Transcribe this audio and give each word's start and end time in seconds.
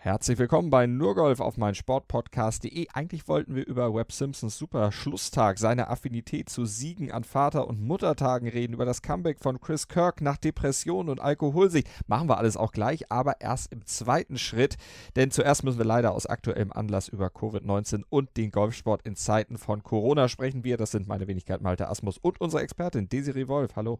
Herzlich 0.00 0.38
willkommen 0.38 0.70
bei 0.70 0.86
Nurgolf 0.86 1.40
auf 1.40 1.56
mein 1.56 1.74
Sportpodcast.de. 1.74 2.86
Eigentlich 2.92 3.26
wollten 3.26 3.56
wir 3.56 3.66
über 3.66 3.92
Webb 3.92 4.12
Simpsons 4.12 4.56
super 4.56 4.92
Schlusstag, 4.92 5.58
seine 5.58 5.88
Affinität 5.88 6.48
zu 6.48 6.66
Siegen 6.66 7.10
an 7.10 7.24
Vater- 7.24 7.66
und 7.66 7.82
Muttertagen 7.82 8.48
reden, 8.48 8.74
über 8.74 8.84
das 8.84 9.02
Comeback 9.02 9.40
von 9.40 9.60
Chris 9.60 9.88
Kirk 9.88 10.20
nach 10.20 10.36
Depression 10.36 11.08
und 11.08 11.20
Alkoholsicht. 11.20 11.88
Machen 12.06 12.28
wir 12.28 12.38
alles 12.38 12.56
auch 12.56 12.70
gleich, 12.70 13.10
aber 13.10 13.40
erst 13.40 13.72
im 13.72 13.84
zweiten 13.86 14.38
Schritt, 14.38 14.76
denn 15.16 15.32
zuerst 15.32 15.64
müssen 15.64 15.78
wir 15.78 15.84
leider 15.84 16.12
aus 16.12 16.26
aktuellem 16.26 16.72
Anlass 16.72 17.08
über 17.08 17.26
Covid-19 17.26 18.04
und 18.08 18.36
den 18.36 18.52
Golfsport 18.52 19.02
in 19.04 19.16
Zeiten 19.16 19.58
von 19.58 19.82
Corona 19.82 20.28
sprechen 20.28 20.62
wir. 20.62 20.76
Das 20.76 20.92
sind 20.92 21.08
meine 21.08 21.26
Wenigkeit 21.26 21.60
Malte 21.60 21.88
Asmus 21.88 22.18
und 22.18 22.40
unsere 22.40 22.62
Expertin 22.62 23.08
Desiree 23.08 23.48
Wolf. 23.48 23.74
Hallo. 23.74 23.98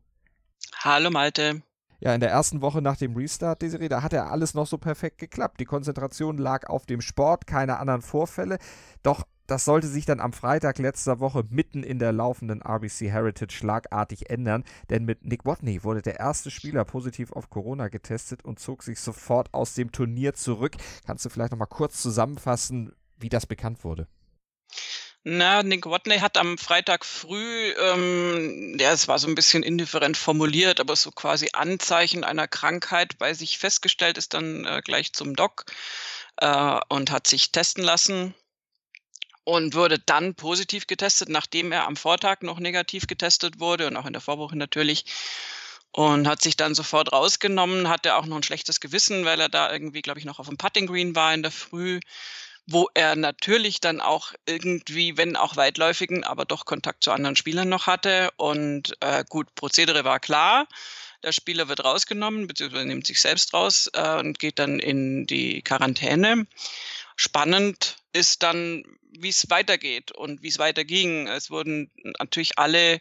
Hallo 0.85 1.11
Malte 1.11 1.63
ja, 2.01 2.15
in 2.15 2.21
der 2.21 2.31
ersten 2.31 2.61
Woche 2.61 2.81
nach 2.81 2.97
dem 2.97 3.17
Restart, 3.17 3.63
Desiree, 3.63 3.89
da 3.89 4.03
hat 4.03 4.13
ja 4.13 4.29
alles 4.29 4.55
noch 4.55 4.67
so 4.67 4.79
perfekt 4.79 5.19
geklappt. 5.19 5.61
Die 5.61 5.65
Konzentration 5.65 6.39
lag 6.39 6.69
auf 6.69 6.87
dem 6.87 7.01
Sport, 7.01 7.47
keine 7.47 7.79
anderen 7.79 8.03
Vorfälle. 8.03 8.59
Doch 9.03 9.25
das 9.49 9.65
sollte 9.65 9.89
sich 9.89 10.05
dann 10.05 10.21
am 10.21 10.35
Freitag 10.35 10.79
letzter 10.79 11.21
Woche 11.21 11.43
mitten 11.49 11.83
in 11.83 11.99
der 11.99 12.13
laufenden 12.13 12.61
RBC 12.61 13.11
Heritage 13.11 13.57
schlagartig 13.57 14.29
ändern, 14.29 14.63
denn 14.91 15.07
mit 15.07 15.25
Nick 15.25 15.47
Watney 15.47 15.83
wurde 15.85 16.03
der 16.03 16.21
erste 16.21 16.51
Spieler 16.51 16.85
positiv 16.85 17.33
auf 17.33 17.49
Corona 17.49 17.89
getestet 17.89 18.45
und 18.45 18.59
zog 18.59 18.83
sich 18.83 19.01
sofort 19.01 19.55
aus 19.55 19.73
dem 19.73 19.91
Turnier 19.91 20.35
zurück. 20.35 20.77
Kannst 21.07 21.25
du 21.25 21.31
vielleicht 21.31 21.53
noch 21.53 21.59
mal 21.59 21.65
kurz 21.65 22.03
zusammenfassen, 22.03 22.93
wie 23.17 23.31
das 23.31 23.47
bekannt 23.47 23.85
wurde? 23.85 24.07
Na, 25.31 25.63
Nick 25.63 25.85
Watney 25.85 26.21
hat 26.21 26.39
am 26.39 26.57
Freitag 26.57 27.05
früh, 27.05 27.73
ähm, 27.73 28.79
ja, 28.81 28.93
es 28.93 29.09
war 29.09 29.19
so 29.19 29.29
ein 29.29 29.35
bisschen 29.35 29.63
indifferent 29.63 30.17
formuliert, 30.17 30.81
aber 30.81 30.97
so 30.97 31.11
quasi 31.11 31.51
Anzeichen 31.53 32.25
einer 32.25 32.49
Krankheit 32.49 33.19
bei 33.19 33.35
sich 33.35 33.59
festgestellt, 33.59 34.17
ist 34.17 34.33
dann 34.33 34.65
äh, 34.65 34.81
gleich 34.83 35.13
zum 35.13 35.37
Doc 35.37 35.67
äh, 36.39 36.81
und 36.89 37.11
hat 37.11 37.27
sich 37.27 37.53
testen 37.53 37.85
lassen 37.85 38.35
und 39.45 39.75
wurde 39.75 39.99
dann 39.99 40.35
positiv 40.35 40.87
getestet, 40.87 41.29
nachdem 41.29 41.73
er 41.73 41.87
am 41.87 41.97
Vortag 41.97 42.41
noch 42.41 42.59
negativ 42.59 43.07
getestet 43.07 43.61
wurde 43.61 43.87
und 43.87 43.99
auch 43.99 44.07
in 44.07 44.15
der 44.15 44.23
Vorwoche 44.23 44.57
natürlich. 44.57 45.05
Und 45.91 46.27
hat 46.27 46.41
sich 46.41 46.57
dann 46.57 46.75
sofort 46.75 47.13
rausgenommen, 47.13 47.91
hatte 47.91 48.15
auch 48.17 48.25
noch 48.25 48.37
ein 48.37 48.43
schlechtes 48.43 48.81
Gewissen, 48.81 49.27
weil 49.27 49.41
er 49.41 49.51
da 49.51 49.71
irgendwie, 49.71 50.01
glaube 50.01 50.21
ich, 50.21 50.25
noch 50.25 50.39
auf 50.39 50.49
dem 50.49 50.57
Putting 50.57 50.87
Green 50.87 51.15
war 51.15 51.35
in 51.35 51.43
der 51.43 51.53
Früh 51.53 52.01
wo 52.71 52.91
er 52.93 53.17
natürlich 53.17 53.81
dann 53.81 54.03
auch 54.03 54.35
irgendwie, 54.47 55.17
wenn 55.17 55.37
auch 55.37 55.57
weitläufigen, 55.57 56.23
aber 56.23 56.45
doch 56.45 56.67
Kontakt 56.67 57.03
zu 57.03 57.11
anderen 57.13 57.35
Spielern 57.35 57.71
noch 57.71 57.87
hatte. 57.87 58.31
Und 58.37 58.95
äh, 59.01 59.25
gut, 59.27 59.55
Prozedere 59.55 60.05
war 60.05 60.21
klar. 60.21 60.69
Der 61.23 61.33
Spieler 61.33 61.69
wird 61.69 61.83
rausgenommen, 61.83 62.47
beziehungsweise 62.47 62.85
nimmt 62.85 63.07
sich 63.07 63.23
selbst 63.23 63.55
raus 63.55 63.91
äh, 63.95 64.19
und 64.19 64.39
geht 64.39 64.59
dann 64.59 64.81
in 64.81 65.27
die 65.27 65.63
Quarantäne. 65.63 66.47
Spannend 67.17 67.97
ist 68.13 68.43
dann, 68.43 68.85
wie 69.19 69.31
es 69.31 69.49
weitergeht 69.49 70.13
und 70.13 70.43
wie 70.43 70.49
es 70.49 70.59
weiterging. 70.59 71.27
Es 71.27 71.51
wurden 71.51 71.91
natürlich 72.19 72.59
alle 72.59 73.01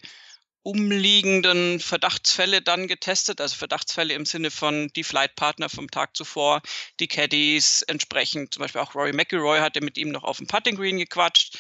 umliegenden 0.63 1.80
Verdachtsfälle 1.80 2.61
dann 2.61 2.87
getestet, 2.87 3.39
also 3.39 3.55
Verdachtsfälle 3.55 4.14
im 4.14 4.26
Sinne 4.26 4.52
von 4.52 4.89
die 4.95 5.04
Flightpartner 5.04 5.70
vom 5.70 5.89
Tag 5.89 6.15
zuvor, 6.17 6.61
die 6.99 7.08
Caddies, 7.08 7.83
entsprechend 7.83 8.54
zum 8.54 8.61
Beispiel 8.61 8.81
auch 8.81 8.93
Rory 8.93 9.14
McIlroy 9.14 9.59
hatte 9.59 9.81
mit 9.81 9.98
ihm 9.98 10.09
noch 10.09 10.23
auf 10.23 10.37
dem 10.37 10.48
Putting 10.48 10.76
Green 10.76 10.98
gequatscht. 10.98 11.58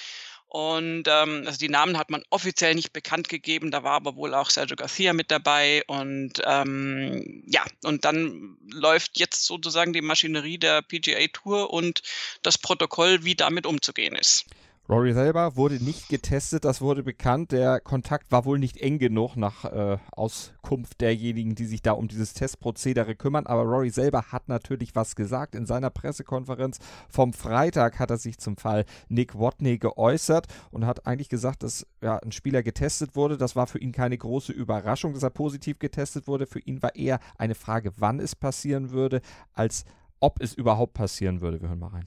Und 0.49 1.03
ähm, 1.07 1.43
also 1.45 1.59
die 1.59 1.67
Namen 1.67 1.97
hat 1.97 2.09
man 2.09 2.23
offiziell 2.29 2.73
nicht 2.73 2.93
bekannt 2.93 3.27
gegeben, 3.27 3.69
da 3.69 3.83
war 3.83 3.93
aber 3.93 4.15
wohl 4.15 4.33
auch 4.33 4.49
Sergio 4.49 4.77
Garcia 4.77 5.11
mit 5.11 5.29
dabei. 5.29 5.83
Und 5.87 6.41
ähm, 6.45 7.43
ja, 7.47 7.65
und 7.83 8.05
dann 8.05 8.57
läuft 8.71 9.19
jetzt 9.19 9.43
sozusagen 9.45 9.91
die 9.91 10.01
Maschinerie 10.01 10.57
der 10.57 10.81
PGA 10.81 11.27
Tour 11.33 11.73
und 11.73 12.01
das 12.43 12.57
Protokoll, 12.57 13.25
wie 13.25 13.35
damit 13.35 13.65
umzugehen 13.65 14.15
ist. 14.15 14.45
Rory 14.89 15.13
selber 15.13 15.57
wurde 15.57 15.83
nicht 15.83 16.07
getestet, 16.07 16.63
das 16.63 16.79
wurde 16.79 17.03
bekannt. 17.03 17.51
Der 17.51 17.81
Kontakt 17.81 18.31
war 18.31 18.45
wohl 18.45 18.57
nicht 18.57 18.77
eng 18.77 18.99
genug 18.99 19.35
nach 19.35 19.65
äh, 19.65 19.97
Auskunft 20.13 21.01
derjenigen, 21.01 21.55
die 21.55 21.65
sich 21.65 21.81
da 21.81 21.91
um 21.91 22.07
dieses 22.07 22.33
Testprozedere 22.33 23.13
kümmern. 23.15 23.47
Aber 23.47 23.63
Rory 23.63 23.89
selber 23.89 24.31
hat 24.31 24.47
natürlich 24.47 24.95
was 24.95 25.17
gesagt. 25.17 25.55
In 25.55 25.65
seiner 25.65 25.89
Pressekonferenz 25.89 26.79
vom 27.09 27.33
Freitag 27.33 27.99
hat 27.99 28.11
er 28.11 28.17
sich 28.17 28.37
zum 28.37 28.55
Fall 28.55 28.85
Nick 29.09 29.37
Watney 29.37 29.77
geäußert 29.77 30.47
und 30.71 30.85
hat 30.85 31.05
eigentlich 31.05 31.27
gesagt, 31.27 31.63
dass 31.63 31.85
ja, 32.01 32.17
ein 32.19 32.31
Spieler 32.31 32.63
getestet 32.63 33.17
wurde. 33.17 33.37
Das 33.37 33.57
war 33.57 33.67
für 33.67 33.79
ihn 33.79 33.91
keine 33.91 34.17
große 34.17 34.53
Überraschung, 34.53 35.13
dass 35.13 35.23
er 35.23 35.31
positiv 35.31 35.79
getestet 35.79 36.27
wurde. 36.27 36.47
Für 36.47 36.59
ihn 36.59 36.81
war 36.81 36.95
eher 36.95 37.19
eine 37.37 37.55
Frage, 37.55 37.91
wann 37.97 38.21
es 38.21 38.37
passieren 38.37 38.91
würde, 38.91 39.19
als 39.51 39.83
ob 40.21 40.41
es 40.41 40.53
überhaupt 40.53 40.93
passieren 40.93 41.41
würde. 41.41 41.61
Wir 41.61 41.67
hören 41.67 41.79
mal 41.79 41.87
rein. 41.87 42.05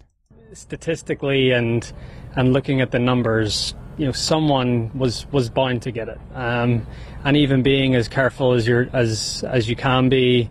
Statistically 0.52 1.52
and 1.52 1.90
and 2.36 2.52
looking 2.52 2.80
at 2.80 2.90
the 2.90 2.98
numbers, 2.98 3.74
you 3.96 4.06
know, 4.06 4.12
someone 4.12 4.90
was 4.96 5.26
was 5.32 5.50
bound 5.50 5.82
to 5.82 5.90
get 5.90 6.08
it. 6.08 6.18
Um, 6.34 6.86
and 7.24 7.36
even 7.36 7.62
being 7.62 7.94
as 7.94 8.08
careful 8.08 8.52
as 8.52 8.66
you 8.66 8.88
as 8.92 9.44
as 9.46 9.68
you 9.68 9.76
can 9.76 10.08
be, 10.08 10.50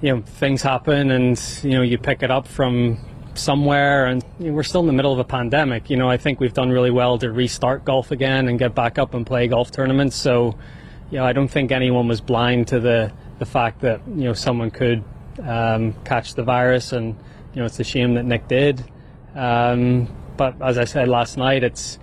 you 0.00 0.14
know, 0.14 0.22
things 0.22 0.62
happen, 0.62 1.10
and 1.10 1.40
you 1.62 1.70
know, 1.70 1.82
you 1.82 1.98
pick 1.98 2.22
it 2.22 2.30
up 2.30 2.46
from 2.46 2.98
somewhere, 3.34 4.06
and 4.06 4.24
you 4.38 4.48
know, 4.48 4.52
we're 4.52 4.62
still 4.62 4.80
in 4.80 4.86
the 4.86 4.92
middle 4.92 5.12
of 5.12 5.18
a 5.18 5.24
pandemic. 5.24 5.90
You 5.90 5.96
know, 5.96 6.08
I 6.08 6.16
think 6.16 6.40
we've 6.40 6.54
done 6.54 6.70
really 6.70 6.90
well 6.90 7.18
to 7.18 7.30
restart 7.30 7.84
golf 7.84 8.10
again 8.10 8.48
and 8.48 8.58
get 8.58 8.74
back 8.74 8.98
up 8.98 9.14
and 9.14 9.26
play 9.26 9.48
golf 9.48 9.70
tournaments. 9.70 10.16
So, 10.16 10.58
you 11.10 11.18
know, 11.18 11.24
I 11.24 11.32
don't 11.32 11.48
think 11.48 11.72
anyone 11.72 12.08
was 12.08 12.20
blind 12.20 12.68
to 12.68 12.80
the 12.80 13.12
the 13.38 13.46
fact 13.46 13.80
that 13.80 14.00
you 14.08 14.24
know 14.24 14.34
someone 14.34 14.70
could 14.70 15.02
um, 15.42 15.94
catch 16.04 16.34
the 16.34 16.42
virus, 16.42 16.92
and 16.92 17.16
you 17.54 17.60
know, 17.60 17.66
it's 17.66 17.80
a 17.80 17.84
shame 17.84 18.14
that 18.14 18.24
Nick 18.24 18.48
did. 18.48 18.84
Um, 19.34 20.08
but 20.36 20.54
as 20.60 20.78
I 20.78 20.84
said 20.84 21.08
last 21.08 21.36
night, 21.36 21.62
it's 21.62 21.98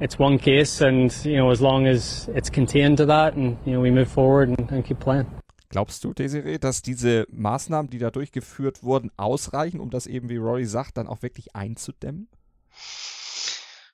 it's 0.00 0.18
one 0.18 0.38
case, 0.38 0.80
and 0.80 1.12
you 1.24 1.36
know, 1.36 1.50
as 1.50 1.60
long 1.60 1.86
as 1.86 2.28
it's 2.34 2.50
contained 2.50 2.96
to 2.98 3.06
that, 3.06 3.34
and 3.34 3.56
you 3.64 3.74
know, 3.74 3.80
we 3.80 3.90
move 3.90 4.08
forward 4.08 4.48
and, 4.48 4.70
and 4.70 4.84
keep 4.84 4.98
playing. 4.98 5.26
Glaubst 5.68 6.04
du, 6.04 6.12
Desiree, 6.12 6.58
dass 6.58 6.82
diese 6.82 7.26
Maßnahmen, 7.30 7.88
die 7.88 7.98
da 7.98 8.10
durchgeführt 8.10 8.82
wurden, 8.82 9.10
ausreichen, 9.16 9.80
um 9.80 9.88
das 9.88 10.06
eben, 10.06 10.28
wie 10.28 10.36
Rory 10.36 10.66
sagt, 10.66 10.98
dann 10.98 11.06
auch 11.06 11.22
wirklich 11.22 11.56
einzudämmen? 11.56 12.28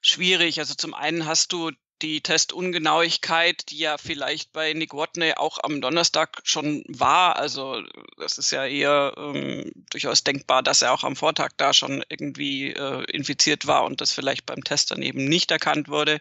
Schwierig. 0.01 0.59
Also 0.59 0.75
zum 0.75 0.95
einen 0.95 1.27
hast 1.27 1.53
du 1.53 1.71
die 2.03 2.21
Testungenauigkeit, 2.21 3.71
die 3.71 3.79
ja 3.79 3.99
vielleicht 3.99 4.53
bei 4.53 4.73
Nick 4.73 4.95
Watney 4.95 5.35
auch 5.37 5.59
am 5.63 5.81
Donnerstag 5.81 6.41
schon 6.45 6.85
war. 6.89 7.37
Also 7.37 7.83
das 8.17 8.39
ist 8.39 8.51
ja 8.51 8.67
eher 8.67 9.15
ähm, 9.17 9.71
durchaus 9.91 10.25
denkbar, 10.25 10.63
dass 10.63 10.83
er 10.83 10.93
auch 10.93 11.05
am 11.05 11.17
Vortag 11.17 11.51
da 11.57 11.73
schon 11.73 12.05
irgendwie 12.09 12.73
äh, 12.73 13.05
infiziert 13.11 13.67
war 13.67 13.85
und 13.85 14.01
das 14.01 14.13
vielleicht 14.13 14.47
beim 14.47 14.65
Test 14.65 14.91
dann 14.91 15.03
eben 15.03 15.25
nicht 15.25 15.51
erkannt 15.51 15.89
wurde. 15.89 16.21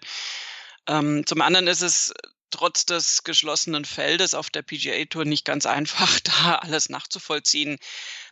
Ähm, 0.88 1.26
zum 1.26 1.42
anderen 1.42 1.68
ist 1.68 1.82
es 1.82 2.14
trotz 2.50 2.86
des 2.86 3.24
geschlossenen 3.24 3.86
Feldes 3.86 4.34
auf 4.34 4.50
der 4.50 4.62
PGA 4.62 5.06
Tour 5.06 5.26
nicht 5.26 5.46
ganz 5.46 5.66
einfach, 5.66 6.20
da 6.44 6.56
alles 6.56 6.90
nachzuvollziehen. 6.90 7.78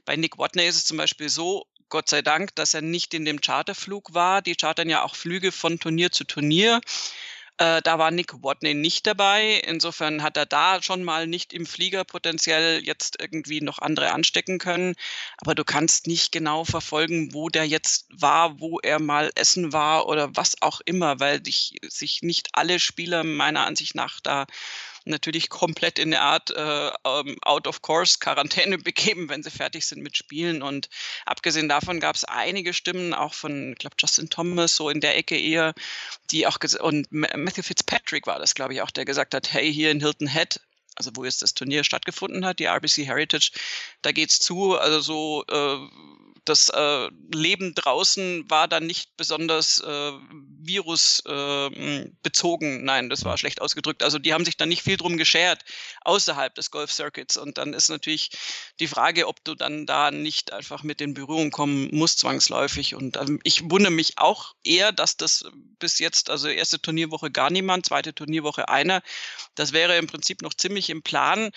Bei 0.05 0.15
Nick 0.15 0.37
Watney 0.37 0.67
ist 0.67 0.77
es 0.77 0.85
zum 0.85 0.97
Beispiel 0.97 1.29
so, 1.29 1.67
Gott 1.89 2.09
sei 2.09 2.21
Dank, 2.21 2.55
dass 2.55 2.73
er 2.73 2.81
nicht 2.81 3.13
in 3.13 3.25
dem 3.25 3.41
Charterflug 3.41 4.13
war. 4.13 4.41
Die 4.41 4.55
chartern 4.55 4.89
ja 4.89 5.03
auch 5.03 5.15
Flüge 5.15 5.51
von 5.51 5.79
Turnier 5.79 6.11
zu 6.11 6.23
Turnier. 6.23 6.81
Äh, 7.57 7.81
da 7.83 7.97
war 7.99 8.11
Nick 8.11 8.43
Watney 8.43 8.73
nicht 8.73 9.07
dabei. 9.07 9.61
Insofern 9.65 10.23
hat 10.23 10.35
er 10.35 10.45
da 10.45 10.81
schon 10.81 11.03
mal 11.03 11.25
nicht 11.25 11.53
im 11.53 11.65
Flieger 11.65 12.03
potenziell 12.03 12.83
jetzt 12.83 13.19
irgendwie 13.19 13.61
noch 13.61 13.79
andere 13.79 14.11
anstecken 14.11 14.57
können. 14.57 14.95
Aber 15.37 15.55
du 15.55 15.63
kannst 15.63 16.07
nicht 16.07 16.33
genau 16.33 16.65
verfolgen, 16.65 17.33
wo 17.33 17.47
der 17.49 17.65
jetzt 17.65 18.07
war, 18.09 18.59
wo 18.59 18.79
er 18.79 18.99
mal 18.99 19.31
essen 19.35 19.71
war 19.71 20.07
oder 20.07 20.35
was 20.35 20.61
auch 20.61 20.81
immer, 20.85 21.19
weil 21.21 21.39
dich, 21.39 21.75
sich 21.87 22.21
nicht 22.23 22.49
alle 22.53 22.79
Spieler 22.79 23.23
meiner 23.23 23.65
Ansicht 23.65 23.95
nach 23.95 24.19
da 24.19 24.45
natürlich 25.05 25.49
komplett 25.49 25.99
in 25.99 26.13
eine 26.13 26.21
Art 26.21 26.51
äh, 26.51 26.91
ähm, 27.05 27.37
Out-of-Course-Quarantäne 27.41 28.77
begeben, 28.79 29.29
wenn 29.29 29.43
sie 29.43 29.51
fertig 29.51 29.85
sind 29.85 30.01
mit 30.01 30.17
Spielen. 30.17 30.61
Und 30.61 30.89
abgesehen 31.25 31.69
davon 31.69 31.99
gab 31.99 32.15
es 32.15 32.23
einige 32.23 32.73
Stimmen, 32.73 33.13
auch 33.13 33.33
von, 33.33 33.73
ich 33.73 33.77
glaube, 33.77 33.95
Justin 33.99 34.29
Thomas, 34.29 34.75
so 34.75 34.89
in 34.89 35.01
der 35.01 35.17
Ecke 35.17 35.39
eher, 35.39 35.73
die 36.31 36.47
auch, 36.47 36.57
und 36.81 37.07
Matthew 37.11 37.63
Fitzpatrick 37.63 38.27
war 38.27 38.39
das, 38.39 38.55
glaube 38.55 38.73
ich, 38.73 38.81
auch, 38.81 38.91
der 38.91 39.05
gesagt 39.05 39.33
hat, 39.33 39.53
hey, 39.53 39.71
hier 39.71 39.91
in 39.91 39.99
Hilton 39.99 40.27
Head, 40.27 40.59
also 40.95 41.11
wo 41.13 41.23
jetzt 41.23 41.41
das 41.41 41.53
Turnier 41.53 41.83
stattgefunden 41.83 42.45
hat, 42.45 42.59
die 42.59 42.65
RBC 42.65 43.05
Heritage, 43.05 43.51
da 44.01 44.11
geht's 44.11 44.39
zu, 44.39 44.77
also 44.77 44.99
so 45.01 45.45
äh, 45.49 45.77
das 46.45 46.69
äh, 46.69 47.09
Leben 47.33 47.75
draußen 47.75 48.49
war 48.49 48.67
dann 48.67 48.85
nicht 48.85 49.17
besonders 49.17 49.79
äh, 49.79 50.11
virusbezogen. 50.61 52.79
Äh, 52.79 52.83
Nein, 52.83 53.09
das 53.09 53.25
war 53.25 53.37
schlecht 53.37 53.61
ausgedrückt. 53.61 54.03
Also 54.03 54.19
die 54.19 54.33
haben 54.33 54.45
sich 54.45 54.55
dann 54.55 54.69
nicht 54.69 54.83
viel 54.83 54.95
drum 54.97 55.17
geschert 55.17 55.65
außerhalb 56.01 56.53
des 56.53 56.69
Golf 56.71 56.91
Circuits. 56.91 57.37
Und 57.37 57.57
dann 57.57 57.73
ist 57.73 57.89
natürlich 57.89 58.29
die 58.79 58.87
Frage, 58.87 59.27
ob 59.27 59.43
du 59.43 59.55
dann 59.55 59.87
da 59.87 60.11
nicht 60.11 60.53
einfach 60.53 60.83
mit 60.83 61.01
in 61.01 61.15
Berührung 61.15 61.51
kommen 61.51 61.89
musst, 61.91 62.19
zwangsläufig. 62.19 62.95
Und 62.95 63.17
ähm, 63.17 63.39
ich 63.43 63.69
wundere 63.69 63.91
mich 63.91 64.17
auch 64.17 64.53
eher, 64.63 64.91
dass 64.91 65.17
das 65.17 65.45
bis 65.79 65.99
jetzt, 65.99 66.29
also 66.29 66.47
erste 66.47 66.79
Turnierwoche 66.79 67.31
gar 67.31 67.49
niemand, 67.49 67.87
zweite 67.87 68.13
Turnierwoche 68.13 68.69
einer. 68.69 69.01
Das 69.55 69.73
wäre 69.73 69.97
im 69.97 70.07
Prinzip 70.07 70.41
noch 70.41 70.53
ziemlich 70.53 70.89
im 70.91 71.01
Plan. 71.01 71.51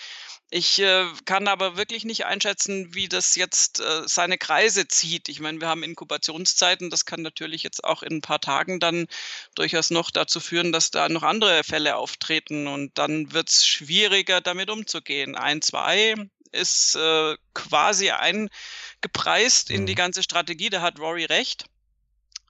Ich 0.51 0.79
äh, 0.79 1.05
kann 1.25 1.47
aber 1.47 1.77
wirklich 1.77 2.05
nicht 2.05 2.25
einschätzen, 2.25 2.95
wie 2.95 3.07
das 3.07 3.35
jetzt 3.35 3.81
äh, 3.81 4.07
seine 4.07 4.39
Kreise 4.39 4.87
zieht. 4.87 5.29
Ich 5.29 5.39
meine, 5.39 5.61
wir 5.61 5.67
haben 5.67 5.83
Inkubationszeiten. 5.83 6.89
Das 6.89 7.05
kann 7.05 7.21
natürlich 7.21 7.61
jetzt 7.61 7.83
auch 7.83 8.01
in 8.01 8.17
ein 8.17 8.21
paar 8.21 8.41
Tagen 8.41 8.79
dann 8.79 9.07
durchaus 9.53 9.91
noch 9.91 10.09
dazu 10.09 10.39
führen, 10.39 10.71
dass 10.71 10.89
da 10.89 11.07
noch 11.07 11.21
andere 11.21 11.63
Fälle 11.63 11.97
auftreten. 11.97 12.67
Und 12.67 12.97
dann 12.97 13.31
wird 13.31 13.49
es 13.49 13.65
schwieriger, 13.67 14.41
damit 14.41 14.71
umzugehen. 14.71 15.35
Ein, 15.35 15.61
zwei 15.61 16.15
ist 16.51 16.95
äh, 16.95 17.37
quasi 17.53 18.09
eingepreist 18.09 19.69
in 19.69 19.85
die 19.85 19.93
mhm. 19.93 19.97
ganze 19.97 20.23
Strategie. 20.23 20.71
Da 20.71 20.81
hat 20.81 20.99
Rory 20.99 21.25
recht. 21.25 21.65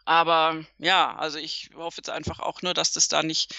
Aber 0.05 0.63
ja, 0.77 1.15
also 1.17 1.37
ich 1.37 1.69
hoffe 1.75 1.97
jetzt 1.97 2.09
einfach 2.09 2.39
auch 2.39 2.61
nur, 2.61 2.73
dass 2.73 2.93
das 2.93 3.09
da 3.09 3.21
nicht 3.23 3.53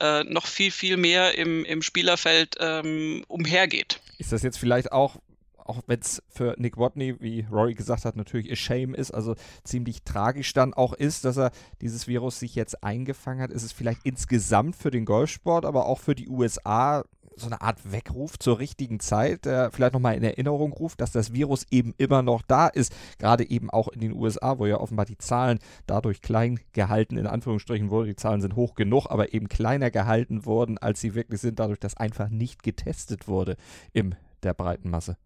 äh, 0.00 0.24
noch 0.24 0.46
viel, 0.46 0.70
viel 0.70 0.96
mehr 0.96 1.36
im, 1.36 1.64
im 1.64 1.82
Spielerfeld 1.82 2.56
ähm, 2.60 3.24
umhergeht. 3.28 4.00
Ist 4.18 4.32
das 4.32 4.42
jetzt 4.42 4.58
vielleicht 4.58 4.92
auch, 4.92 5.16
auch 5.56 5.82
wenn 5.86 6.00
es 6.00 6.22
für 6.28 6.54
Nick 6.58 6.76
Watney, 6.76 7.20
wie 7.20 7.46
Rory 7.50 7.74
gesagt 7.74 8.04
hat, 8.04 8.16
natürlich 8.16 8.50
a 8.50 8.56
shame 8.56 8.94
ist, 8.94 9.10
also 9.10 9.34
ziemlich 9.64 10.02
tragisch 10.02 10.52
dann 10.52 10.74
auch 10.74 10.92
ist, 10.92 11.24
dass 11.24 11.36
er 11.36 11.50
dieses 11.80 12.08
Virus 12.08 12.38
sich 12.38 12.54
jetzt 12.54 12.82
eingefangen 12.82 13.42
hat, 13.42 13.50
ist 13.50 13.62
es 13.62 13.72
vielleicht 13.72 14.00
insgesamt 14.04 14.76
für 14.76 14.90
den 14.90 15.04
Golfsport, 15.04 15.64
aber 15.64 15.86
auch 15.86 16.00
für 16.00 16.14
die 16.14 16.28
USA 16.28 17.04
so 17.38 17.46
eine 17.46 17.60
Art 17.60 17.92
Weckruf 17.92 18.38
zur 18.38 18.58
richtigen 18.58 19.00
Zeit, 19.00 19.44
der 19.44 19.70
vielleicht 19.70 19.94
nochmal 19.94 20.16
in 20.16 20.22
Erinnerung 20.22 20.72
ruft, 20.72 21.00
dass 21.00 21.12
das 21.12 21.32
Virus 21.32 21.66
eben 21.70 21.94
immer 21.98 22.22
noch 22.22 22.42
da 22.42 22.68
ist. 22.68 22.94
Gerade 23.18 23.48
eben 23.48 23.70
auch 23.70 23.88
in 23.88 24.00
den 24.00 24.12
USA, 24.12 24.58
wo 24.58 24.66
ja 24.66 24.78
offenbar 24.78 25.06
die 25.06 25.18
Zahlen 25.18 25.58
dadurch 25.86 26.20
klein 26.20 26.60
gehalten, 26.72 27.16
in 27.16 27.26
Anführungsstrichen 27.26 27.90
wurden. 27.90 28.08
Die 28.08 28.16
Zahlen 28.16 28.40
sind 28.40 28.56
hoch 28.56 28.74
genug, 28.74 29.06
aber 29.08 29.34
eben 29.34 29.48
kleiner 29.48 29.90
gehalten 29.90 30.44
wurden, 30.44 30.78
als 30.78 31.00
sie 31.00 31.14
wirklich 31.14 31.40
sind, 31.40 31.58
dadurch, 31.58 31.80
dass 31.80 31.96
einfach 31.96 32.28
nicht 32.28 32.62
getestet 32.62 33.28
wurde 33.28 33.56
in 33.92 34.14
der 34.42 34.54
breiten 34.54 34.90
Masse. 34.90 35.16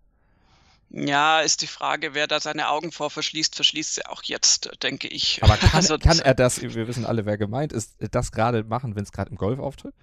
Ja, 0.94 1.40
ist 1.40 1.62
die 1.62 1.66
Frage, 1.66 2.12
wer 2.12 2.26
da 2.26 2.38
seine 2.38 2.68
Augen 2.68 2.92
vor 2.92 3.08
verschließt, 3.08 3.56
verschließt 3.56 3.94
sie 3.94 4.06
auch 4.06 4.22
jetzt, 4.24 4.70
denke 4.82 5.08
ich. 5.08 5.42
Aber 5.42 5.56
kann, 5.56 5.70
also, 5.72 5.96
kann 5.96 6.18
er 6.18 6.34
das, 6.34 6.60
wir 6.60 6.86
wissen 6.86 7.06
alle, 7.06 7.24
wer 7.24 7.38
gemeint 7.38 7.72
ist, 7.72 7.96
das 8.10 8.30
gerade 8.30 8.62
machen, 8.64 8.94
wenn 8.94 9.04
es 9.04 9.12
gerade 9.12 9.30
im 9.30 9.36
Golf 9.36 9.58
auftritt? 9.58 9.94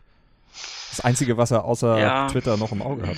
Das 0.90 1.01
Einzige, 1.01 1.38
was 1.38 1.51
er 1.51 1.66
außer 1.66 2.00
ja, 2.00 2.28
Twitter 2.28 2.57
noch 2.57 2.72
im 2.72 2.81
Auge 2.81 3.07
hat. 3.07 3.18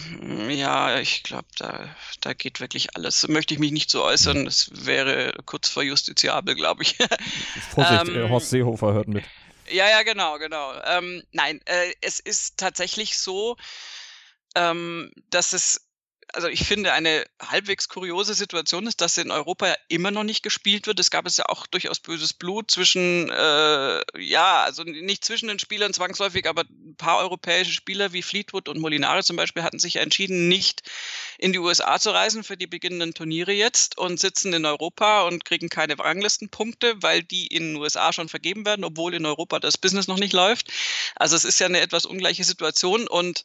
Ja, 0.50 1.00
ich 1.00 1.24
glaube, 1.24 1.48
da, 1.58 1.88
da 2.20 2.34
geht 2.34 2.60
wirklich 2.60 2.96
alles. 2.96 3.28
Möchte 3.28 3.54
ich 3.54 3.60
mich 3.60 3.72
nicht 3.72 3.90
so 3.90 4.04
äußern. 4.04 4.46
Das 4.46 4.70
wäre 4.74 5.34
kurz 5.46 5.70
vor 5.70 5.84
justiziabel, 5.84 6.56
glaube 6.56 6.84
ich. 6.84 6.98
Vorsicht, 7.74 8.10
ähm, 8.10 8.30
Horst 8.30 8.50
Seehofer 8.50 8.94
hört 8.94 9.08
mit. 9.08 9.24
Ja, 9.70 9.90
ja, 9.90 10.04
genau, 10.04 10.38
genau. 10.38 10.74
Ähm, 10.86 11.24
nein, 11.32 11.62
äh, 11.66 11.94
es 12.02 12.20
ist 12.20 12.58
tatsächlich 12.58 13.18
so, 13.18 13.56
ähm, 14.56 15.12
dass 15.30 15.54
es 15.54 15.91
also 16.34 16.48
ich 16.48 16.64
finde, 16.66 16.94
eine 16.94 17.26
halbwegs 17.42 17.90
kuriose 17.90 18.34
Situation 18.34 18.88
ist, 18.88 19.02
dass 19.02 19.18
in 19.18 19.32
Europa 19.32 19.68
ja 19.68 19.76
immer 19.90 20.12
noch 20.12 20.24
nicht 20.24 20.44
gespielt 20.44 20.88
wird. 20.88 21.00
Es 21.00 21.12
gab 21.12 21.26
es 21.26 21.38
ja 21.38 21.46
auch 21.48 21.68
durchaus 21.68 22.00
böses 22.00 22.34
Blut 22.34 22.72
zwischen, 22.72 23.30
äh, 23.30 24.02
ja, 24.22 24.64
also 24.64 24.84
nicht 24.84 25.26
zwischen 25.26 25.48
den 25.48 25.60
Spielern 25.60 25.94
zwangsläufig, 25.94 26.48
aber 26.48 26.64
ein 26.64 26.96
paar 26.98 27.20
europäische 27.20 27.72
Spieler 27.72 28.14
wie 28.14 28.22
Fleetwood 28.22 28.70
und 28.70 28.80
Molinari 28.80 29.24
zum 29.24 29.36
Beispiel 29.36 29.64
hatten 29.64 29.80
sich 29.80 29.96
ja 29.96 30.02
entschieden, 30.02 30.48
nicht 30.48 30.84
in 31.38 31.54
die 31.54 31.60
USA 31.60 32.00
zu 32.00 32.12
reisen 32.12 32.44
für 32.44 32.58
die 32.58 32.68
beginnenden 32.68 33.14
Turniere 33.14 33.52
jetzt 33.52 33.98
und 33.98 34.20
sitzen 34.20 34.54
in 34.54 34.66
Europa 34.66 35.24
und 35.24 35.46
kriegen 35.46 35.70
keine 35.70 35.98
Ranglistenpunkte, 35.98 36.96
weil 37.02 37.24
die 37.24 37.48
in 37.48 37.74
den 37.74 37.76
USA 37.78 38.14
schon 38.14 38.30
vergeben 38.30 38.66
werden, 38.66 38.86
obwohl 38.86 39.14
in 39.14 39.26
Europa 39.26 39.60
das 39.60 39.78
Business 39.78 40.08
noch 40.08 40.20
nicht 40.20 40.34
läuft. 40.34 40.72
Also 41.16 41.36
es 41.36 41.46
ist 41.46 41.60
ja 41.60 41.68
eine 41.68 41.82
etwas 41.82 42.06
ungleiche 42.06 42.44
Situation 42.44 43.08
und 43.08 43.44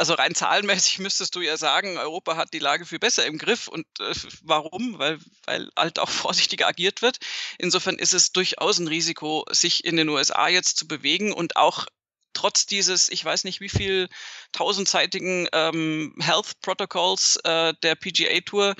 also 0.00 0.14
rein 0.14 0.34
zahlenmäßig 0.34 0.98
müsstest 0.98 1.34
du 1.34 1.42
ja 1.42 1.58
sagen, 1.58 1.98
Europa 1.98 2.34
hat 2.34 2.54
die 2.54 2.58
Lage 2.58 2.86
viel 2.86 2.98
besser 2.98 3.26
im 3.26 3.36
Griff. 3.36 3.68
Und 3.68 3.84
äh, 4.00 4.14
warum? 4.42 4.98
Weil, 4.98 5.18
weil 5.44 5.68
halt 5.76 5.98
auch 5.98 6.08
vorsichtiger 6.24 6.66
agiert 6.66 7.02
wird. 7.02 7.18
Insofern 7.58 7.96
ist 7.96 8.14
es 8.14 8.32
durchaus 8.32 8.78
ein 8.78 8.88
Risiko, 8.88 9.44
sich 9.50 9.84
in 9.84 9.98
den 9.98 10.08
USA 10.08 10.48
jetzt 10.48 10.78
zu 10.78 10.88
bewegen 10.88 11.34
und 11.34 11.56
auch 11.56 11.86
trotz 12.32 12.64
dieses, 12.64 13.10
ich 13.10 13.22
weiß 13.22 13.44
nicht 13.44 13.60
wie 13.60 13.68
viel 13.68 14.08
tausendseitigen 14.52 15.48
ähm, 15.52 16.14
Health 16.18 16.60
Protocols 16.62 17.36
äh, 17.44 17.74
der 17.82 17.94
PGA 17.94 18.40
Tour, 18.40 18.76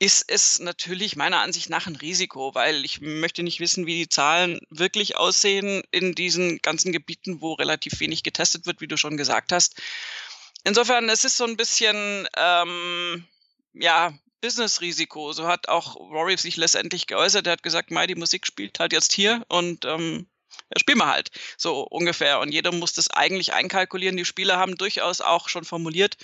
ist 0.00 0.24
es 0.28 0.58
natürlich 0.58 1.14
meiner 1.14 1.42
Ansicht 1.42 1.70
nach 1.70 1.86
ein 1.86 1.94
Risiko, 1.94 2.54
weil 2.56 2.84
ich 2.84 3.00
möchte 3.00 3.44
nicht 3.44 3.60
wissen, 3.60 3.86
wie 3.86 3.94
die 3.94 4.08
Zahlen 4.08 4.58
wirklich 4.70 5.16
aussehen 5.16 5.84
in 5.92 6.16
diesen 6.16 6.58
ganzen 6.58 6.90
Gebieten, 6.90 7.40
wo 7.40 7.52
relativ 7.52 8.00
wenig 8.00 8.24
getestet 8.24 8.66
wird, 8.66 8.80
wie 8.80 8.88
du 8.88 8.96
schon 8.96 9.16
gesagt 9.16 9.52
hast. 9.52 9.80
Insofern, 10.66 11.08
es 11.08 11.22
ist 11.22 11.36
so 11.36 11.44
ein 11.44 11.56
bisschen, 11.56 12.26
ähm, 12.36 13.24
ja, 13.72 14.12
Business-Risiko. 14.40 15.32
So 15.32 15.46
hat 15.46 15.68
auch 15.68 15.94
Rory 15.94 16.36
sich 16.36 16.56
letztendlich 16.56 17.06
geäußert. 17.06 17.46
Er 17.46 17.52
hat 17.52 17.62
gesagt, 17.62 17.92
Mai, 17.92 18.08
die 18.08 18.16
Musik 18.16 18.48
spielt 18.48 18.80
halt 18.80 18.92
jetzt 18.92 19.12
hier 19.12 19.44
und 19.48 19.84
ähm, 19.84 20.26
ja, 20.50 20.80
spielen 20.80 20.98
wir 20.98 21.06
halt. 21.06 21.30
So 21.56 21.82
ungefähr. 21.82 22.40
Und 22.40 22.52
jeder 22.52 22.72
muss 22.72 22.94
das 22.94 23.10
eigentlich 23.10 23.52
einkalkulieren. 23.52 24.16
Die 24.16 24.24
Spieler 24.24 24.58
haben 24.58 24.76
durchaus 24.76 25.20
auch 25.20 25.48
schon 25.48 25.64
formuliert, 25.64 26.16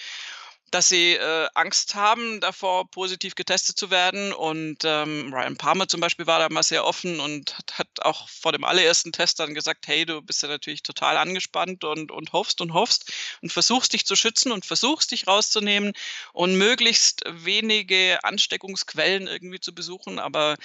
dass 0.73 0.89
sie 0.89 1.13
äh, 1.13 1.49
Angst 1.55 1.95
haben, 1.95 2.41
davor 2.41 2.91
positiv 2.91 3.35
getestet 3.35 3.79
zu 3.79 3.91
werden. 3.91 4.33
Und 4.33 4.79
ähm, 4.85 5.33
Ryan 5.33 5.57
Palmer 5.57 5.87
zum 5.87 6.01
Beispiel 6.01 6.27
war 6.27 6.39
da 6.39 6.49
mal 6.49 6.63
sehr 6.63 6.85
offen 6.85 7.21
und 7.21 7.57
hat, 7.59 7.79
hat, 7.79 7.89
auch 8.03 8.29
vor 8.29 8.53
dem 8.53 8.65
allerersten 8.65 9.13
Test 9.13 9.39
dann 9.39 9.55
gesagt, 9.55 9.87
hey, 9.87 10.07
du 10.07 10.23
bist 10.23 10.43
ja 10.43 10.49
natürlich 10.49 10.83
total 10.83 11.19
angespannt 11.19 11.85
und, 11.85 12.11
und 12.11 12.33
hoffst 12.33 12.61
und 12.61 12.73
hoffst 12.73 13.13
und 13.43 13.53
versuchst 13.53 13.93
dich 13.93 14.07
zu 14.07 14.17
schützen 14.17 14.51
und 14.51 14.65
versuchst 14.65 15.13
dich 15.13 15.27
rauszunehmen 15.27 15.93
und 16.33 16.57
möglichst 16.57 17.23
wenige 17.27 18.19
Ansteckungsquellen 18.25 19.27
irgendwie 19.27 19.61
zu 19.61 19.75
besuchen. 19.75 20.19
Aber 20.19 20.57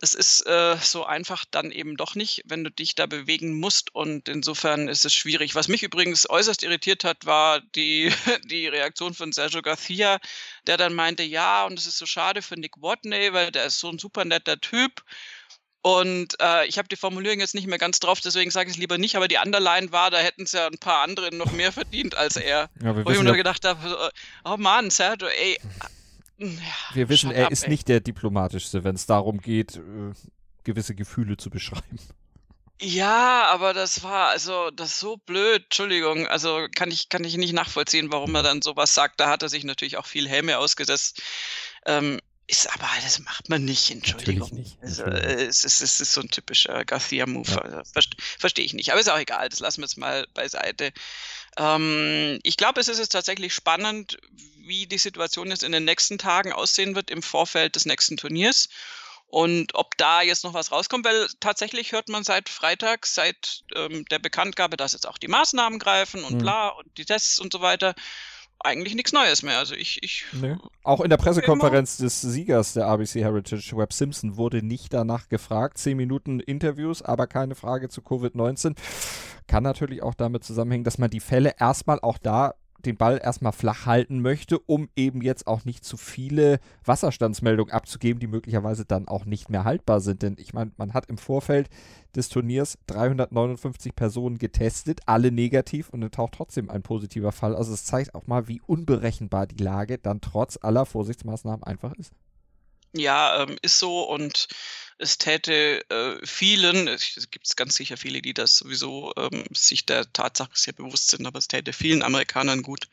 es 0.00 0.14
ist 0.14 0.46
äh, 0.46 0.76
so 0.80 1.04
einfach 1.04 1.44
dann 1.50 1.70
eben 1.70 1.96
doch 1.96 2.14
nicht, 2.14 2.42
wenn 2.46 2.64
du 2.64 2.70
dich 2.70 2.94
da 2.94 3.06
bewegen 3.06 3.58
musst. 3.60 3.94
Und 3.94 4.28
insofern 4.28 4.88
ist 4.88 5.04
es 5.04 5.12
schwierig. 5.12 5.54
Was 5.54 5.68
mich 5.68 5.82
übrigens 5.82 6.28
äußerst 6.28 6.62
irritiert 6.62 7.04
hat, 7.04 7.26
war 7.26 7.60
die, 7.60 8.10
die 8.44 8.66
Reaktion 8.68 9.14
von 9.14 9.32
Sergio 9.32 9.62
Garcia, 9.62 10.18
der 10.66 10.76
dann 10.76 10.94
meinte, 10.94 11.22
ja, 11.22 11.66
und 11.66 11.78
es 11.78 11.86
ist 11.86 11.98
so 11.98 12.06
schade 12.06 12.42
für 12.42 12.58
Nick 12.58 12.80
Watney, 12.80 13.32
weil 13.32 13.52
der 13.52 13.66
ist 13.66 13.80
so 13.80 13.90
ein 13.90 13.98
super 13.98 14.24
netter 14.24 14.60
Typ. 14.60 15.02
Und 15.82 16.36
äh, 16.40 16.64
ich 16.66 16.78
habe 16.78 16.86
die 16.86 16.96
Formulierung 16.96 17.40
jetzt 17.40 17.56
nicht 17.56 17.66
mehr 17.66 17.78
ganz 17.78 17.98
drauf, 17.98 18.20
deswegen 18.20 18.52
sage 18.52 18.70
ich 18.70 18.76
es 18.76 18.80
lieber 18.80 18.98
nicht, 18.98 19.16
aber 19.16 19.26
die 19.26 19.38
Underline 19.38 19.90
war, 19.90 20.12
da 20.12 20.18
hätten 20.18 20.44
es 20.44 20.52
ja 20.52 20.68
ein 20.68 20.78
paar 20.78 21.02
andere 21.02 21.34
noch 21.34 21.50
mehr 21.50 21.72
verdient 21.72 22.14
als 22.14 22.36
er. 22.36 22.70
Ja, 22.80 23.04
Wo 23.04 23.10
ich 23.10 23.18
mir 23.18 23.24
nur 23.24 23.34
gedacht 23.34 23.64
habe, 23.64 24.12
oh 24.44 24.56
Mann, 24.56 24.90
Sergio, 24.90 25.26
ey, 25.26 25.58
wir 26.94 27.08
wissen, 27.08 27.30
er 27.30 27.46
ab, 27.46 27.52
ist 27.52 27.64
ey. 27.64 27.70
nicht 27.70 27.88
der 27.88 28.00
diplomatischste, 28.00 28.84
wenn 28.84 28.94
es 28.94 29.06
darum 29.06 29.40
geht, 29.40 29.76
äh, 29.76 30.12
gewisse 30.64 30.94
Gefühle 30.94 31.36
zu 31.36 31.50
beschreiben. 31.50 31.98
Ja, 32.80 33.46
aber 33.50 33.74
das 33.74 34.02
war 34.02 34.30
also 34.30 34.70
das 34.72 34.88
ist 34.88 35.00
so 35.00 35.16
blöd, 35.16 35.64
Entschuldigung, 35.64 36.26
also 36.26 36.66
kann 36.74 36.90
ich 36.90 37.08
kann 37.08 37.22
ich 37.22 37.36
nicht 37.36 37.52
nachvollziehen, 37.52 38.10
warum 38.10 38.34
er 38.34 38.42
dann 38.42 38.60
sowas 38.60 38.92
sagt. 38.92 39.20
Da 39.20 39.28
hat 39.30 39.42
er 39.42 39.48
sich 39.48 39.62
natürlich 39.62 39.98
auch 39.98 40.06
viel 40.06 40.28
Helme 40.28 40.58
ausgesetzt. 40.58 41.22
Ähm, 41.86 42.18
ist 42.52 42.72
aber, 42.72 42.88
das 43.02 43.18
macht 43.20 43.48
man 43.48 43.64
nicht, 43.64 43.90
Entschuldigung. 43.90 44.48
Natürlich 44.50 44.76
nicht. 44.76 44.82
Also, 44.82 45.04
es, 45.04 45.64
ist, 45.64 45.80
es 45.80 46.00
ist 46.00 46.12
so 46.12 46.20
ein 46.20 46.28
typischer 46.28 46.84
Garcia-Move. 46.84 47.50
Ja. 47.50 47.58
Also, 47.58 47.82
Verstehe 47.90 48.20
versteh 48.38 48.62
ich 48.62 48.74
nicht. 48.74 48.92
Aber 48.92 49.00
ist 49.00 49.10
auch 49.10 49.18
egal, 49.18 49.48
das 49.48 49.60
lassen 49.60 49.80
wir 49.80 49.86
jetzt 49.86 49.96
mal 49.96 50.26
beiseite. 50.34 50.92
Ähm, 51.56 52.38
ich 52.42 52.58
glaube, 52.58 52.80
es 52.80 52.88
ist 52.88 52.98
jetzt 52.98 53.12
tatsächlich 53.12 53.54
spannend, 53.54 54.18
wie 54.58 54.86
die 54.86 54.98
Situation 54.98 55.48
jetzt 55.48 55.62
in 55.62 55.72
den 55.72 55.86
nächsten 55.86 56.18
Tagen 56.18 56.52
aussehen 56.52 56.94
wird 56.94 57.10
im 57.10 57.22
Vorfeld 57.22 57.74
des 57.74 57.86
nächsten 57.86 58.18
Turniers. 58.18 58.68
Und 59.28 59.74
ob 59.74 59.96
da 59.96 60.20
jetzt 60.20 60.44
noch 60.44 60.52
was 60.52 60.70
rauskommt, 60.72 61.06
weil 61.06 61.26
tatsächlich 61.40 61.92
hört 61.92 62.10
man 62.10 62.22
seit 62.22 62.50
Freitag, 62.50 63.06
seit 63.06 63.64
ähm, 63.74 64.04
der 64.10 64.18
Bekanntgabe, 64.18 64.76
dass 64.76 64.92
jetzt 64.92 65.08
auch 65.08 65.16
die 65.16 65.28
Maßnahmen 65.28 65.78
greifen 65.78 66.22
und 66.22 66.34
mhm. 66.34 66.38
bla 66.38 66.68
und 66.68 66.98
die 66.98 67.06
Tests 67.06 67.38
und 67.38 67.50
so 67.50 67.62
weiter, 67.62 67.94
eigentlich 68.64 68.94
nichts 68.94 69.12
Neues 69.12 69.42
mehr. 69.42 69.58
Also 69.58 69.74
ich. 69.74 70.02
ich 70.02 70.24
nee. 70.32 70.56
Auch 70.84 71.00
in 71.00 71.10
der 71.10 71.16
Pressekonferenz 71.16 71.96
des 71.96 72.20
Siegers 72.20 72.74
der 72.74 72.86
ABC 72.86 73.20
Heritage, 73.20 73.76
Web 73.76 73.92
Simpson, 73.92 74.36
wurde 74.36 74.62
nicht 74.62 74.92
danach 74.92 75.28
gefragt. 75.28 75.78
Zehn 75.78 75.96
Minuten 75.96 76.40
Interviews, 76.40 77.02
aber 77.02 77.26
keine 77.26 77.54
Frage 77.54 77.88
zu 77.88 78.00
Covid-19. 78.00 78.76
Kann 79.46 79.62
natürlich 79.62 80.02
auch 80.02 80.14
damit 80.14 80.44
zusammenhängen, 80.44 80.84
dass 80.84 80.98
man 80.98 81.10
die 81.10 81.20
Fälle 81.20 81.54
erstmal 81.58 82.00
auch 82.00 82.18
da 82.18 82.54
den 82.86 82.96
Ball 82.96 83.20
erstmal 83.22 83.52
flach 83.52 83.86
halten 83.86 84.20
möchte, 84.20 84.58
um 84.58 84.88
eben 84.96 85.22
jetzt 85.22 85.46
auch 85.46 85.64
nicht 85.64 85.84
zu 85.84 85.96
viele 85.96 86.60
Wasserstandsmeldungen 86.84 87.72
abzugeben, 87.72 88.20
die 88.20 88.26
möglicherweise 88.26 88.84
dann 88.84 89.08
auch 89.08 89.24
nicht 89.24 89.50
mehr 89.50 89.64
haltbar 89.64 90.00
sind. 90.00 90.22
Denn 90.22 90.36
ich 90.38 90.52
meine, 90.52 90.72
man 90.76 90.94
hat 90.94 91.06
im 91.06 91.18
Vorfeld 91.18 91.68
des 92.14 92.28
Turniers 92.28 92.78
359 92.86 93.94
Personen 93.94 94.38
getestet, 94.38 95.00
alle 95.06 95.30
negativ 95.30 95.88
und 95.90 96.00
dann 96.00 96.10
taucht 96.10 96.34
trotzdem 96.34 96.70
ein 96.70 96.82
positiver 96.82 97.32
Fall. 97.32 97.56
Also 97.56 97.72
es 97.72 97.84
zeigt 97.84 98.14
auch 98.14 98.26
mal, 98.26 98.48
wie 98.48 98.60
unberechenbar 98.60 99.46
die 99.46 99.62
Lage 99.62 99.98
dann 99.98 100.20
trotz 100.20 100.58
aller 100.60 100.86
Vorsichtsmaßnahmen 100.86 101.62
einfach 101.62 101.94
ist. 101.94 102.12
Ja, 102.94 103.42
ähm, 103.42 103.56
ist 103.62 103.78
so 103.78 104.02
und 104.02 104.48
es 105.02 105.18
täte 105.18 105.84
äh, 105.90 106.24
vielen, 106.24 106.86
es 106.86 107.28
gibt 107.30 107.56
ganz 107.56 107.74
sicher 107.74 107.96
viele, 107.96 108.22
die 108.22 108.34
das 108.34 108.56
sowieso 108.56 109.12
ähm, 109.16 109.44
sich 109.52 109.84
der 109.84 110.10
Tatsache 110.12 110.52
sehr 110.54 110.72
bewusst 110.72 111.10
sind, 111.10 111.26
aber 111.26 111.38
es 111.38 111.48
täte 111.48 111.72
vielen 111.72 112.02
Amerikanern 112.02 112.62
gut, 112.62 112.88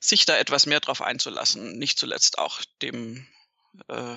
sich 0.00 0.26
da 0.26 0.36
etwas 0.36 0.66
mehr 0.66 0.80
drauf 0.80 1.00
einzulassen. 1.00 1.78
Nicht 1.78 1.98
zuletzt 1.98 2.38
auch 2.38 2.60
dem 2.82 3.26
äh, 3.88 4.16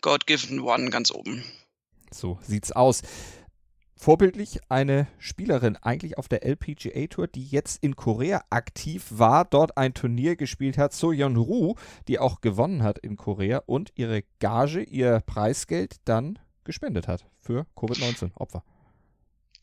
God-Given 0.00 0.60
One 0.60 0.90
ganz 0.90 1.10
oben. 1.12 1.44
So 2.10 2.38
sieht's 2.42 2.72
aus 2.72 3.02
vorbildlich 3.98 4.60
eine 4.68 5.08
Spielerin 5.18 5.76
eigentlich 5.76 6.16
auf 6.18 6.28
der 6.28 6.44
LPGA 6.44 7.06
Tour, 7.08 7.26
die 7.26 7.44
jetzt 7.44 7.82
in 7.82 7.96
Korea 7.96 8.42
aktiv 8.50 9.04
war, 9.10 9.44
dort 9.44 9.76
ein 9.76 9.92
Turnier 9.94 10.36
gespielt 10.36 10.78
hat, 10.78 10.92
So 10.92 11.12
Yeon 11.12 11.36
Ru, 11.36 11.74
die 12.06 12.18
auch 12.18 12.40
gewonnen 12.40 12.82
hat 12.82 12.98
in 12.98 13.16
Korea 13.16 13.62
und 13.66 13.92
ihre 13.96 14.22
Gage, 14.38 14.82
ihr 14.82 15.20
Preisgeld 15.26 15.96
dann 16.04 16.38
gespendet 16.64 17.08
hat 17.08 17.26
für 17.40 17.66
Covid-19-Opfer. 17.76 18.62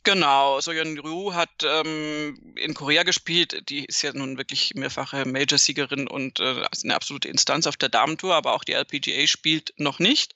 Genau, 0.05 0.59
Soyeon 0.59 0.99
Ryu 0.99 1.33
hat 1.33 1.49
ähm, 1.63 2.53
in 2.55 2.75
Korea 2.75 3.01
gespielt. 3.01 3.67
Die 3.69 3.85
ist 3.85 4.03
ja 4.03 4.13
nun 4.13 4.37
wirklich 4.37 4.75
mehrfache 4.75 5.25
Major-Siegerin 5.25 6.07
und 6.07 6.39
äh, 6.39 6.63
eine 6.83 6.93
absolute 6.93 7.27
Instanz 7.27 7.65
auf 7.65 7.75
der 7.75 7.89
Damentour, 7.89 8.35
aber 8.35 8.53
auch 8.53 8.63
die 8.63 8.73
LPGA 8.73 9.25
spielt 9.25 9.73
noch 9.77 9.97
nicht. 9.97 10.35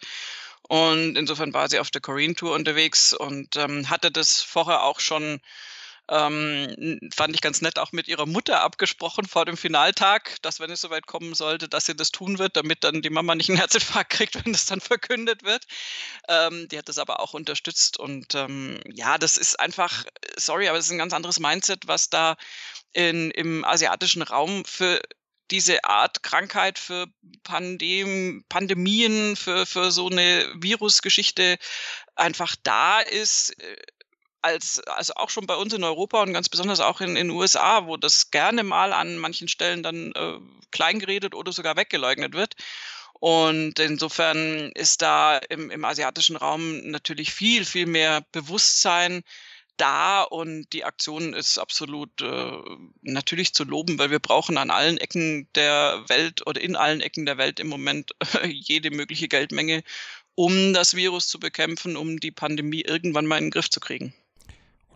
Und 0.70 1.16
insofern 1.18 1.52
war 1.52 1.68
sie 1.68 1.80
auf 1.80 1.90
der 1.90 2.00
Korean 2.00 2.36
Tour 2.36 2.54
unterwegs 2.54 3.12
und 3.14 3.56
ähm, 3.56 3.90
hatte 3.90 4.12
das 4.12 4.44
vorher 4.44 4.84
auch 4.84 5.00
schon, 5.00 5.42
ähm, 6.10 7.00
fand 7.12 7.34
ich 7.34 7.42
ganz 7.42 7.62
nett, 7.62 7.80
auch 7.80 7.92
mit 7.92 8.08
ihrer 8.08 8.28
Mutter 8.28 8.62
abgesprochen 8.62 9.26
vor 9.26 9.46
dem 9.46 9.58
Finaltag, 9.58 10.38
dass 10.44 10.60
wenn 10.60 10.70
es 10.70 10.82
soweit 10.82 11.08
kommen 11.08 11.34
sollte, 11.34 11.70
dass 11.70 11.88
sie 11.88 11.96
das 11.96 12.12
tun 12.12 12.38
wird, 12.38 12.56
damit 12.56 12.84
dann 12.84 13.02
die 13.02 13.10
Mama 13.10 13.34
nicht 13.34 13.50
einen 13.50 13.58
Herzinfarkt 13.58 14.12
kriegt, 14.12 14.36
wenn 14.46 14.54
das 14.54 14.68
dann 14.68 14.80
verkündet 14.80 15.42
wird. 15.44 15.66
Ähm, 16.28 16.68
die 16.68 16.78
hat 16.78 16.88
das 16.88 17.00
aber 17.00 17.20
auch 17.20 17.34
unterstützt 17.34 17.98
und 17.98 18.36
ähm, 18.36 18.80
ja, 18.94 19.18
das 19.18 19.38
ist 19.38 19.60
einfach, 19.60 20.06
sorry, 20.38 20.68
aber 20.68 20.78
es 20.78 20.86
ist 20.86 20.92
ein 20.92 21.00
ganz 21.00 21.14
anderes 21.14 21.40
Mindset, 21.40 21.88
was 21.88 22.12
da 22.12 22.38
in, 22.94 23.32
im 23.32 23.66
asiatischen 23.66 24.22
Raum 24.22 24.66
für 24.66 25.02
diese 25.52 25.84
Art 25.84 26.24
Krankheit 26.24 26.80
für 26.80 27.08
Pandem 27.44 28.44
Pandemien, 28.50 29.36
für, 29.36 29.66
für 29.66 29.92
so 29.92 30.10
eine 30.10 30.52
Virusgeschichte 30.56 31.58
einfach 32.16 32.56
da 32.64 33.00
ist, 33.00 33.60
äh, 33.62 33.78
als, 34.42 34.80
also 34.88 35.14
auch 35.16 35.30
schon 35.30 35.48
bei 35.48 35.56
uns 35.56 35.74
in 35.74 35.84
Europa 35.84 36.22
und 36.22 36.34
ganz 36.34 36.50
besonders 36.50 36.80
auch 36.80 37.02
in 37.02 37.16
den 37.16 37.30
USA, 37.30 37.86
wo 37.88 37.98
das 37.98 38.32
gerne 38.32 38.64
mal 38.64 38.94
an 38.94 39.18
manchen 39.18 39.48
Stellen 39.48 39.84
dann 39.84 40.12
äh, 40.14 40.40
kleingeredet 40.72 41.36
oder 41.36 41.52
sogar 41.52 41.76
weggeleugnet 41.76 42.34
wird. 42.34 42.56
Und 43.14 43.80
insofern 43.80 44.72
ist 44.76 45.02
da 45.02 45.38
im, 45.38 45.70
im 45.72 45.84
asiatischen 45.84 46.38
Raum 46.38 46.80
natürlich 46.90 47.34
viel, 47.34 47.66
viel 47.66 47.86
mehr 47.86 48.22
Bewusstsein 48.32 49.24
da 49.80 50.22
und 50.24 50.72
die 50.74 50.84
Aktion 50.84 51.34
ist 51.34 51.58
absolut 51.58 52.22
äh, 52.22 52.52
natürlich 53.02 53.54
zu 53.54 53.64
loben, 53.64 53.98
weil 53.98 54.12
wir 54.12 54.20
brauchen 54.20 54.58
an 54.58 54.72
allen 54.72 54.98
Ecken 54.98 55.48
der 55.56 56.04
Welt 56.08 56.46
oder 56.46 56.62
in 56.62 56.76
allen 56.76 57.02
Ecken 57.02 57.26
der 57.26 57.38
Welt 57.38 57.60
im 57.60 57.68
Moment 57.68 58.12
jede 58.46 58.92
mögliche 58.92 59.28
Geldmenge, 59.28 59.84
um 60.36 60.74
das 60.74 60.96
Virus 60.96 61.28
zu 61.28 61.40
bekämpfen, 61.40 61.98
um 61.98 62.20
die 62.20 62.32
Pandemie 62.32 62.82
irgendwann 62.82 63.26
mal 63.26 63.38
in 63.38 63.46
den 63.46 63.52
Griff 63.52 63.70
zu 63.70 63.80
kriegen. 63.80 64.14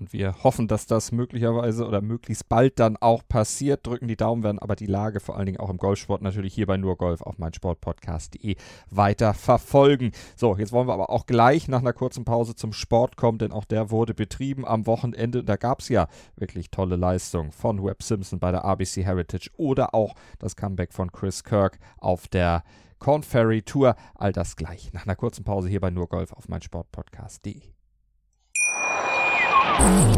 Und 0.04 0.12
wir 0.12 0.44
hoffen, 0.44 0.68
dass 0.68 0.86
das 0.86 1.14
möglicherweise 1.14 1.88
oder 1.88 2.02
möglichst 2.02 2.50
bald 2.50 2.78
dann 2.78 2.98
auch 2.98 3.24
passiert. 3.26 3.88
Drücken 3.88 4.10
die 4.10 4.18
Daumen, 4.18 4.44
werden 4.44 4.60
aber 4.60 4.76
die 4.76 4.86
Lage 4.86 5.22
vor 5.22 5.38
allen 5.38 5.46
Dingen 5.46 5.62
auch 5.62 5.70
im 5.70 5.78
Golfsport 5.78 6.22
natürlich 6.22 6.54
hier 6.54 6.66
bei 6.66 6.76
nur 6.76 6.98
Golf 6.98 7.22
auf 7.22 7.38
meinsportpodcast.de 7.38 8.58
weiter 8.90 9.34
verfolgen. 9.34 10.12
So, 10.36 10.58
jetzt 10.58 10.74
wollen 10.74 10.90
wir 10.90 10.94
aber 10.94 11.10
auch 11.10 11.26
gleich 11.26 11.70
nach 11.70 11.80
einer 11.80 11.94
kurzen 11.94 12.26
Pause 12.26 12.54
zum 12.54 12.74
Sport 12.74 13.16
kommen, 13.16 13.38
denn 13.38 13.54
auch 13.54 13.64
der 13.64 13.92
wurde 13.92 14.14
betrieben 14.14 14.68
am 14.68 14.88
Wochenende. 14.88 15.42
Da 15.42 15.56
gab 15.56 15.80
es 15.80 15.88
ja 15.88 16.10
wirklich 16.36 16.70
tolle 16.70 16.98
Leistungen 16.98 17.54
von 17.54 17.82
Webb 17.82 18.04
Simpson 18.04 18.40
bei 18.40 18.52
der 18.52 18.66
RBC 18.66 19.06
Heritage 19.06 19.52
oder 19.56 19.96
auch 19.96 20.16
das 20.38 20.58
Comeback 20.58 20.92
von 20.92 21.14
Chris 21.14 21.46
Kirk 21.46 21.80
auf 21.98 22.28
der 22.28 22.66
Corn 23.00 23.24
Ferry 23.24 23.62
Tour. 23.62 23.96
All 24.16 24.34
das 24.34 24.58
gleich 24.58 24.92
nach 24.92 25.06
einer 25.06 25.16
kurzen 25.16 25.46
Pause 25.46 25.70
hier 25.70 25.80
bei 25.80 25.92
nur 25.92 26.10
Golf 26.10 26.34
auf 26.34 26.50
meinsportpodcast.de. 26.50 27.83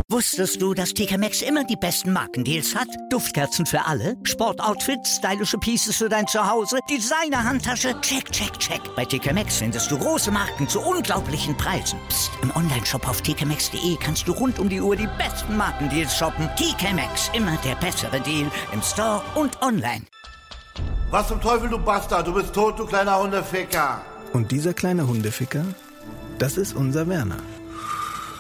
Wusstest 0.10 0.62
du, 0.62 0.74
dass 0.74 0.94
TK 0.94 1.18
Maxx 1.18 1.42
immer 1.42 1.64
die 1.64 1.76
besten 1.76 2.14
Markendeals 2.14 2.76
hat? 2.76 2.88
Duftkerzen 3.10 3.66
für 3.66 3.86
alle, 3.86 4.16
Sportoutfits, 4.24 5.18
stylische 5.18 5.58
Pieces 5.58 5.98
für 5.98 6.10
dein 6.10 6.28
Zuhause, 6.28 6.78
Designer-Handtasche, 6.90 8.00
check, 8.02 8.32
check, 8.32 8.58
check. 8.60 8.82
Bei 8.96 9.06
TK 9.06 9.34
Maxx 9.34 9.58
findest 9.58 9.90
du 9.92 9.98
große 9.98 10.32
Marken 10.32 10.68
zu 10.68 10.80
unglaublichen 10.80 11.58
Preisen. 11.58 12.00
Psst. 12.10 12.32
im 12.42 12.56
Onlineshop 12.56 13.08
auf 13.08 13.22
tkmaxx.de 13.22 13.98
kannst 14.00 14.28
du 14.28 14.34
rund 14.34 14.60
um 14.60 14.70
die 14.70 14.82
Uhr 14.82 14.96
die 14.96 15.10
besten 15.18 15.58
Markendeals 15.58 16.16
shoppen. 16.16 16.50
TK 16.56 16.94
Maxx, 16.94 17.32
immer 17.34 17.58
der 17.66 17.76
bessere 17.76 18.22
Deal 18.22 18.50
im 18.72 18.82
Store 18.82 19.22
und 19.36 19.62
online. 19.62 20.04
Was 21.12 21.28
zum 21.28 21.42
Teufel, 21.42 21.70
du 21.70 21.80
Bastard? 21.80 22.28
Du 22.28 22.34
bist 22.34 22.54
tot, 22.54 22.78
du 22.80 22.86
kleiner 22.86 23.20
Hundeficker. 23.20 24.02
Und 24.34 24.52
dieser 24.52 24.74
kleine 24.74 25.08
Hundeficker, 25.08 25.66
das 26.38 26.58
ist 26.58 26.76
unser 26.76 27.08
Werner. 27.08 27.40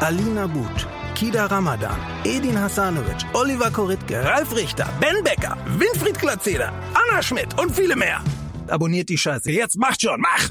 Alina 0.00 0.46
But, 0.48 0.86
Kida 1.14 1.48
Ramadan, 1.48 1.96
Edin 2.24 2.56
Hasanovic, 2.58 3.24
Oliver 3.32 3.70
Koritke, 3.70 4.24
Ralf 4.24 4.54
Richter, 4.54 4.88
Ben 5.00 5.22
Becker, 5.22 5.56
Winfried 5.78 6.18
Glatzeder, 6.18 6.72
Anna 6.92 7.22
Schmidt 7.22 7.58
und 7.60 7.70
viele 7.70 7.94
mehr. 7.94 8.20
Abonniert 8.66 9.08
die 9.08 9.16
Scheiße. 9.16 9.52
Jetzt 9.52 9.78
macht 9.78 10.02
schon, 10.02 10.20
mach! 10.20 10.50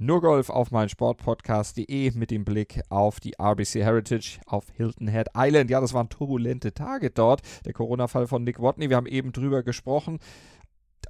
Nur 0.00 0.20
Golf 0.20 0.48
auf 0.48 0.70
mein 0.70 0.88
Sportpodcast.de 0.88 2.12
mit 2.12 2.30
dem 2.30 2.44
Blick 2.44 2.80
auf 2.88 3.18
die 3.18 3.34
RBC 3.36 3.82
Heritage 3.82 4.38
auf 4.46 4.66
Hilton 4.72 5.08
Head 5.08 5.30
Island. 5.36 5.70
Ja, 5.70 5.80
das 5.80 5.92
waren 5.92 6.08
turbulente 6.08 6.72
Tage 6.72 7.10
dort. 7.10 7.42
Der 7.64 7.72
Corona-Fall 7.72 8.28
von 8.28 8.44
Nick 8.44 8.60
Watney, 8.60 8.90
wir 8.90 8.96
haben 8.96 9.08
eben 9.08 9.32
drüber 9.32 9.64
gesprochen 9.64 10.20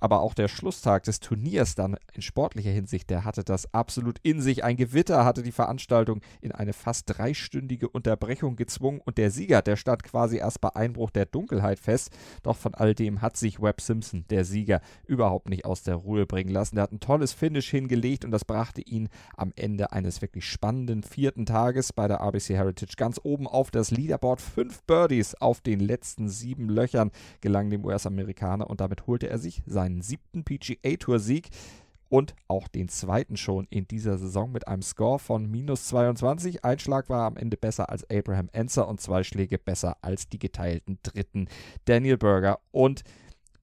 aber 0.00 0.20
auch 0.20 0.34
der 0.34 0.48
Schlusstag 0.48 1.04
des 1.04 1.20
Turniers 1.20 1.74
dann 1.74 1.96
in 2.12 2.22
sportlicher 2.22 2.70
Hinsicht, 2.70 3.10
der 3.10 3.24
hatte 3.24 3.44
das 3.44 3.72
absolut 3.74 4.18
in 4.22 4.40
sich. 4.40 4.64
Ein 4.64 4.76
Gewitter 4.76 5.24
hatte 5.24 5.42
die 5.42 5.52
Veranstaltung 5.52 6.20
in 6.40 6.52
eine 6.52 6.72
fast 6.72 7.04
dreistündige 7.06 7.88
Unterbrechung 7.88 8.56
gezwungen 8.56 9.00
und 9.04 9.18
der 9.18 9.30
Sieger, 9.30 9.62
der 9.62 9.76
stand 9.76 10.02
quasi 10.02 10.38
erst 10.38 10.60
bei 10.60 10.74
Einbruch 10.74 11.10
der 11.10 11.26
Dunkelheit 11.26 11.78
fest. 11.78 12.10
Doch 12.42 12.56
von 12.56 12.74
all 12.74 12.94
dem 12.94 13.22
hat 13.22 13.36
sich 13.36 13.60
Webb 13.60 13.80
Simpson, 13.80 14.24
der 14.30 14.44
Sieger, 14.44 14.80
überhaupt 15.06 15.48
nicht 15.48 15.64
aus 15.64 15.82
der 15.82 15.96
Ruhe 15.96 16.26
bringen 16.26 16.50
lassen. 16.50 16.76
Er 16.76 16.84
hat 16.84 16.92
ein 16.92 17.00
tolles 17.00 17.32
Finish 17.32 17.70
hingelegt 17.70 18.24
und 18.24 18.30
das 18.30 18.44
brachte 18.44 18.80
ihn 18.80 19.08
am 19.36 19.52
Ende 19.56 19.92
eines 19.92 20.22
wirklich 20.22 20.44
spannenden 20.44 21.02
vierten 21.02 21.46
Tages 21.46 21.92
bei 21.92 22.08
der 22.08 22.20
RBC 22.20 22.50
Heritage 22.50 22.94
ganz 22.96 23.20
oben 23.22 23.46
auf 23.46 23.70
das 23.70 23.90
Leaderboard. 23.90 24.40
Fünf 24.40 24.82
Birdies 24.82 25.34
auf 25.34 25.60
den 25.60 25.80
letzten 25.80 26.28
sieben 26.28 26.68
Löchern 26.68 27.10
gelangen 27.40 27.70
dem 27.70 27.84
US-Amerikaner 27.84 28.68
und 28.68 28.80
damit 28.80 29.06
holte 29.06 29.28
er 29.28 29.38
sich 29.38 29.62
sein 29.66 29.87
seinen 29.88 30.02
siebten 30.02 30.44
PGA-Tour-Sieg 30.44 31.48
und 32.10 32.34
auch 32.46 32.68
den 32.68 32.88
zweiten 32.88 33.36
schon 33.36 33.66
in 33.70 33.86
dieser 33.86 34.18
Saison 34.18 34.50
mit 34.50 34.66
einem 34.68 34.82
Score 34.82 35.18
von 35.18 35.50
minus 35.50 35.86
22. 35.88 36.64
Ein 36.64 36.78
Schlag 36.78 37.08
war 37.08 37.26
am 37.26 37.36
Ende 37.36 37.56
besser 37.56 37.90
als 37.90 38.08
Abraham 38.10 38.48
Enser 38.52 38.88
und 38.88 39.00
zwei 39.00 39.22
Schläge 39.24 39.58
besser 39.58 39.96
als 40.02 40.28
die 40.28 40.38
geteilten 40.38 40.98
dritten 41.02 41.48
Daniel 41.84 42.16
Berger 42.16 42.60
und 42.70 43.02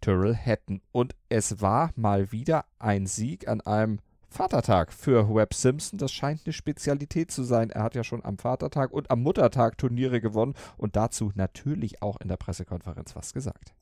Tyrrell 0.02 0.36
Hatton. 0.36 0.82
Und 0.92 1.16
es 1.30 1.62
war 1.62 1.92
mal 1.96 2.32
wieder 2.32 2.66
ein 2.78 3.08
Sieg 3.08 3.48
an 3.48 3.62
einem 3.62 4.00
Vatertag 4.30 4.94
für 4.94 5.34
Webb 5.34 5.54
Simpson. 5.54 5.98
Das 5.98 6.12
scheint 6.12 6.42
eine 6.46 6.54
Spezialität 6.54 7.32
zu 7.32 7.44
sein. 7.44 7.72
Er 7.72 7.84
hat 7.84 7.96
ja 7.96 8.04
schon 8.04 8.24
am 8.24 8.38
Vatertag 8.38 8.92
und 8.92 9.10
am 9.10 9.24
Muttertag 9.24 9.78
Turniere 9.78 10.22
gewonnen 10.22 10.54
und 10.78 10.96
dazu 10.96 11.32
natürlich 11.36 12.02
auch 12.04 12.20
in 12.20 12.28
der 12.28 12.38
Pressekonferenz 12.38 13.16
was 13.16 13.34
gesagt. 13.34 13.74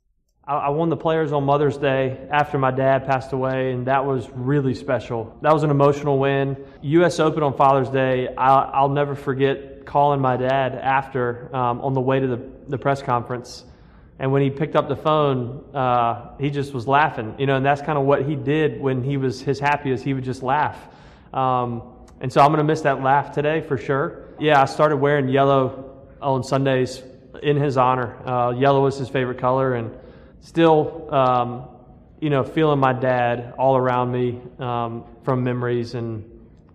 I 0.45 0.71
won 0.71 0.89
the 0.89 0.97
players 0.97 1.31
on 1.31 1.45
Mother's 1.45 1.77
Day 1.77 2.17
after 2.29 2.57
my 2.57 2.69
dad 2.69 3.05
passed 3.05 3.31
away, 3.31 3.71
and 3.71 3.88
that 3.88 4.05
was 4.05 4.29
really 4.31 4.73
special. 4.73 5.38
That 5.41 5.53
was 5.53 5.63
an 5.63 5.69
emotional 5.69 6.19
win. 6.19 6.57
U.S. 6.81 7.21
Open 7.21 7.43
on 7.43 7.55
Father's 7.55 7.88
Day, 7.88 8.27
I'll, 8.38 8.89
never 8.89 9.15
forget 9.15 9.85
calling 9.85 10.19
my 10.19 10.35
dad 10.35 10.75
after 10.75 11.50
um, 11.55 11.79
on 11.79 11.93
the 11.93 12.01
way 12.01 12.19
to 12.19 12.27
the, 12.27 12.41
the 12.67 12.77
press 12.77 13.01
conference. 13.01 13.63
And 14.19 14.33
when 14.33 14.41
he 14.41 14.50
picked 14.50 14.75
up 14.75 14.89
the 14.89 14.97
phone, 14.97 15.63
uh, 15.73 16.35
he 16.38 16.50
just 16.50 16.73
was 16.73 16.89
laughing, 16.89 17.35
you 17.39 17.45
know, 17.45 17.55
and 17.55 17.65
that's 17.65 17.81
kind 17.81 17.97
of 17.97 18.03
what 18.03 18.25
he 18.25 18.35
did 18.35 18.81
when 18.81 19.01
he 19.01 19.15
was 19.15 19.39
his 19.39 19.62
happiest. 19.62 20.03
He 20.03 20.13
would 20.13 20.25
just 20.25 20.43
laugh. 20.43 20.77
Um, 21.33 21.83
and 22.19 22.31
so 22.31 22.41
I'm 22.41 22.50
going 22.50 22.57
to 22.57 22.65
miss 22.65 22.81
that 22.81 23.01
laugh 23.01 23.33
today 23.33 23.62
for 23.62 23.77
sure. 23.77 24.27
Yeah, 24.41 24.62
I 24.62 24.65
started 24.65 24.97
wearing 24.97 25.29
yellow 25.29 26.01
on 26.21 26.43
Sundays 26.43 27.01
in 27.41 27.55
his 27.55 27.77
honor. 27.77 28.17
Uh, 28.27 28.51
yellow 28.51 28.83
was 28.83 28.97
his 28.97 29.07
favorite 29.07 29.38
color, 29.38 29.75
and 29.75 29.89
still, 30.43 31.07
um, 31.09 31.67
you 32.19 32.29
know, 32.29 32.43
feeling 32.43 32.79
my 32.79 32.93
dad 32.93 33.53
all 33.57 33.75
around 33.75 34.12
me 34.12 34.39
um, 34.59 35.03
from 35.23 35.43
memories, 35.43 35.95
and 35.95 36.23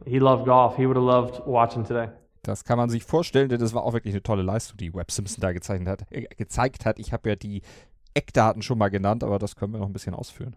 he 0.07 0.19
loved 0.19 0.47
golf. 0.47 0.77
He 0.77 0.87
would 0.87 0.97
have 0.97 1.05
loved 1.05 1.47
watching 1.47 1.85
today. 1.85 2.09
Das 2.43 2.65
kann 2.65 2.79
man 2.79 2.89
sich 2.89 3.05
vorstellen, 3.05 3.49
denn 3.49 3.61
das 3.61 3.75
war 3.75 3.83
auch 3.83 3.93
wirklich 3.93 4.15
eine 4.15 4.23
tolle 4.23 4.43
Leistung, 4.43 4.79
die 4.79 4.95
Webb 4.95 5.11
Simpson 5.11 5.43
da 5.43 5.53
gezeichnet 5.53 5.89
hat, 5.89 6.11
äh, 6.11 6.23
gezeigt 6.37 6.87
hat. 6.87 6.99
Ich 6.99 7.13
habe 7.13 7.29
ja 7.29 7.37
die 7.37 7.63
Eckdaten 8.15 8.63
schon 8.63 8.79
mal 8.79 8.89
genannt, 8.89 9.23
aber 9.23 9.39
das 9.39 9.55
können 9.55 9.73
wir 9.73 9.79
noch 9.79 9.87
ein 9.87 9.93
bisschen 9.93 10.15
ausführen. 10.15 10.57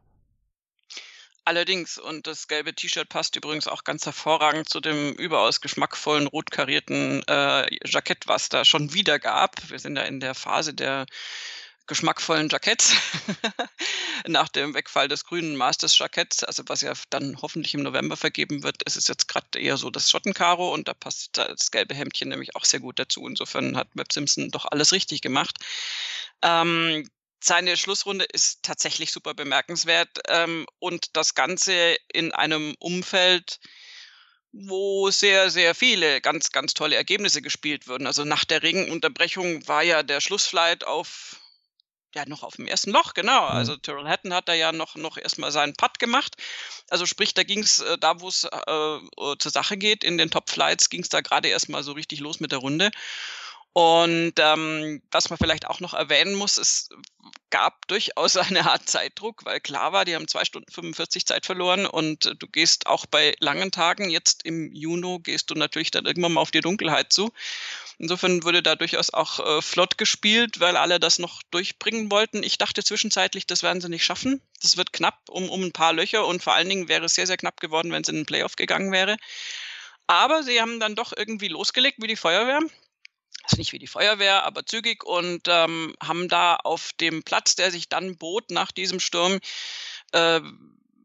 Allerdings, 1.43 1.97
und 1.97 2.27
das 2.27 2.47
gelbe 2.47 2.73
T-Shirt 2.73 3.09
passt 3.09 3.35
übrigens 3.35 3.67
auch 3.67 3.83
ganz 3.83 4.05
hervorragend 4.05 4.69
zu 4.69 4.79
dem 4.79 5.13
überaus 5.13 5.59
geschmackvollen, 5.59 6.27
rot 6.27 6.51
karierten 6.51 7.23
äh, 7.27 7.65
Jackett, 7.83 8.27
was 8.27 8.49
da 8.49 8.63
schon 8.63 8.93
wieder 8.93 9.17
gab. 9.17 9.69
Wir 9.69 9.79
sind 9.79 9.95
da 9.95 10.03
in 10.03 10.19
der 10.19 10.35
Phase 10.35 10.73
der 10.73 11.07
geschmackvollen 11.91 12.47
Jacketts 12.47 12.93
nach 14.25 14.47
dem 14.47 14.73
Wegfall 14.73 15.09
des 15.09 15.25
grünen 15.25 15.57
Masters 15.57 15.97
Jacketts, 15.97 16.41
also 16.41 16.63
was 16.67 16.79
ja 16.79 16.93
dann 17.09 17.41
hoffentlich 17.41 17.73
im 17.73 17.83
November 17.83 18.15
vergeben 18.15 18.63
wird. 18.63 18.77
Es 18.85 18.95
ist 18.95 19.09
jetzt 19.09 19.27
gerade 19.27 19.59
eher 19.59 19.75
so 19.75 19.89
das 19.89 20.09
Schottenkaro 20.09 20.73
und 20.73 20.87
da 20.87 20.93
passt 20.93 21.37
das 21.37 21.69
gelbe 21.69 21.93
Hemdchen 21.93 22.29
nämlich 22.29 22.55
auch 22.55 22.63
sehr 22.63 22.79
gut 22.79 22.97
dazu. 22.97 23.27
Insofern 23.27 23.75
hat 23.75 23.89
Webb 23.93 24.13
Simpson 24.13 24.51
doch 24.51 24.63
alles 24.71 24.93
richtig 24.93 25.19
gemacht. 25.19 25.57
Ähm, 26.41 27.09
seine 27.41 27.75
Schlussrunde 27.75 28.23
ist 28.23 28.63
tatsächlich 28.63 29.11
super 29.11 29.33
bemerkenswert 29.33 30.19
ähm, 30.29 30.67
und 30.79 31.17
das 31.17 31.35
Ganze 31.35 31.97
in 32.13 32.31
einem 32.31 32.73
Umfeld, 32.79 33.59
wo 34.53 35.11
sehr, 35.11 35.49
sehr 35.49 35.75
viele 35.75 36.21
ganz, 36.21 36.51
ganz 36.51 36.73
tolle 36.73 36.95
Ergebnisse 36.95 37.41
gespielt 37.41 37.89
wurden. 37.89 38.07
Also 38.07 38.23
nach 38.23 38.45
der 38.45 38.63
Regenunterbrechung 38.63 39.67
war 39.67 39.83
ja 39.83 40.03
der 40.03 40.21
Schlussflight 40.21 40.85
auf 40.85 41.40
ja, 42.13 42.25
noch 42.27 42.43
auf 42.43 42.55
dem 42.55 42.67
ersten 42.67 42.91
Loch, 42.91 43.13
genau. 43.13 43.41
Mhm. 43.49 43.55
Also 43.55 43.75
Tyrrell 43.77 44.07
Hatton 44.07 44.33
hat 44.33 44.47
da 44.47 44.53
ja 44.53 44.71
noch, 44.71 44.95
noch 44.95 45.17
erstmal 45.17 45.51
seinen 45.51 45.73
Putt 45.73 45.99
gemacht. 45.99 46.35
Also 46.89 47.05
sprich, 47.05 47.33
da 47.33 47.43
ging 47.43 47.59
es, 47.59 47.79
äh, 47.79 47.97
da 47.97 48.19
wo 48.19 48.27
es 48.27 48.43
äh, 48.43 48.99
zur 49.37 49.51
Sache 49.51 49.77
geht, 49.77 50.03
in 50.03 50.17
den 50.17 50.31
Top 50.31 50.49
Flights 50.49 50.89
ging 50.89 51.01
es 51.01 51.09
da 51.09 51.21
gerade 51.21 51.47
erstmal 51.47 51.83
so 51.83 51.93
richtig 51.93 52.19
los 52.19 52.39
mit 52.39 52.51
der 52.51 52.59
Runde. 52.59 52.91
Und 53.73 54.33
ähm, 54.37 55.01
was 55.11 55.29
man 55.29 55.37
vielleicht 55.37 55.67
auch 55.67 55.79
noch 55.79 55.93
erwähnen 55.93 56.35
muss, 56.35 56.57
es 56.57 56.89
gab 57.51 57.87
durchaus 57.87 58.37
eine 58.37 58.71
Art 58.71 58.89
Zeitdruck, 58.89 59.45
weil 59.45 59.59
klar 59.59 59.93
war, 59.93 60.05
die 60.05 60.15
haben 60.15 60.27
zwei 60.27 60.43
Stunden 60.45 60.71
45 60.71 61.25
Zeit 61.27 61.45
verloren 61.45 61.85
und 61.85 62.25
äh, 62.25 62.35
du 62.35 62.47
gehst 62.47 62.87
auch 62.87 63.05
bei 63.05 63.35
langen 63.39 63.71
Tagen, 63.71 64.09
jetzt 64.09 64.43
im 64.43 64.73
Juni, 64.73 65.19
gehst 65.21 65.51
du 65.51 65.55
natürlich 65.55 65.91
dann 65.91 66.05
irgendwann 66.05 66.33
mal 66.33 66.41
auf 66.41 66.51
die 66.51 66.61
Dunkelheit 66.61 67.13
zu. 67.13 67.31
Insofern 67.99 68.43
wurde 68.43 68.63
da 68.63 68.75
durchaus 68.75 69.13
auch 69.13 69.39
äh, 69.39 69.61
flott 69.61 69.99
gespielt, 69.99 70.59
weil 70.59 70.75
alle 70.75 70.99
das 70.99 71.19
noch 71.19 71.43
durchbringen 71.51 72.09
wollten. 72.09 72.41
Ich 72.41 72.57
dachte 72.57 72.83
zwischenzeitlich, 72.83 73.45
das 73.45 73.61
werden 73.61 73.79
sie 73.79 73.89
nicht 73.89 74.03
schaffen. 74.03 74.41
Das 74.61 74.75
wird 74.75 74.91
knapp 74.91 75.29
um, 75.29 75.49
um 75.49 75.61
ein 75.61 75.71
paar 75.71 75.93
Löcher 75.93 76.25
und 76.25 76.41
vor 76.41 76.55
allen 76.55 76.69
Dingen 76.69 76.87
wäre 76.87 77.05
es 77.05 77.13
sehr, 77.13 77.27
sehr 77.27 77.37
knapp 77.37 77.59
geworden, 77.59 77.91
wenn 77.91 78.01
es 78.01 78.09
in 78.09 78.15
den 78.15 78.25
Playoff 78.25 78.55
gegangen 78.55 78.91
wäre. 78.91 79.17
Aber 80.07 80.43
sie 80.43 80.59
haben 80.59 80.79
dann 80.79 80.95
doch 80.95 81.13
irgendwie 81.15 81.47
losgelegt 81.47 81.99
wie 82.01 82.07
die 82.07 82.15
Feuerwehr. 82.15 82.59
Also 83.43 83.57
nicht 83.57 83.73
wie 83.73 83.79
die 83.79 83.87
Feuerwehr, 83.87 84.43
aber 84.43 84.65
zügig 84.65 85.03
und 85.03 85.47
ähm, 85.47 85.95
haben 86.01 86.27
da 86.27 86.55
auf 86.55 86.91
dem 86.93 87.23
Platz, 87.23 87.55
der 87.55 87.71
sich 87.71 87.89
dann 87.89 88.17
bot 88.17 88.51
nach 88.51 88.71
diesem 88.71 88.99
Sturm, 88.99 89.39
äh, 90.11 90.41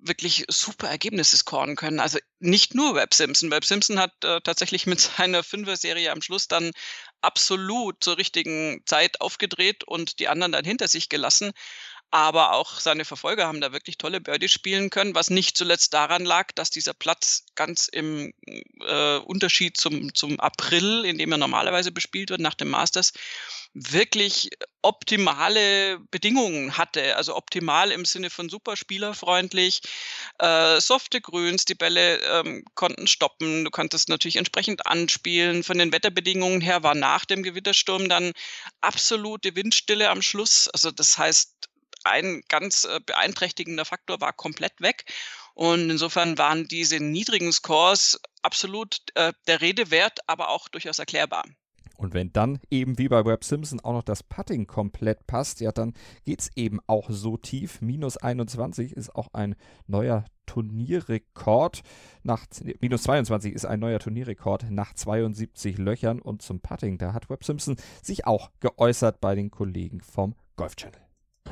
wirklich 0.00 0.44
super 0.48 0.88
Ergebnisse 0.88 1.36
scoren 1.36 1.76
können. 1.76 2.00
Also 2.00 2.18
nicht 2.38 2.74
nur 2.74 2.94
Webb 2.94 3.14
Simpson. 3.14 3.50
Webb 3.50 3.64
Simpson 3.64 3.98
hat 3.98 4.12
äh, 4.24 4.40
tatsächlich 4.40 4.86
mit 4.86 5.00
seiner 5.18 5.42
Fünfer-Serie 5.42 6.12
am 6.12 6.22
Schluss 6.22 6.48
dann 6.48 6.72
absolut 7.22 8.02
zur 8.02 8.18
richtigen 8.18 8.82
Zeit 8.86 9.20
aufgedreht 9.20 9.84
und 9.84 10.18
die 10.18 10.28
anderen 10.28 10.52
dann 10.52 10.64
hinter 10.64 10.88
sich 10.88 11.08
gelassen. 11.08 11.52
Aber 12.12 12.52
auch 12.52 12.78
seine 12.78 13.04
Verfolger 13.04 13.46
haben 13.46 13.60
da 13.60 13.72
wirklich 13.72 13.98
tolle 13.98 14.20
Birdies 14.20 14.52
spielen 14.52 14.90
können, 14.90 15.14
was 15.14 15.28
nicht 15.28 15.58
zuletzt 15.58 15.92
daran 15.92 16.24
lag, 16.24 16.52
dass 16.54 16.70
dieser 16.70 16.94
Platz 16.94 17.44
ganz 17.56 17.88
im 17.88 18.32
äh, 18.86 19.16
Unterschied 19.18 19.76
zum, 19.76 20.14
zum 20.14 20.38
April, 20.38 21.04
in 21.04 21.18
dem 21.18 21.32
er 21.32 21.38
normalerweise 21.38 21.90
bespielt 21.90 22.30
wird, 22.30 22.40
nach 22.40 22.54
dem 22.54 22.68
Masters, 22.68 23.12
wirklich 23.74 24.50
optimale 24.82 25.98
Bedingungen 26.10 26.78
hatte. 26.78 27.16
Also 27.16 27.36
optimal 27.36 27.90
im 27.90 28.04
Sinne 28.04 28.30
von 28.30 28.48
super 28.48 28.76
spielerfreundlich, 28.76 29.82
äh, 30.38 30.80
softe 30.80 31.20
Grüns, 31.20 31.64
die 31.64 31.74
Bälle 31.74 32.18
ähm, 32.22 32.64
konnten 32.74 33.08
stoppen, 33.08 33.64
du 33.64 33.70
konntest 33.70 34.08
natürlich 34.08 34.36
entsprechend 34.36 34.86
anspielen. 34.86 35.64
Von 35.64 35.78
den 35.78 35.92
Wetterbedingungen 35.92 36.60
her 36.60 36.84
war 36.84 36.94
nach 36.94 37.24
dem 37.24 37.42
Gewittersturm 37.42 38.08
dann 38.08 38.32
absolute 38.80 39.56
Windstille 39.56 40.08
am 40.08 40.22
Schluss. 40.22 40.68
Also 40.68 40.92
das 40.92 41.18
heißt, 41.18 41.68
ein 42.06 42.42
ganz 42.48 42.84
äh, 42.84 43.00
beeinträchtigender 43.04 43.84
Faktor 43.84 44.20
war 44.20 44.32
komplett 44.32 44.80
weg. 44.80 45.04
Und 45.54 45.90
insofern 45.90 46.38
waren 46.38 46.68
diese 46.68 47.00
niedrigen 47.00 47.52
Scores 47.52 48.20
absolut 48.42 48.98
äh, 49.14 49.32
der 49.46 49.60
Rede 49.60 49.90
wert, 49.90 50.20
aber 50.26 50.50
auch 50.50 50.68
durchaus 50.68 50.98
erklärbar. 50.98 51.44
Und 51.96 52.14
wenn 52.14 52.32
dann 52.32 52.58
eben 52.70 52.98
wie 52.98 53.08
bei 53.08 53.24
Webb 53.24 53.44
Simpson 53.44 53.80
auch 53.80 53.92
noch 53.92 54.02
das 54.02 54.22
Putting 54.22 54.66
komplett 54.66 55.26
passt, 55.26 55.60
ja, 55.60 55.72
dann 55.72 55.94
geht 56.24 56.40
es 56.40 56.50
eben 56.56 56.78
auch 56.86 57.08
so 57.10 57.36
tief. 57.36 57.80
Minus 57.80 58.16
21 58.18 58.92
ist 58.92 59.14
auch 59.14 59.32
ein 59.32 59.56
neuer 59.86 60.24
Turnierrekord. 60.44 61.82
Nach, 62.22 62.44
minus 62.80 63.04
22 63.04 63.54
ist 63.54 63.64
ein 63.64 63.80
neuer 63.80 63.98
Turnierrekord 63.98 64.70
nach 64.70 64.92
72 64.92 65.78
Löchern. 65.78 66.20
Und 66.20 66.42
zum 66.42 66.60
Putting, 66.60 66.98
da 66.98 67.12
hat 67.12 67.30
Webb 67.30 67.44
Simpson 67.44 67.76
sich 68.02 68.26
auch 68.26 68.50
geäußert 68.60 69.20
bei 69.20 69.34
den 69.34 69.50
Kollegen 69.50 70.02
vom 70.02 70.34
Golf 70.56 70.76
Channel. 70.76 71.05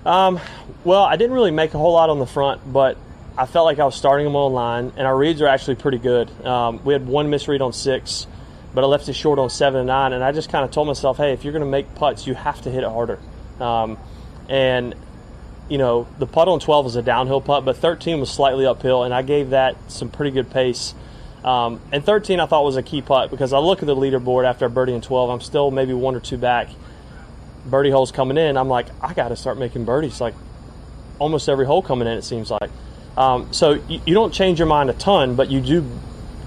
Um, 0.04 0.38
well, 0.84 1.02
I 1.02 1.16
didn't 1.16 1.34
really 1.34 1.50
make 1.50 1.74
a 1.74 1.78
whole 1.78 1.92
lot 1.92 2.10
on 2.10 2.18
the 2.18 2.26
front, 2.26 2.60
but 2.70 2.98
I 3.36 3.46
felt 3.46 3.64
like 3.64 3.78
I 3.78 3.84
was 3.84 3.94
starting 3.94 4.26
them 4.26 4.36
online, 4.36 4.92
and 4.96 5.06
our 5.06 5.16
reads 5.16 5.40
are 5.42 5.48
actually 5.48 5.76
pretty 5.76 5.98
good. 5.98 6.30
Um, 6.44 6.84
we 6.84 6.92
had 6.92 7.06
one 7.06 7.30
misread 7.30 7.62
on 7.62 7.72
six, 7.72 8.26
but 8.74 8.84
I 8.84 8.86
left 8.86 9.08
it 9.08 9.14
short 9.14 9.38
on 9.38 9.50
seven 9.50 9.80
and 9.80 9.86
nine, 9.86 10.12
and 10.12 10.22
I 10.22 10.32
just 10.32 10.50
kind 10.50 10.64
of 10.64 10.70
told 10.70 10.86
myself, 10.86 11.16
hey, 11.16 11.32
if 11.32 11.44
you're 11.44 11.52
going 11.52 11.64
to 11.64 11.70
make 11.70 11.94
putts, 11.94 12.26
you 12.26 12.34
have 12.34 12.60
to 12.62 12.70
hit 12.70 12.84
it 12.84 12.90
harder. 12.90 13.18
Um, 13.60 13.98
and 14.48 14.94
you 15.68 15.78
know, 15.78 16.06
the 16.18 16.26
putt 16.26 16.48
on 16.48 16.60
12 16.60 16.84
was 16.84 16.96
a 16.96 17.02
downhill 17.02 17.40
putt, 17.40 17.64
but 17.64 17.76
13 17.78 18.20
was 18.20 18.30
slightly 18.30 18.66
uphill, 18.66 19.04
and 19.04 19.14
I 19.14 19.22
gave 19.22 19.50
that 19.50 19.76
some 19.90 20.10
pretty 20.10 20.30
good 20.30 20.50
pace. 20.50 20.94
Um, 21.42 21.80
and 21.92 22.04
13 22.04 22.40
I 22.40 22.46
thought 22.46 22.64
was 22.64 22.76
a 22.76 22.82
key 22.82 23.02
putt 23.02 23.30
because 23.30 23.52
I 23.52 23.58
look 23.58 23.80
at 23.80 23.86
the 23.86 23.96
leaderboard 23.96 24.46
after 24.46 24.68
birdie 24.68 24.94
in 24.94 25.00
12, 25.00 25.30
I'm 25.30 25.40
still 25.40 25.70
maybe 25.70 25.92
one 25.92 26.14
or 26.14 26.20
two 26.20 26.38
back 26.38 26.68
birdie 27.70 27.90
holes 27.90 28.12
coming 28.12 28.36
in, 28.36 28.56
I'm 28.56 28.68
like, 28.68 28.86
I 29.00 29.14
got 29.14 29.28
to 29.28 29.36
start 29.36 29.58
making 29.58 29.84
birdies. 29.84 30.20
Like 30.20 30.34
almost 31.18 31.48
every 31.48 31.66
hole 31.66 31.82
coming 31.82 32.08
in, 32.08 32.18
it 32.18 32.24
seems 32.24 32.50
like. 32.50 32.70
Um, 33.16 33.52
so 33.52 33.74
you, 33.88 34.00
you, 34.06 34.14
don't 34.14 34.32
change 34.32 34.58
your 34.58 34.66
mind 34.66 34.90
a 34.90 34.94
ton, 34.94 35.36
but 35.36 35.50
you 35.50 35.60
do 35.60 35.84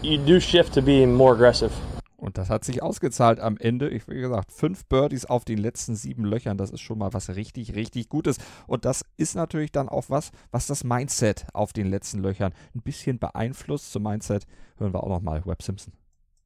you 0.01 0.17
do 0.17 0.39
shift 0.39 0.73
to 0.73 0.81
being 0.81 1.13
more 1.13 1.33
aggressive. 1.33 1.71
Und 2.17 2.39
das 2.39 2.49
hat 2.49 2.65
sich 2.65 2.81
ausgezahlt 2.81 3.39
am 3.39 3.57
Ende. 3.57 3.89
Ich 3.89 4.07
wie 4.07 4.19
gesagt, 4.19 4.51
fünf 4.51 4.85
Birdies 4.87 5.25
auf 5.25 5.45
den 5.45 5.59
letzten 5.59 5.95
sieben 5.95 6.25
Löchern. 6.25 6.57
Das 6.57 6.71
ist 6.71 6.81
schon 6.81 6.97
mal 6.97 7.13
was 7.13 7.29
richtig, 7.29 7.75
richtig 7.75 8.09
Gutes. 8.09 8.37
Und 8.65 8.85
das 8.85 9.05
ist 9.17 9.35
natürlich 9.35 9.71
dann 9.71 9.87
auch 9.87 10.05
was, 10.09 10.31
was 10.51 10.65
das 10.65 10.83
Mindset 10.83 11.45
auf 11.53 11.73
den 11.73 11.89
letzten 11.89 12.19
Löchern 12.19 12.53
ein 12.75 12.81
bisschen 12.81 13.19
beeinflusst. 13.19 13.91
Zum 13.91 14.03
Mindset 14.03 14.47
hören 14.77 14.93
wir 14.93 15.03
auch 15.03 15.09
nochmal 15.09 15.45
Webb 15.45 15.61
Simpson. 15.61 15.93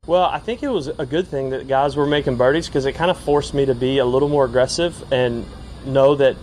Well, 0.07 0.23
I 0.23 0.39
think 0.39 0.63
it 0.63 0.67
was 0.67 0.87
a 0.87 1.05
good 1.05 1.27
thing 1.27 1.51
that 1.51 1.67
guys 1.67 1.95
were 1.95 2.07
making 2.07 2.35
birdies 2.35 2.65
because 2.65 2.87
it 2.87 2.93
kind 2.93 3.11
of 3.11 3.19
forced 3.19 3.53
me 3.53 3.67
to 3.67 3.75
be 3.75 3.99
a 3.99 4.05
little 4.05 4.29
more 4.29 4.45
aggressive 4.45 4.95
and 5.13 5.45
know 5.85 6.15
that 6.15 6.37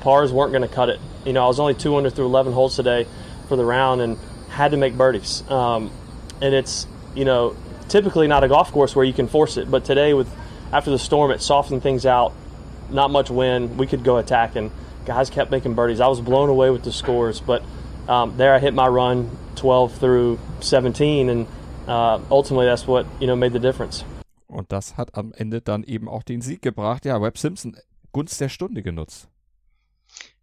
pars 0.00 0.32
weren't 0.32 0.50
going 0.50 0.68
to 0.68 0.74
cut 0.74 0.88
it. 0.88 0.98
You 1.24 1.32
know, 1.32 1.44
I 1.44 1.46
was 1.46 1.60
only 1.60 1.74
two 1.74 1.94
under 1.94 2.10
through 2.10 2.26
11 2.26 2.52
holes 2.52 2.74
today 2.74 3.06
for 3.46 3.54
the 3.54 3.64
round 3.64 4.00
and 4.00 4.18
had 4.48 4.72
to 4.72 4.76
make 4.76 4.96
birdies. 4.96 5.48
Um, 5.48 5.92
and 6.42 6.52
it's, 6.52 6.88
you 7.14 7.24
know, 7.24 7.56
typically 7.88 8.26
not 8.26 8.42
a 8.42 8.48
golf 8.48 8.72
course 8.72 8.96
where 8.96 9.04
you 9.04 9.12
can 9.12 9.28
force 9.28 9.56
it, 9.56 9.70
but 9.70 9.84
today 9.84 10.12
with 10.12 10.28
after 10.72 10.90
the 10.90 10.98
storm, 10.98 11.30
it 11.30 11.40
softened 11.40 11.84
things 11.84 12.06
out. 12.06 12.32
Not 12.90 13.12
much 13.12 13.30
wind, 13.30 13.78
we 13.78 13.86
could 13.86 14.02
go 14.02 14.16
attack, 14.16 14.56
and 14.56 14.72
guys 15.04 15.30
kept 15.30 15.52
making 15.52 15.74
birdies. 15.74 16.00
I 16.00 16.08
was 16.08 16.20
blown 16.20 16.48
away 16.48 16.70
with 16.70 16.82
the 16.82 16.90
scores, 16.90 17.38
but 17.38 17.62
um, 18.08 18.36
there 18.36 18.52
I 18.52 18.58
hit 18.58 18.74
my 18.74 18.88
run 18.88 19.30
12 19.54 19.96
through 19.96 20.40
17, 20.58 21.28
and 21.28 21.46
uh, 21.86 22.18
ultimately 22.30 22.66
that's 22.66 22.86
what 22.86 23.06
you 23.20 23.26
know 23.26 23.36
made 23.36 23.52
the 23.52 23.60
difference. 23.60 24.04
Und 24.46 24.72
das 24.72 24.96
hat 24.96 25.14
am 25.14 25.32
Ende 25.32 25.60
dann 25.60 25.82
eben 25.84 26.08
auch 26.08 26.22
den 26.22 26.40
Sieg 26.40 26.62
gebracht. 26.62 27.04
Ja, 27.04 27.20
Webb 27.20 27.38
Simpson, 27.38 27.76
Gunst 28.12 28.40
der 28.40 28.48
Stunde 28.48 28.82
genutzt. 28.82 29.28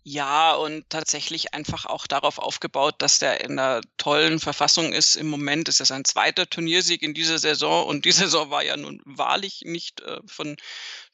Ja, 0.06 0.53
und 0.56 0.89
tatsächlich 0.89 1.53
einfach 1.53 1.86
auch 1.86 2.08
darauf 2.08 2.38
aufgebaut, 2.38 2.95
dass 2.97 3.19
der 3.19 3.39
in 3.41 3.58
einer 3.58 3.79
tollen 3.97 4.41
Verfassung 4.41 4.91
ist 4.91 5.15
im 5.15 5.29
Moment. 5.29 5.69
Es 5.69 5.79
ist 5.79 5.88
sein 5.88 6.03
zweiter 6.03 6.49
Turniersieg 6.49 7.01
in 7.01 7.13
dieser 7.13 7.39
Saison 7.39 7.88
und 7.88 8.03
die 8.03 8.12
Saison 8.12 8.49
war 8.49 8.63
ja 8.63 8.75
nun 8.75 9.01
wahrlich 9.06 9.62
nicht 9.65 10.01
äh, 10.01 10.19
von 10.25 10.58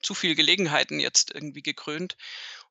zu 0.01 0.15
viel 0.15 0.33
Gelegenheiten 0.33 0.99
jetzt 0.99 1.31
irgendwie 1.33 1.61
gekrönt. 1.61 2.17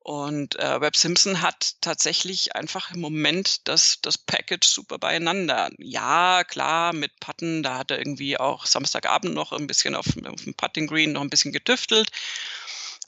Und 0.00 0.58
äh, 0.58 0.80
Webb 0.80 0.96
Simpson 0.96 1.42
hat 1.42 1.74
tatsächlich 1.80 2.56
einfach 2.56 2.92
im 2.92 3.00
Moment 3.00 3.68
das, 3.68 4.00
das 4.00 4.16
Package 4.16 4.66
super 4.66 4.98
beieinander. 4.98 5.70
Ja, 5.78 6.44
klar, 6.44 6.94
mit 6.94 7.20
Putten, 7.20 7.62
da 7.62 7.78
hat 7.78 7.90
er 7.90 7.98
irgendwie 7.98 8.38
auch 8.38 8.64
Samstagabend 8.64 9.34
noch 9.34 9.52
ein 9.52 9.66
bisschen 9.66 9.94
auf, 9.94 10.06
auf 10.24 10.44
dem 10.44 10.54
Putting 10.54 10.86
Green 10.86 11.12
noch 11.12 11.20
ein 11.20 11.30
bisschen 11.30 11.52
getüftelt. 11.52 12.10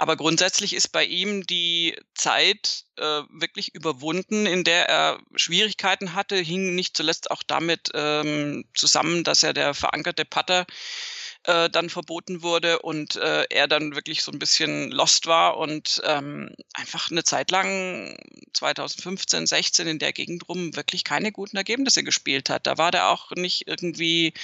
Aber 0.01 0.17
grundsätzlich 0.17 0.73
ist 0.73 0.89
bei 0.89 1.05
ihm 1.05 1.47
die 1.47 1.95
Zeit 2.15 2.85
äh, 2.97 3.23
wirklich 3.29 3.75
überwunden, 3.75 4.47
in 4.47 4.65
der 4.65 4.89
er 4.89 5.21
Schwierigkeiten 5.37 6.15
hatte, 6.15 6.37
hing 6.37 6.75
nicht 6.75 6.97
zuletzt 6.97 7.31
auch 7.31 7.43
damit 7.43 7.91
ähm, 7.93 8.65
zusammen, 8.75 9.25
dass 9.25 9.43
er 9.43 9.53
der 9.53 9.75
verankerte 9.75 10.25
Putter 10.25 10.65
äh, 11.45 11.71
dann 11.71 11.89
verboten 11.89 12.43
wurde 12.43 12.81
und 12.81 13.17
äh, 13.17 13.45
er 13.49 13.67
dann 13.67 13.95
wirklich 13.95 14.23
so 14.23 14.31
ein 14.31 14.39
bisschen 14.39 14.91
lost 14.91 15.27
war 15.27 15.57
und 15.57 16.03
ähm, 16.05 16.55
einfach 16.75 17.11
eine 17.11 17.25
Zeit 17.25 17.51
lang 17.51 18.17
2015, 18.53 19.47
16 19.47 19.87
in 19.87 19.99
der 19.99 20.13
Gegend 20.13 20.49
rum 20.49 20.77
wirklich 20.77 21.03
keine 21.05 21.33
guten 21.33 21.57
Ergebnisse 21.57 22.05
gespielt 22.05 22.51
hat. 22.51 22.67
Da 22.67 22.77
war 22.77 22.91
der 22.91 23.09
auch 23.09 23.31
nicht 23.33 23.67
irgendwie 23.67 24.35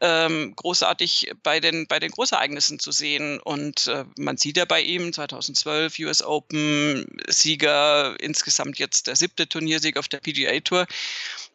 ähm, 0.00 0.54
großartig 0.56 1.32
bei 1.42 1.60
den, 1.60 1.86
bei 1.86 1.98
den 1.98 2.10
Großereignissen 2.10 2.78
zu 2.78 2.92
sehen. 2.92 3.40
Und 3.40 3.88
äh, 3.88 4.04
man 4.16 4.36
sieht 4.36 4.56
ja 4.56 4.64
bei 4.64 4.82
ihm 4.82 5.12
2012 5.12 5.98
US 6.00 6.22
Open 6.22 7.06
Sieger, 7.28 8.16
insgesamt 8.20 8.78
jetzt 8.78 9.08
der 9.08 9.16
siebte 9.16 9.48
Turniersieg 9.48 9.96
auf 9.96 10.08
der 10.08 10.18
PGA 10.18 10.60
Tour. 10.60 10.86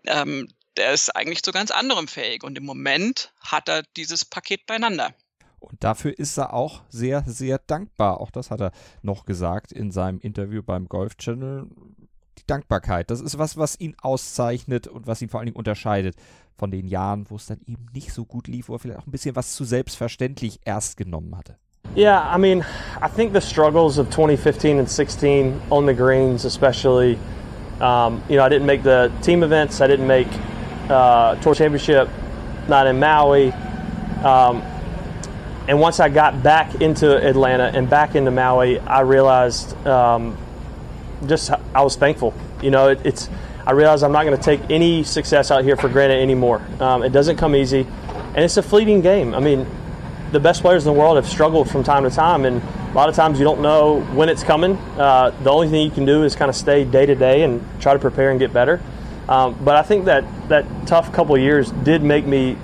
Ähm, 0.05 0.49
der 0.77 0.93
ist 0.93 1.15
eigentlich 1.15 1.43
zu 1.43 1.51
ganz 1.51 1.71
anderem 1.71 2.07
fähig. 2.07 2.43
Und 2.43 2.57
im 2.57 2.65
Moment 2.65 3.33
hat 3.39 3.69
er 3.69 3.83
dieses 3.95 4.25
Paket 4.25 4.65
beieinander. 4.65 5.13
Und 5.59 5.83
dafür 5.83 6.17
ist 6.17 6.37
er 6.37 6.53
auch 6.53 6.81
sehr, 6.89 7.23
sehr 7.25 7.59
dankbar. 7.59 8.21
Auch 8.21 8.29
das 8.29 8.51
hat 8.51 8.61
er 8.61 8.71
noch 9.01 9.25
gesagt 9.25 9.71
in 9.71 9.91
seinem 9.91 10.19
Interview 10.19 10.61
beim 10.61 10.87
Golf 10.87 11.17
Channel. 11.17 11.67
Die 12.37 12.45
Dankbarkeit, 12.45 13.09
das 13.09 13.21
ist 13.21 13.37
was, 13.37 13.57
was 13.57 13.79
ihn 13.79 13.95
auszeichnet 14.01 14.87
und 14.87 15.07
was 15.07 15.21
ihn 15.21 15.29
vor 15.29 15.39
allen 15.39 15.47
Dingen 15.47 15.57
unterscheidet 15.57 16.15
von 16.57 16.71
den 16.71 16.87
Jahren, 16.87 17.29
wo 17.29 17.35
es 17.35 17.47
dann 17.47 17.61
eben 17.65 17.87
nicht 17.93 18.13
so 18.13 18.25
gut 18.25 18.47
lief, 18.47 18.69
wo 18.69 18.75
er 18.75 18.79
vielleicht 18.79 18.99
auch 18.99 19.07
ein 19.07 19.11
bisschen 19.11 19.35
was 19.35 19.55
zu 19.55 19.63
selbstverständlich 19.63 20.59
erst 20.65 20.97
genommen 20.97 21.35
hatte. 21.35 21.57
Yeah, 21.95 22.35
I 22.35 22.37
mean, 22.37 22.63
I 23.01 23.07
think 23.07 23.33
the 23.33 23.41
struggles 23.41 23.97
of 23.97 24.09
2015 24.09 24.79
and 24.79 24.89
16 24.89 25.53
on 25.69 25.87
the 25.87 25.93
greens, 25.93 26.43
especially, 26.43 27.17
um, 27.79 28.21
you 28.27 28.35
know, 28.35 28.45
I 28.45 28.49
didn't 28.49 28.65
make 28.65 28.83
the 28.83 29.09
team 29.21 29.43
events, 29.43 29.79
I 29.79 29.87
didn't 29.87 30.07
make 30.07 30.27
uh, 30.89 31.35
Tour 31.35 31.55
Championship, 31.55 32.09
not 32.67 32.87
in 32.87 32.99
Maui. 32.99 33.51
Um, 34.23 34.61
and 35.67 35.79
once 35.79 35.99
I 35.99 36.09
got 36.09 36.43
back 36.43 36.81
into 36.81 37.15
Atlanta 37.17 37.71
and 37.73 37.89
back 37.89 38.15
into 38.15 38.31
Maui, 38.31 38.79
I 38.79 39.01
realized 39.01 39.75
um, 39.87 40.37
just 41.25 41.51
I 41.73 41.81
was 41.81 41.95
thankful. 41.95 42.33
You 42.61 42.71
know, 42.71 42.89
it, 42.89 43.01
it's 43.03 43.29
I 43.65 43.71
realized 43.71 44.03
I'm 44.03 44.11
not 44.11 44.25
going 44.25 44.37
to 44.37 44.43
take 44.43 44.61
any 44.69 45.03
success 45.03 45.49
out 45.49 45.63
here 45.63 45.75
for 45.75 45.89
granted 45.89 46.19
anymore. 46.19 46.61
Um, 46.79 47.03
it 47.03 47.09
doesn't 47.09 47.37
come 47.37 47.55
easy, 47.55 47.87
and 48.07 48.37
it's 48.37 48.57
a 48.57 48.63
fleeting 48.63 49.01
game. 49.01 49.33
I 49.33 49.39
mean, 49.39 49.65
the 50.31 50.39
best 50.39 50.61
players 50.61 50.85
in 50.85 50.93
the 50.93 50.99
world 50.99 51.15
have 51.15 51.27
struggled 51.27 51.69
from 51.69 51.83
time 51.83 52.03
to 52.03 52.11
time, 52.11 52.45
and 52.45 52.61
a 52.61 52.93
lot 52.93 53.09
of 53.09 53.15
times 53.15 53.39
you 53.39 53.45
don't 53.45 53.61
know 53.61 54.01
when 54.13 54.29
it's 54.29 54.43
coming. 54.43 54.73
Uh, 54.97 55.31
the 55.43 55.49
only 55.49 55.67
thing 55.69 55.83
you 55.83 55.91
can 55.91 56.05
do 56.05 56.23
is 56.23 56.35
kind 56.35 56.49
of 56.49 56.55
stay 56.55 56.83
day 56.83 57.07
to 57.07 57.15
day 57.15 57.41
and 57.41 57.65
try 57.81 57.93
to 57.93 57.99
prepare 57.99 58.29
and 58.29 58.39
get 58.39 58.53
better. 58.53 58.79
Um, 59.27 59.55
but 59.63 59.75
I 59.75 59.83
think 59.83 60.05
that 60.05 60.23
that 60.49 60.65
tough 60.85 61.11
couple 61.11 61.37
years 61.37 61.71
did 61.83 62.03
make 62.03 62.27
me 62.27 62.57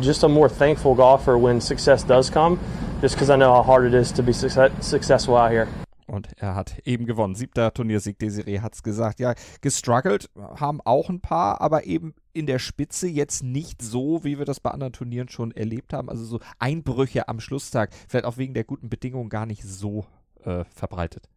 just 0.00 0.24
a 0.24 0.28
more 0.28 0.48
thankful 0.48 0.94
golfer 0.94 1.38
when 1.38 1.60
success 1.60 2.04
does 2.04 2.30
come, 2.30 2.58
just 3.00 3.14
because 3.14 3.30
I 3.30 3.36
know 3.36 3.52
how 3.52 3.62
hard 3.62 3.84
it 3.86 3.94
is 3.94 4.12
to 4.14 4.22
be 4.22 4.32
success- 4.32 4.72
successful 4.80 5.36
out 5.36 5.50
here. 5.50 5.68
Und 6.06 6.28
er 6.38 6.56
hat 6.56 6.80
eben 6.84 7.06
gewonnen. 7.06 7.36
Siebter 7.36 7.72
Turniersieg. 7.72 8.18
Desiree 8.18 8.58
hat 8.58 8.74
es 8.74 8.82
gesagt. 8.82 9.20
Ja, 9.20 9.34
gestruggelt 9.60 10.28
haben 10.56 10.80
auch 10.84 11.08
ein 11.08 11.20
paar, 11.20 11.60
aber 11.60 11.84
eben 11.84 12.14
in 12.32 12.46
der 12.46 12.58
Spitze 12.58 13.06
jetzt 13.06 13.44
nicht 13.44 13.80
so, 13.80 14.24
wie 14.24 14.36
wir 14.36 14.44
das 14.44 14.58
bei 14.58 14.72
anderen 14.72 14.92
Turnieren 14.92 15.28
schon 15.28 15.52
erlebt 15.52 15.92
haben. 15.92 16.08
Also 16.10 16.24
so 16.24 16.40
Einbrüche 16.58 17.28
am 17.28 17.38
Schlusstag. 17.38 17.90
Vielleicht 18.08 18.24
auch 18.24 18.38
wegen 18.38 18.54
der 18.54 18.64
guten 18.64 18.88
Bedingungen 18.88 19.28
gar 19.28 19.46
nicht 19.46 19.62
so 19.62 20.04
äh, 20.44 20.64
verbreitet. 20.74 21.28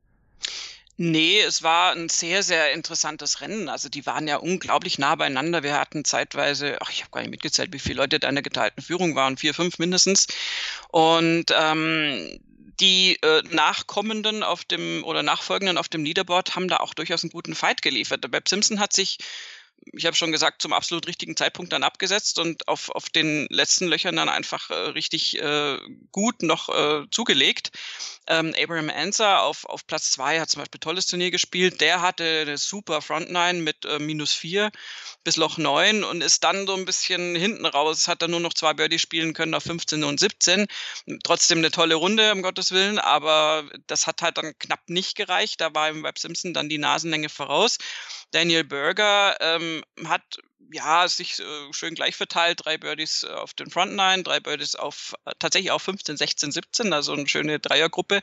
Nee, 0.97 1.41
es 1.41 1.63
war 1.63 1.93
ein 1.93 2.07
sehr, 2.07 2.43
sehr 2.43 2.71
interessantes 2.71 3.41
Rennen. 3.41 3.67
Also 3.67 3.89
die 3.89 4.05
waren 4.05 4.27
ja 4.27 4.37
unglaublich 4.37 4.99
nah 4.99 5.15
beieinander. 5.15 5.63
Wir 5.63 5.79
hatten 5.79 6.05
zeitweise, 6.05 6.77
ach, 6.81 6.91
ich 6.91 7.01
habe 7.01 7.11
gar 7.11 7.21
nicht 7.21 7.31
mitgezählt, 7.31 7.73
wie 7.73 7.79
viele 7.79 7.95
Leute 7.95 8.19
da 8.19 8.29
in 8.29 8.35
der 8.35 8.43
geteilten 8.43 8.83
Führung 8.83 9.15
waren, 9.15 9.37
vier, 9.37 9.55
fünf 9.55 9.79
mindestens. 9.79 10.27
Und 10.89 11.45
ähm, 11.57 12.39
die 12.79 13.17
äh, 13.23 13.41
Nachkommenden 13.49 14.43
auf 14.43 14.65
dem 14.65 15.03
oder 15.03 15.23
Nachfolgenden 15.23 15.77
auf 15.77 15.89
dem 15.89 16.03
Leaderboard 16.03 16.55
haben 16.55 16.67
da 16.67 16.77
auch 16.77 16.93
durchaus 16.93 17.23
einen 17.23 17.31
guten 17.31 17.55
Fight 17.55 17.81
geliefert. 17.81 18.23
Der 18.23 18.31
Webb 18.31 18.47
Simpson 18.47 18.79
hat 18.79 18.93
sich 18.93 19.17
ich 19.91 20.05
habe 20.05 20.15
schon 20.15 20.31
gesagt, 20.31 20.61
zum 20.61 20.73
absolut 20.73 21.07
richtigen 21.07 21.35
Zeitpunkt 21.35 21.73
dann 21.73 21.83
abgesetzt 21.83 22.39
und 22.39 22.67
auf, 22.67 22.89
auf 22.89 23.09
den 23.09 23.47
letzten 23.49 23.87
Löchern 23.87 24.15
dann 24.15 24.29
einfach 24.29 24.69
äh, 24.69 24.73
richtig 24.73 25.39
äh, 25.41 25.77
gut 26.11 26.41
noch 26.41 26.69
äh, 26.69 27.05
zugelegt. 27.11 27.71
Ähm, 28.27 28.55
Abraham 28.61 28.89
Anser 28.89 29.43
auf, 29.43 29.65
auf 29.65 29.85
Platz 29.85 30.11
zwei 30.11 30.39
hat 30.39 30.49
zum 30.49 30.61
Beispiel 30.61 30.79
tolles 30.79 31.07
Turnier 31.07 31.31
gespielt. 31.31 31.81
Der 31.81 32.01
hatte 32.01 32.41
eine 32.41 32.57
super 32.57 33.01
Frontline 33.01 33.61
mit 33.61 33.85
äh, 33.85 33.99
minus 33.99 34.33
vier 34.33 34.71
bis 35.23 35.35
Loch 35.35 35.57
neun 35.57 36.03
und 36.03 36.21
ist 36.21 36.43
dann 36.43 36.65
so 36.67 36.75
ein 36.75 36.85
bisschen 36.85 37.35
hinten 37.35 37.65
raus, 37.65 38.07
hat 38.07 38.21
dann 38.21 38.31
nur 38.31 38.39
noch 38.39 38.53
zwei 38.53 38.73
Birdies 38.73 39.01
spielen 39.01 39.33
können 39.33 39.53
auf 39.53 39.63
15 39.63 40.03
und 40.03 40.19
17. 40.19 40.67
Trotzdem 41.23 41.59
eine 41.59 41.71
tolle 41.71 41.95
Runde, 41.95 42.31
um 42.31 42.41
Gottes 42.41 42.71
Willen, 42.71 42.99
aber 42.99 43.69
das 43.87 44.07
hat 44.07 44.21
halt 44.21 44.37
dann 44.37 44.57
knapp 44.59 44.81
nicht 44.87 45.15
gereicht. 45.15 45.61
Da 45.61 45.73
war 45.73 45.89
im 45.89 46.03
Web 46.03 46.17
Simpson 46.17 46.53
dann 46.53 46.69
die 46.69 46.77
Nasenlänge 46.77 47.29
voraus. 47.29 47.77
Daniel 48.33 48.63
Berger 48.63 49.37
ähm, 49.39 49.83
hat 50.05 50.23
ja 50.71 51.07
sich 51.07 51.39
äh, 51.39 51.73
schön 51.73 51.93
gleich 51.93 52.15
verteilt, 52.15 52.65
drei 52.65 52.77
Birdies 52.77 53.23
äh, 53.23 53.31
auf 53.31 53.53
den 53.53 53.69
Front 53.69 53.95
Nine, 53.95 54.23
drei 54.23 54.39
Birdies 54.39 54.75
auf 54.75 55.13
äh, 55.25 55.31
tatsächlich 55.39 55.71
auf 55.71 55.83
15, 55.83 56.17
16, 56.17 56.51
17, 56.51 56.93
also 56.93 57.13
eine 57.13 57.27
schöne 57.27 57.59
Dreiergruppe. 57.59 58.21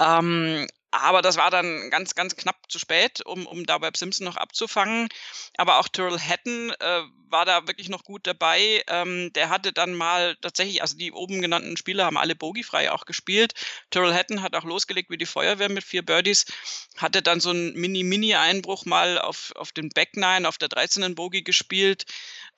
Ähm, 0.00 0.66
aber 0.90 1.20
das 1.20 1.36
war 1.36 1.50
dann 1.50 1.90
ganz, 1.90 2.14
ganz 2.14 2.34
knapp 2.36 2.56
zu 2.68 2.78
spät, 2.78 3.24
um, 3.26 3.46
um 3.46 3.66
da 3.66 3.80
Webb 3.80 3.96
Simpson 3.96 4.24
noch 4.24 4.36
abzufangen. 4.36 5.08
Aber 5.56 5.78
auch 5.78 5.88
Tyrrell 5.88 6.18
Hatton 6.18 6.72
äh, 6.80 7.02
war 7.30 7.44
da 7.44 7.66
wirklich 7.66 7.88
noch 7.88 8.04
gut 8.04 8.26
dabei. 8.26 8.82
Ähm, 8.86 9.30
der 9.34 9.50
hatte 9.50 9.72
dann 9.72 9.94
mal 9.94 10.36
tatsächlich, 10.36 10.80
also 10.80 10.96
die 10.96 11.12
oben 11.12 11.42
genannten 11.42 11.76
Spieler 11.76 12.06
haben 12.06 12.16
alle 12.16 12.34
bogiefrei 12.34 12.90
auch 12.90 13.04
gespielt. 13.04 13.52
Tyrrell 13.90 14.14
Hatton 14.14 14.42
hat 14.42 14.54
auch 14.54 14.64
losgelegt 14.64 15.10
wie 15.10 15.18
die 15.18 15.26
Feuerwehr 15.26 15.68
mit 15.68 15.84
vier 15.84 16.02
Birdies. 16.02 16.46
Hatte 16.96 17.20
dann 17.20 17.40
so 17.40 17.50
einen 17.50 17.74
Mini-Mini-Einbruch 17.74 18.86
mal 18.86 19.18
auf, 19.18 19.52
auf 19.56 19.72
den 19.72 19.90
Back 19.90 20.16
Nine, 20.16 20.48
auf 20.48 20.56
der 20.56 20.68
13. 20.68 21.14
Bogie 21.14 21.44
gespielt. 21.44 22.06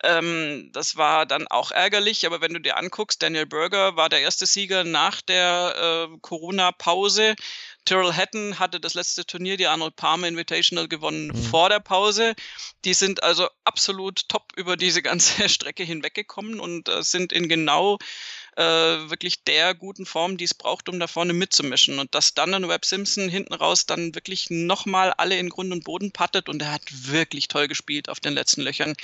Ähm, 0.02 0.70
das 0.72 0.96
war 0.96 1.26
dann 1.26 1.46
auch 1.48 1.72
ärgerlich, 1.72 2.24
aber 2.26 2.40
wenn 2.40 2.54
du 2.54 2.60
dir 2.60 2.78
anguckst, 2.78 3.22
Daniel 3.22 3.46
Berger 3.46 3.96
war 3.96 4.08
der 4.08 4.20
erste 4.20 4.46
Sieger 4.46 4.84
nach 4.84 5.20
der 5.20 6.08
äh, 6.10 6.18
Corona-Pause. 6.20 7.34
Tyrrell 7.84 8.12
Hatton 8.14 8.58
hatte 8.58 8.80
das 8.80 8.94
letzte 8.94 9.24
Turnier, 9.24 9.56
die 9.56 9.66
Arnold 9.66 9.96
Palmer 9.96 10.28
Invitational, 10.28 10.88
gewonnen 10.88 11.28
mhm. 11.28 11.42
vor 11.42 11.68
der 11.68 11.80
Pause. 11.80 12.34
Die 12.84 12.94
sind 12.94 13.22
also 13.22 13.48
absolut 13.64 14.28
top 14.28 14.52
über 14.56 14.76
diese 14.76 15.02
ganze 15.02 15.48
Strecke 15.48 15.82
hinweggekommen 15.82 16.60
und 16.60 16.88
äh, 16.88 17.02
sind 17.02 17.32
in 17.32 17.48
genau 17.48 17.98
äh, 18.56 18.62
wirklich 18.62 19.44
der 19.44 19.74
guten 19.74 20.06
Form, 20.06 20.36
die 20.36 20.44
es 20.44 20.54
braucht, 20.54 20.88
um 20.88 21.00
da 21.00 21.06
vorne 21.06 21.32
mitzumischen. 21.32 21.98
Und 21.98 22.14
dass 22.14 22.34
dann 22.34 22.54
ein 22.54 22.68
Webb 22.68 22.84
Simpson 22.84 23.28
hinten 23.28 23.54
raus 23.54 23.86
dann 23.86 24.14
wirklich 24.14 24.50
nochmal 24.50 25.12
alle 25.12 25.38
in 25.38 25.48
Grund 25.48 25.72
und 25.72 25.84
Boden 25.84 26.12
pattet 26.12 26.48
und 26.48 26.62
er 26.62 26.72
hat 26.72 26.82
wirklich 26.90 27.48
toll 27.48 27.68
gespielt 27.68 28.08
auf 28.08 28.20
den 28.20 28.34
letzten 28.34 28.62
Löchern 28.62 28.94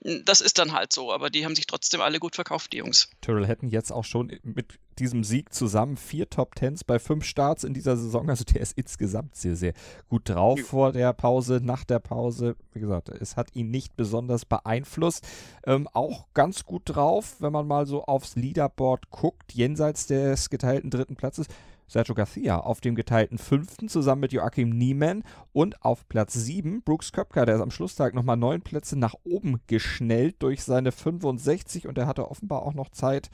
das 0.00 0.40
ist 0.40 0.58
dann 0.58 0.72
halt 0.72 0.92
so, 0.92 1.12
aber 1.12 1.30
die 1.30 1.44
haben 1.44 1.54
sich 1.54 1.66
trotzdem 1.66 2.00
alle 2.00 2.18
gut 2.18 2.34
verkauft, 2.34 2.72
die 2.72 2.78
Jungs. 2.78 3.08
Tyrrell 3.20 3.46
hätten 3.46 3.68
jetzt 3.68 3.92
auch 3.92 4.04
schon 4.04 4.32
mit 4.42 4.78
diesem 4.98 5.24
Sieg 5.24 5.52
zusammen 5.52 5.96
vier 5.96 6.28
Top 6.30 6.54
Tens 6.54 6.84
bei 6.84 6.98
fünf 6.98 7.24
Starts 7.24 7.64
in 7.64 7.74
dieser 7.74 7.96
Saison. 7.96 8.28
Also 8.28 8.44
der 8.44 8.60
ist 8.60 8.76
insgesamt 8.76 9.34
sehr, 9.34 9.56
sehr 9.56 9.72
gut 10.08 10.28
drauf 10.28 10.58
ja. 10.58 10.64
vor 10.64 10.92
der 10.92 11.12
Pause, 11.12 11.60
nach 11.62 11.84
der 11.84 11.98
Pause. 11.98 12.56
Wie 12.72 12.80
gesagt, 12.80 13.08
es 13.08 13.36
hat 13.36 13.54
ihn 13.54 13.70
nicht 13.70 13.96
besonders 13.96 14.44
beeinflusst. 14.44 15.26
Ähm, 15.66 15.88
auch 15.92 16.26
ganz 16.34 16.64
gut 16.64 16.82
drauf, 16.84 17.36
wenn 17.40 17.52
man 17.52 17.66
mal 17.66 17.86
so 17.86 18.04
aufs 18.04 18.36
Leaderboard 18.36 19.10
guckt, 19.10 19.52
jenseits 19.52 20.06
des 20.06 20.50
geteilten 20.50 20.90
dritten 20.90 21.16
Platzes. 21.16 21.46
Sergio 21.86 22.14
Garcia 22.14 22.58
auf 22.58 22.80
dem 22.80 22.94
geteilten 22.94 23.38
fünften 23.38 23.88
zusammen 23.88 24.22
mit 24.22 24.32
Joachim 24.32 24.70
Niemann 24.70 25.22
und 25.52 25.84
auf 25.84 26.08
Platz 26.08 26.32
sieben 26.32 26.82
Brooks 26.82 27.12
Köpker, 27.12 27.46
der 27.46 27.56
ist 27.56 27.60
am 27.60 27.70
Schlusstag 27.70 28.14
nochmal 28.14 28.36
neun 28.36 28.62
Plätze 28.62 28.98
nach 28.98 29.14
oben 29.24 29.60
geschnellt 29.66 30.42
durch 30.42 30.64
seine 30.64 30.92
65 30.92 31.86
und 31.86 31.98
er 31.98 32.06
hatte 32.06 32.30
offenbar 32.30 32.62
auch 32.62 32.74
noch 32.74 32.90
Zeit, 32.90 33.30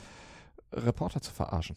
Reporter 0.73 1.21
zu 1.21 1.33
verarschen. 1.33 1.77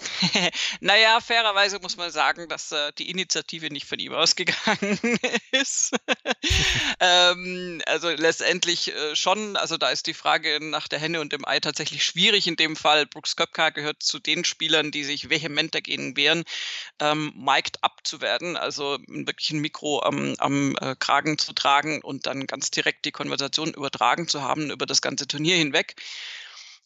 naja, 0.80 1.20
fairerweise 1.20 1.78
muss 1.80 1.96
man 1.96 2.10
sagen, 2.10 2.48
dass 2.48 2.72
äh, 2.72 2.92
die 2.98 3.10
Initiative 3.10 3.70
nicht 3.70 3.86
von 3.86 3.98
ihm 3.98 4.12
ausgegangen 4.14 4.98
ist. 5.52 5.94
ähm, 7.00 7.82
also 7.86 8.08
letztendlich 8.10 8.94
äh, 8.94 9.16
schon, 9.16 9.56
also 9.56 9.76
da 9.76 9.90
ist 9.90 10.06
die 10.06 10.14
Frage 10.14 10.58
nach 10.60 10.88
der 10.88 10.98
Henne 10.98 11.20
und 11.20 11.32
dem 11.32 11.46
Ei 11.46 11.60
tatsächlich 11.60 12.04
schwierig 12.04 12.46
in 12.46 12.56
dem 12.56 12.76
Fall. 12.76 13.06
Brooks 13.06 13.36
Köpka 13.36 13.70
gehört 13.70 14.02
zu 14.02 14.18
den 14.18 14.44
Spielern, 14.44 14.90
die 14.90 15.04
sich 15.04 15.30
vehement 15.30 15.74
dagegen 15.74 16.16
wehren, 16.16 16.44
ähm, 17.00 17.32
mic'd 17.36 17.82
up 17.82 18.00
zu 18.04 18.20
werden, 18.20 18.56
also 18.56 18.98
wirklich 19.06 19.50
ein 19.50 19.60
Mikro 19.60 20.02
am, 20.02 20.34
am 20.38 20.76
äh, 20.80 20.96
Kragen 20.98 21.38
zu 21.38 21.52
tragen 21.52 22.02
und 22.02 22.26
dann 22.26 22.46
ganz 22.46 22.70
direkt 22.70 23.04
die 23.04 23.12
Konversation 23.12 23.74
übertragen 23.74 24.28
zu 24.28 24.42
haben 24.42 24.70
über 24.70 24.86
das 24.86 25.02
ganze 25.02 25.26
Turnier 25.26 25.56
hinweg 25.56 25.96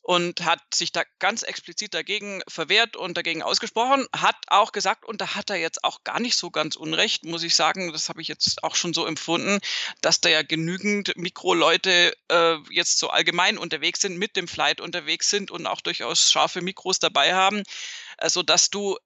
und 0.07 0.45
hat 0.45 0.61
sich 0.73 0.92
da 0.92 1.03
ganz 1.19 1.42
explizit 1.42 1.92
dagegen 1.92 2.40
verwehrt 2.47 2.97
und 2.97 3.16
dagegen 3.16 3.42
ausgesprochen, 3.42 4.07
hat 4.14 4.37
auch 4.47 4.71
gesagt, 4.71 5.05
und 5.05 5.21
da 5.21 5.35
hat 5.35 5.51
er 5.51 5.57
jetzt 5.57 5.83
auch 5.83 6.05
gar 6.05 6.21
nicht 6.21 6.37
so 6.37 6.53
ganz 6.53 6.77
unrecht, 6.77 7.25
muss 7.25 7.42
ich 7.42 7.57
sagen, 7.57 7.92
das 7.92 8.09
habe 8.09 8.23
ich 8.23 8.29
jetzt 8.29 8.62
auch 8.62 8.77
schon 8.77 8.95
so 8.95 9.05
empfunden, 9.05 9.59
dass 10.03 10.21
da 10.21 10.29
ja 10.29 10.42
genügend 10.42 11.16
Mikroleute 11.16 12.16
äh, 12.29 12.57
jetzt 12.71 13.01
so 13.01 13.11
allgemein 13.11 13.59
unterwegs 13.59 14.01
sind, 14.01 14.16
mit 14.16 14.37
dem 14.37 14.47
Flight 14.47 14.81
unterwegs 14.81 15.29
sind 15.29 15.51
und 15.51 15.66
auch 15.66 15.81
durchaus 15.81 16.31
scharfe 16.31 16.62
Mikros 16.62 17.01
dabei 17.01 17.35
haben, 17.35 17.64
also 18.16 18.45
dass 18.45 18.71
du 18.71 18.97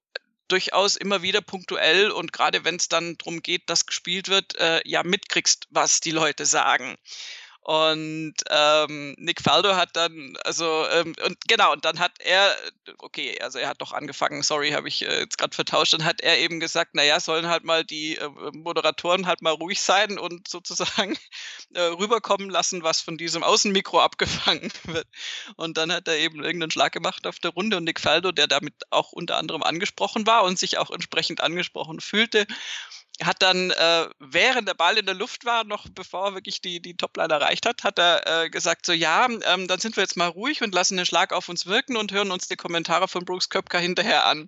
durchaus 0.49 0.97
immer 0.97 1.23
wieder 1.23 1.41
punktuell 1.41 2.11
und 2.11 2.31
gerade 2.31 2.63
wenn 2.63 2.75
es 2.75 2.89
dann 2.89 3.17
darum 3.17 3.41
geht, 3.41 3.71
dass 3.71 3.87
gespielt 3.87 4.27
wird, 4.27 4.55
äh, 4.57 4.81
ja 4.85 5.01
mitkriegst, 5.01 5.65
was 5.71 5.99
die 5.99 6.11
Leute 6.11 6.45
sagen. 6.45 6.95
Und 7.63 8.33
ähm, 8.49 9.13
Nick 9.19 9.39
Faldo 9.39 9.75
hat 9.75 9.95
dann, 9.95 10.35
also, 10.43 10.87
ähm, 10.89 11.13
und 11.23 11.37
genau, 11.47 11.71
und 11.71 11.85
dann 11.85 11.99
hat 11.99 12.13
er, 12.19 12.55
okay, 12.97 13.39
also 13.39 13.59
er 13.59 13.69
hat 13.69 13.81
doch 13.81 13.91
angefangen, 13.91 14.41
sorry, 14.41 14.71
habe 14.71 14.87
ich 14.87 15.03
äh, 15.03 15.19
jetzt 15.19 15.37
gerade 15.37 15.55
vertauscht, 15.55 15.93
dann 15.93 16.03
hat 16.03 16.21
er 16.21 16.39
eben 16.39 16.59
gesagt, 16.59 16.95
naja, 16.95 17.19
sollen 17.19 17.47
halt 17.47 17.63
mal 17.63 17.85
die 17.85 18.17
äh, 18.17 18.29
Moderatoren 18.53 19.27
halt 19.27 19.43
mal 19.43 19.51
ruhig 19.51 19.79
sein 19.79 20.17
und 20.17 20.47
sozusagen 20.47 21.15
äh, 21.75 21.81
rüberkommen 21.81 22.49
lassen, 22.49 22.81
was 22.81 22.99
von 22.99 23.17
diesem 23.17 23.43
Außenmikro 23.43 23.99
abgefangen 23.99 24.71
wird. 24.85 25.07
Und 25.55 25.77
dann 25.77 25.91
hat 25.93 26.07
er 26.07 26.17
eben 26.17 26.43
irgendeinen 26.43 26.71
Schlag 26.71 26.93
gemacht 26.93 27.27
auf 27.27 27.37
der 27.37 27.51
Runde 27.51 27.77
und 27.77 27.83
Nick 27.83 27.99
Faldo, 27.99 28.31
der 28.31 28.47
damit 28.47 28.73
auch 28.89 29.11
unter 29.11 29.37
anderem 29.37 29.61
angesprochen 29.61 30.25
war 30.25 30.43
und 30.45 30.57
sich 30.57 30.79
auch 30.79 30.89
entsprechend 30.89 31.41
angesprochen 31.41 31.99
fühlte, 31.99 32.47
hat 33.23 33.41
dann, 33.41 33.71
äh, 33.71 34.09
während 34.19 34.67
der 34.67 34.73
Ball 34.73 34.97
in 34.97 35.05
der 35.05 35.15
Luft 35.15 35.45
war, 35.45 35.63
noch 35.63 35.87
bevor 35.89 36.27
er 36.27 36.33
wirklich 36.35 36.61
die, 36.61 36.81
die 36.81 36.95
Topline 36.95 37.33
erreicht 37.33 37.65
hat, 37.65 37.83
hat 37.83 37.99
er 37.99 38.43
äh, 38.43 38.49
gesagt, 38.49 38.85
so 38.85 38.93
ja, 38.93 39.25
ähm, 39.25 39.67
dann 39.67 39.79
sind 39.79 39.95
wir 39.95 40.03
jetzt 40.03 40.17
mal 40.17 40.27
ruhig 40.27 40.61
und 40.61 40.73
lassen 40.73 40.97
den 40.97 41.05
Schlag 41.05 41.33
auf 41.33 41.49
uns 41.49 41.65
wirken 41.65 41.97
und 41.97 42.11
hören 42.11 42.31
uns 42.31 42.47
die 42.47 42.55
Kommentare 42.55 43.07
von 43.07 43.25
Brooks 43.25 43.49
Köpker 43.49 43.79
hinterher 43.79 44.25
an. 44.25 44.47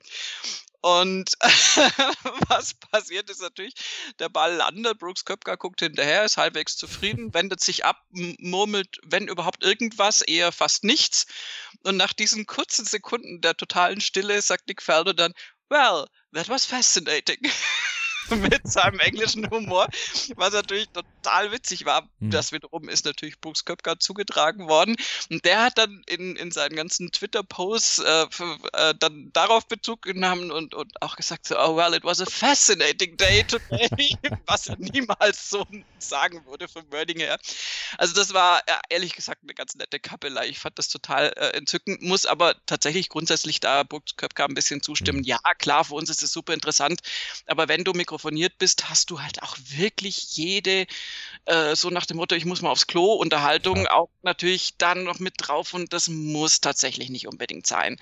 Und 0.81 1.31
was 2.49 2.73
passiert 2.73 3.29
ist 3.29 3.41
natürlich, 3.41 3.73
der 4.19 4.27
Ball 4.27 4.53
landet, 4.55 4.99
Brooks 4.99 5.23
Köpker 5.23 5.55
guckt 5.55 5.79
hinterher, 5.79 6.25
ist 6.25 6.35
halbwegs 6.35 6.75
zufrieden, 6.75 7.33
wendet 7.33 7.61
sich 7.61 7.85
ab, 7.85 8.03
murmelt, 8.09 8.99
wenn 9.03 9.29
überhaupt 9.29 9.63
irgendwas, 9.63 10.21
eher 10.21 10.51
fast 10.51 10.83
nichts. 10.83 11.25
Und 11.83 11.95
nach 11.95 12.11
diesen 12.11 12.47
kurzen 12.47 12.85
Sekunden 12.85 13.39
der 13.39 13.55
totalen 13.55 14.01
Stille 14.01 14.41
sagt 14.41 14.67
Nick 14.67 14.81
Felder 14.81 15.13
dann, 15.13 15.33
well, 15.69 16.07
that 16.33 16.49
was 16.49 16.65
fascinating. 16.65 17.39
mit 18.29 18.67
seinem 18.67 18.99
englischen 18.99 19.49
Humor, 19.49 19.87
was 20.35 20.53
natürlich 20.53 20.89
total 20.89 21.51
witzig 21.51 21.85
war. 21.85 22.09
Mhm. 22.19 22.31
Das 22.31 22.51
wiederum 22.51 22.89
ist 22.89 23.05
natürlich 23.05 23.39
Brooks 23.39 23.65
Köpker 23.65 23.99
zugetragen 23.99 24.67
worden. 24.67 24.95
Und 25.29 25.45
der 25.45 25.63
hat 25.63 25.77
dann 25.77 26.03
in, 26.07 26.35
in 26.35 26.51
seinen 26.51 26.75
ganzen 26.75 27.11
Twitter-Posts 27.11 27.99
äh, 27.99 28.25
äh, 28.73 28.93
dann 28.99 29.29
darauf 29.33 29.67
Bezug 29.67 30.01
genommen 30.03 30.51
und, 30.51 30.73
und 30.73 31.01
auch 31.01 31.15
gesagt 31.15 31.47
so, 31.47 31.57
oh 31.57 31.75
well, 31.75 31.93
it 31.93 32.03
was 32.03 32.21
a 32.21 32.25
fascinating 32.25 33.17
day 33.17 33.43
today, 33.43 33.89
was 34.45 34.67
er 34.67 34.77
niemals 34.77 35.49
so 35.49 35.65
sagen 35.99 36.45
würde 36.45 36.67
vom 36.67 36.83
Wording 36.91 37.19
her. 37.19 37.39
Also 37.97 38.13
das 38.13 38.33
war 38.33 38.61
ja, 38.67 38.79
ehrlich 38.89 39.15
gesagt 39.15 39.43
eine 39.43 39.53
ganz 39.53 39.75
nette 39.75 39.99
Kappelei. 39.99 40.47
Ich 40.47 40.59
fand 40.59 40.77
das 40.77 40.87
total 40.87 41.33
äh, 41.37 41.49
entzückend, 41.57 42.01
muss 42.01 42.25
aber 42.25 42.55
tatsächlich 42.65 43.09
grundsätzlich 43.09 43.59
da 43.59 43.83
Brooks 43.83 44.15
Köpker 44.15 44.45
ein 44.45 44.53
bisschen 44.53 44.81
zustimmen. 44.81 45.19
Mhm. 45.19 45.25
Ja, 45.25 45.39
klar, 45.57 45.85
für 45.85 45.95
uns 45.95 46.09
ist 46.09 46.23
es 46.23 46.31
super 46.31 46.53
interessant, 46.53 47.01
aber 47.47 47.67
wenn 47.67 47.83
du 47.83 47.93
Mikro 47.93 48.12
mikrofoniert 48.13 48.59
bist, 48.59 48.89
hast 48.89 49.09
du 49.09 49.21
halt 49.21 49.41
auch 49.41 49.57
wirklich 49.57 50.37
jede, 50.37 50.85
äh, 51.45 51.75
so 51.75 51.89
nach 51.89 52.05
dem 52.05 52.17
Motto, 52.17 52.35
ich 52.35 52.45
muss 52.45 52.61
mal 52.61 52.69
aufs 52.69 52.85
Klo, 52.85 53.13
Unterhaltung 53.13 53.87
auch 53.87 54.09
natürlich 54.21 54.77
dann 54.77 55.03
noch 55.03 55.17
mit 55.17 55.33
drauf 55.37 55.73
und 55.73 55.93
das 55.93 56.09
muss 56.09 56.61
tatsächlich 56.61 57.09
nicht 57.09 57.27
unbedingt 57.27 57.65
sein. 57.65 57.99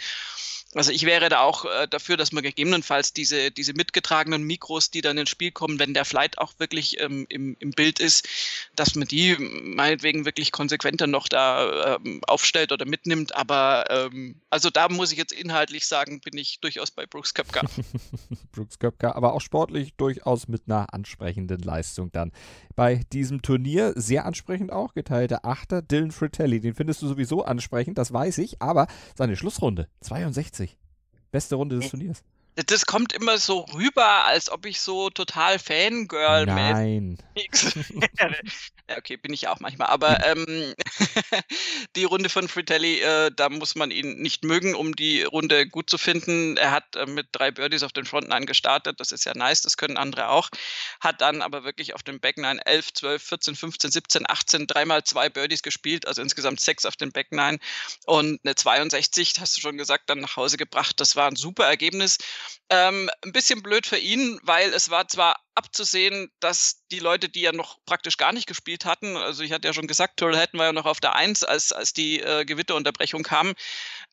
Also 0.73 0.91
ich 0.91 1.05
wäre 1.05 1.27
da 1.27 1.41
auch 1.41 1.65
äh, 1.65 1.87
dafür, 1.89 2.15
dass 2.15 2.31
man 2.31 2.43
gegebenenfalls 2.43 3.11
diese, 3.11 3.51
diese 3.51 3.73
mitgetragenen 3.73 4.43
Mikros, 4.43 4.89
die 4.89 5.01
dann 5.01 5.17
ins 5.17 5.29
Spiel 5.29 5.51
kommen, 5.51 5.79
wenn 5.79 5.93
der 5.93 6.05
Flight 6.05 6.37
auch 6.37 6.53
wirklich 6.59 6.99
ähm, 7.01 7.25
im, 7.27 7.57
im 7.59 7.71
Bild 7.71 7.99
ist, 7.99 8.27
dass 8.75 8.95
man 8.95 9.07
die 9.07 9.35
meinetwegen 9.37 10.23
wirklich 10.23 10.53
konsequenter 10.53 11.07
noch 11.07 11.27
da 11.27 11.97
ähm, 11.97 12.21
aufstellt 12.25 12.71
oder 12.71 12.85
mitnimmt. 12.85 13.35
Aber 13.35 13.85
ähm, 13.89 14.35
also 14.49 14.69
da 14.69 14.87
muss 14.87 15.11
ich 15.11 15.17
jetzt 15.17 15.33
inhaltlich 15.33 15.85
sagen, 15.85 16.21
bin 16.21 16.37
ich 16.37 16.61
durchaus 16.61 16.91
bei 16.91 17.05
Brooks 17.05 17.33
Köpka. 17.33 17.61
Brooks 18.53 18.79
Köpka, 18.79 19.11
aber 19.11 19.33
auch 19.33 19.41
sportlich 19.41 19.93
durchaus 19.95 20.47
mit 20.47 20.63
einer 20.67 20.93
ansprechenden 20.93 21.59
Leistung 21.59 22.13
dann. 22.13 22.31
Bei 22.75 23.01
diesem 23.11 23.41
Turnier 23.41 23.93
sehr 23.95 24.25
ansprechend 24.25 24.71
auch, 24.71 24.93
geteilte 24.93 25.43
Achter, 25.43 25.81
Dylan 25.81 26.11
Fratelli. 26.11 26.61
Den 26.61 26.75
findest 26.75 27.01
du 27.01 27.07
sowieso 27.07 27.43
ansprechend, 27.43 27.97
das 27.97 28.13
weiß 28.13 28.37
ich, 28.37 28.61
aber 28.61 28.87
seine 29.15 29.35
Schlussrunde, 29.35 29.89
62 29.99 30.60
Beste 31.31 31.55
Runde 31.55 31.79
des 31.79 31.89
Turniers. 31.89 32.13
Das 32.55 32.85
kommt 32.85 33.13
immer 33.13 33.37
so 33.37 33.61
rüber, 33.73 34.25
als 34.25 34.49
ob 34.51 34.65
ich 34.65 34.81
so 34.81 35.09
total 35.09 35.57
Fangirl 35.57 36.45
Nein. 36.45 37.17
okay, 38.97 39.15
bin 39.15 39.31
ich 39.31 39.47
auch 39.47 39.61
manchmal. 39.61 39.87
Aber 39.87 40.25
ähm, 40.25 40.73
die 41.95 42.03
Runde 42.03 42.27
von 42.27 42.49
Fritelli, 42.49 42.99
äh, 42.99 43.31
da 43.33 43.47
muss 43.47 43.75
man 43.75 43.89
ihn 43.89 44.21
nicht 44.21 44.43
mögen, 44.43 44.75
um 44.75 44.95
die 44.95 45.23
Runde 45.23 45.65
gut 45.65 45.89
zu 45.89 45.97
finden. 45.97 46.57
Er 46.57 46.71
hat 46.71 46.95
äh, 46.97 47.05
mit 47.05 47.27
drei 47.31 47.51
Birdies 47.51 47.83
auf 47.83 47.93
den 47.93 48.05
Frontline 48.05 48.45
gestartet. 48.45 48.99
Das 48.99 49.13
ist 49.13 49.23
ja 49.23 49.33
nice, 49.33 49.61
das 49.61 49.77
können 49.77 49.95
andere 49.95 50.29
auch. 50.29 50.49
Hat 50.99 51.21
dann 51.21 51.41
aber 51.41 51.63
wirklich 51.63 51.93
auf 51.93 52.03
dem 52.03 52.19
Backnine 52.19 52.65
11, 52.65 52.93
12, 52.93 53.23
14, 53.23 53.55
15, 53.55 53.91
17, 53.91 54.29
18, 54.29 54.67
dreimal 54.67 55.03
zwei 55.05 55.29
Birdies 55.29 55.63
gespielt, 55.63 56.05
also 56.05 56.21
insgesamt 56.21 56.59
sechs 56.59 56.85
auf 56.85 56.97
dem 56.97 57.13
Backnine 57.13 57.59
und 58.05 58.41
eine 58.43 58.55
62, 58.55 59.35
hast 59.39 59.55
du 59.55 59.61
schon 59.61 59.77
gesagt, 59.77 60.09
dann 60.09 60.19
nach 60.19 60.35
Hause 60.35 60.57
gebracht. 60.57 60.99
Das 60.99 61.15
war 61.15 61.27
ein 61.27 61.37
super 61.37 61.65
Ergebnis. 61.65 62.17
Ähm, 62.69 63.09
ein 63.23 63.31
bisschen 63.31 63.61
blöd 63.61 63.85
für 63.85 63.97
ihn, 63.97 64.39
weil 64.43 64.73
es 64.73 64.89
war 64.89 65.07
zwar 65.07 65.35
abzusehen, 65.55 66.31
dass 66.39 66.83
die 66.91 66.99
Leute, 66.99 67.27
die 67.27 67.41
ja 67.41 67.51
noch 67.51 67.77
praktisch 67.85 68.17
gar 68.17 68.31
nicht 68.31 68.47
gespielt 68.47 68.85
hatten, 68.85 69.17
also 69.17 69.43
ich 69.43 69.51
hatte 69.51 69.67
ja 69.67 69.73
schon 69.73 69.87
gesagt, 69.87 70.17
Turtle 70.17 70.39
Hatton 70.39 70.59
war 70.59 70.67
ja 70.67 70.73
noch 70.73 70.85
auf 70.85 71.01
der 71.01 71.15
Eins, 71.15 71.43
als, 71.43 71.73
als 71.73 71.93
die 71.93 72.21
äh, 72.21 72.45
Gewitterunterbrechung 72.45 73.23
kam, 73.23 73.53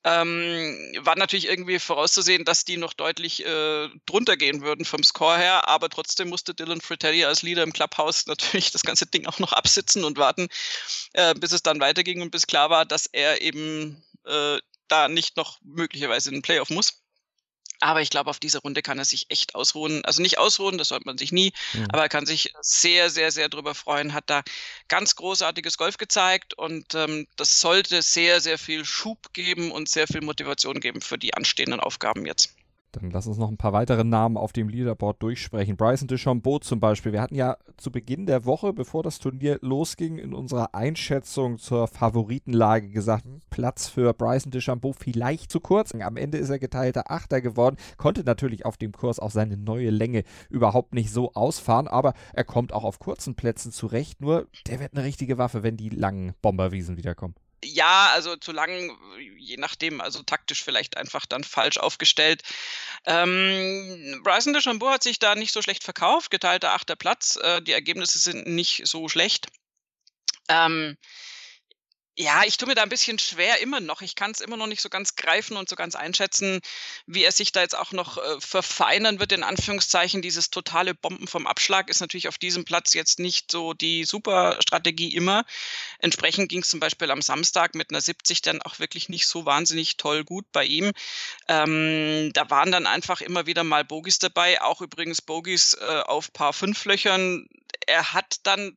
ähm, 0.04 0.92
war 1.00 1.16
natürlich 1.16 1.46
irgendwie 1.46 1.78
vorauszusehen, 1.78 2.44
dass 2.44 2.64
die 2.64 2.76
noch 2.76 2.92
deutlich 2.92 3.44
äh, 3.44 3.88
drunter 4.06 4.36
gehen 4.36 4.62
würden 4.62 4.84
vom 4.84 5.02
Score 5.02 5.38
her, 5.38 5.68
aber 5.68 5.88
trotzdem 5.88 6.28
musste 6.28 6.54
Dylan 6.54 6.80
Fratelli 6.80 7.24
als 7.24 7.42
Leader 7.42 7.62
im 7.62 7.72
Clubhouse 7.72 8.26
natürlich 8.28 8.70
das 8.72 8.82
ganze 8.82 9.06
Ding 9.06 9.26
auch 9.26 9.38
noch 9.38 9.52
absitzen 9.52 10.04
und 10.04 10.18
warten, 10.18 10.48
äh, 11.12 11.34
bis 11.34 11.52
es 11.52 11.62
dann 11.62 11.80
weiterging 11.80 12.22
und 12.22 12.30
bis 12.30 12.46
klar 12.46 12.70
war, 12.70 12.84
dass 12.84 13.06
er 13.06 13.40
eben 13.42 14.02
äh, 14.24 14.58
da 14.88 15.08
nicht 15.08 15.36
noch 15.36 15.58
möglicherweise 15.62 16.30
in 16.30 16.36
den 16.36 16.42
Playoff 16.42 16.70
muss. 16.70 17.02
Aber 17.80 18.02
ich 18.02 18.10
glaube, 18.10 18.30
auf 18.30 18.40
dieser 18.40 18.60
Runde 18.60 18.82
kann 18.82 18.98
er 18.98 19.04
sich 19.04 19.26
echt 19.30 19.54
ausruhen. 19.54 20.04
Also 20.04 20.20
nicht 20.20 20.38
ausruhen, 20.38 20.78
das 20.78 20.88
sollte 20.88 21.06
man 21.06 21.18
sich 21.18 21.32
nie, 21.32 21.52
mhm. 21.74 21.86
aber 21.92 22.02
er 22.02 22.08
kann 22.08 22.26
sich 22.26 22.52
sehr, 22.60 23.10
sehr, 23.10 23.30
sehr 23.30 23.48
drüber 23.48 23.74
freuen. 23.74 24.14
Hat 24.14 24.24
da 24.28 24.42
ganz 24.88 25.14
großartiges 25.16 25.78
Golf 25.78 25.96
gezeigt 25.96 26.54
und 26.54 26.94
ähm, 26.94 27.26
das 27.36 27.60
sollte 27.60 28.02
sehr, 28.02 28.40
sehr 28.40 28.58
viel 28.58 28.84
Schub 28.84 29.32
geben 29.32 29.70
und 29.70 29.88
sehr 29.88 30.08
viel 30.08 30.22
Motivation 30.22 30.80
geben 30.80 31.00
für 31.00 31.18
die 31.18 31.34
anstehenden 31.34 31.80
Aufgaben 31.80 32.26
jetzt. 32.26 32.57
Dann 32.92 33.10
lass 33.10 33.26
uns 33.26 33.36
noch 33.36 33.50
ein 33.50 33.58
paar 33.58 33.74
weitere 33.74 34.02
Namen 34.02 34.38
auf 34.38 34.52
dem 34.52 34.68
Leaderboard 34.68 35.22
durchsprechen. 35.22 35.76
Bryson 35.76 36.08
DeChambeau 36.08 36.58
zum 36.58 36.80
Beispiel. 36.80 37.12
Wir 37.12 37.20
hatten 37.20 37.34
ja 37.34 37.56
zu 37.76 37.92
Beginn 37.92 38.24
der 38.24 38.46
Woche, 38.46 38.72
bevor 38.72 39.02
das 39.02 39.18
Turnier 39.18 39.58
losging, 39.60 40.16
in 40.16 40.32
unserer 40.32 40.74
Einschätzung 40.74 41.58
zur 41.58 41.86
Favoritenlage 41.86 42.88
gesagt, 42.88 43.26
Platz 43.50 43.88
für 43.88 44.14
Bryson 44.14 44.52
DeChambeau 44.52 44.92
vielleicht 44.92 45.52
zu 45.52 45.60
kurz. 45.60 45.94
Am 45.94 46.16
Ende 46.16 46.38
ist 46.38 46.48
er 46.48 46.58
geteilter 46.58 47.10
Achter 47.10 47.40
geworden, 47.40 47.76
konnte 47.98 48.24
natürlich 48.24 48.64
auf 48.64 48.76
dem 48.78 48.92
Kurs 48.92 49.18
auch 49.18 49.30
seine 49.30 49.56
neue 49.56 49.90
Länge 49.90 50.24
überhaupt 50.48 50.94
nicht 50.94 51.10
so 51.10 51.32
ausfahren, 51.34 51.88
aber 51.88 52.14
er 52.32 52.44
kommt 52.44 52.72
auch 52.72 52.84
auf 52.84 52.98
kurzen 52.98 53.34
Plätzen 53.34 53.70
zurecht. 53.70 54.20
Nur 54.20 54.46
der 54.66 54.80
wird 54.80 54.94
eine 54.94 55.04
richtige 55.04 55.36
Waffe, 55.36 55.62
wenn 55.62 55.76
die 55.76 55.90
langen 55.90 56.32
Bomberwiesen 56.40 56.96
wiederkommen. 56.96 57.34
Ja, 57.64 58.10
also 58.12 58.36
zu 58.36 58.52
lang, 58.52 58.96
je 59.36 59.56
nachdem, 59.56 60.00
also 60.00 60.22
taktisch 60.22 60.62
vielleicht 60.62 60.96
einfach 60.96 61.26
dann 61.26 61.44
falsch 61.44 61.78
aufgestellt. 61.78 62.42
Ähm, 63.04 64.20
Bryson 64.22 64.52
DeChambeau 64.52 64.90
hat 64.90 65.02
sich 65.02 65.18
da 65.18 65.34
nicht 65.34 65.52
so 65.52 65.62
schlecht 65.62 65.84
verkauft, 65.84 66.30
geteilter 66.30 66.72
achter 66.72 66.96
Platz. 66.96 67.36
Äh, 67.36 67.62
die 67.62 67.72
Ergebnisse 67.72 68.18
sind 68.18 68.46
nicht 68.46 68.82
so 68.86 69.08
schlecht. 69.08 69.48
Ähm, 70.48 70.96
ja, 72.20 72.42
ich 72.44 72.56
tue 72.56 72.66
mir 72.66 72.74
da 72.74 72.82
ein 72.82 72.88
bisschen 72.88 73.20
schwer 73.20 73.60
immer 73.60 73.78
noch. 73.78 74.02
Ich 74.02 74.16
kann 74.16 74.32
es 74.32 74.40
immer 74.40 74.56
noch 74.56 74.66
nicht 74.66 74.82
so 74.82 74.88
ganz 74.88 75.14
greifen 75.14 75.56
und 75.56 75.68
so 75.68 75.76
ganz 75.76 75.94
einschätzen, 75.94 76.60
wie 77.06 77.22
er 77.22 77.30
sich 77.30 77.52
da 77.52 77.60
jetzt 77.60 77.78
auch 77.78 77.92
noch 77.92 78.18
äh, 78.18 78.40
verfeinern 78.40 79.20
wird, 79.20 79.30
in 79.30 79.44
Anführungszeichen. 79.44 80.20
Dieses 80.20 80.50
totale 80.50 80.96
Bomben 80.96 81.28
vom 81.28 81.46
Abschlag 81.46 81.88
ist 81.88 82.00
natürlich 82.00 82.26
auf 82.26 82.36
diesem 82.36 82.64
Platz 82.64 82.92
jetzt 82.92 83.20
nicht 83.20 83.52
so 83.52 83.72
die 83.72 84.04
super 84.04 84.58
Strategie 84.60 85.14
immer. 85.14 85.44
Entsprechend 86.00 86.48
ging 86.48 86.62
es 86.62 86.70
zum 86.70 86.80
Beispiel 86.80 87.12
am 87.12 87.22
Samstag 87.22 87.76
mit 87.76 87.90
einer 87.90 88.00
70 88.00 88.42
dann 88.42 88.62
auch 88.62 88.80
wirklich 88.80 89.08
nicht 89.08 89.28
so 89.28 89.44
wahnsinnig 89.44 89.96
toll 89.96 90.24
gut 90.24 90.46
bei 90.50 90.64
ihm. 90.64 90.90
Ähm, 91.46 92.32
da 92.34 92.50
waren 92.50 92.72
dann 92.72 92.88
einfach 92.88 93.20
immer 93.20 93.46
wieder 93.46 93.62
mal 93.62 93.84
Bogies 93.84 94.18
dabei, 94.18 94.60
auch 94.60 94.80
übrigens 94.80 95.22
Bogies 95.22 95.74
äh, 95.74 96.00
auf 96.00 96.32
paar 96.32 96.52
fünf 96.52 96.84
Löchern. 96.84 97.48
Er 97.86 98.12
hat 98.12 98.40
dann 98.42 98.76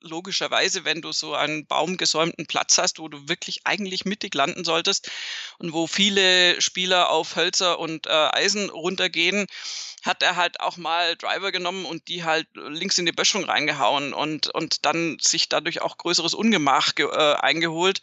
logischerweise, 0.00 0.84
wenn 0.84 1.02
du 1.02 1.12
so 1.12 1.34
einen 1.34 1.66
baumgesäumten 1.66 2.46
Platz 2.46 2.78
hast, 2.78 2.98
wo 2.98 3.08
du 3.08 3.28
wirklich 3.28 3.60
eigentlich 3.64 4.04
mittig 4.04 4.34
landen 4.34 4.64
solltest 4.64 5.10
und 5.58 5.72
wo 5.72 5.86
viele 5.86 6.60
Spieler 6.60 7.10
auf 7.10 7.36
Hölzer 7.36 7.78
und 7.78 8.06
äh, 8.06 8.10
Eisen 8.10 8.70
runtergehen, 8.70 9.46
hat 10.04 10.22
er 10.22 10.36
halt 10.36 10.60
auch 10.60 10.76
mal 10.76 11.16
Driver 11.16 11.52
genommen 11.52 11.84
und 11.84 12.08
die 12.08 12.24
halt 12.24 12.46
links 12.54 12.98
in 12.98 13.06
die 13.06 13.12
Böschung 13.12 13.44
reingehauen 13.44 14.14
und, 14.14 14.48
und 14.54 14.84
dann 14.84 15.18
sich 15.20 15.48
dadurch 15.48 15.82
auch 15.82 15.98
größeres 15.98 16.34
Ungemach 16.34 16.92
äh, 16.96 17.34
eingeholt. 17.34 18.00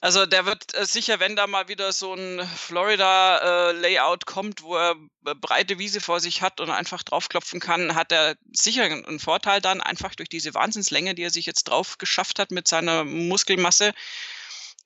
Also 0.00 0.26
der 0.26 0.44
wird 0.44 0.74
äh, 0.74 0.84
sicher, 0.84 1.18
wenn 1.18 1.34
da 1.34 1.46
mal 1.46 1.68
wieder 1.68 1.92
so 1.92 2.14
ein 2.14 2.46
Florida-Layout 2.46 4.22
äh, 4.22 4.32
kommt, 4.32 4.62
wo 4.62 4.76
er 4.76 4.96
breite 5.22 5.78
Wiese 5.78 6.00
vor 6.00 6.20
sich 6.20 6.42
hat 6.42 6.60
und 6.60 6.70
einfach 6.70 7.02
draufklopfen 7.02 7.58
kann, 7.58 7.94
hat 7.94 8.12
er 8.12 8.36
sicher 8.52 8.84
einen 8.84 9.18
Vorteil 9.18 9.62
dann, 9.62 9.80
einfach 9.80 10.14
durch 10.14 10.28
diese 10.28 10.52
Wahnsinnslänge, 10.52 11.14
die 11.14 11.22
er 11.22 11.30
sich 11.30 11.46
jetzt 11.46 11.64
drauf 11.64 11.96
geschafft 11.96 12.38
hat 12.38 12.50
mit 12.50 12.68
seiner 12.68 13.04
Muskelmasse. 13.04 13.94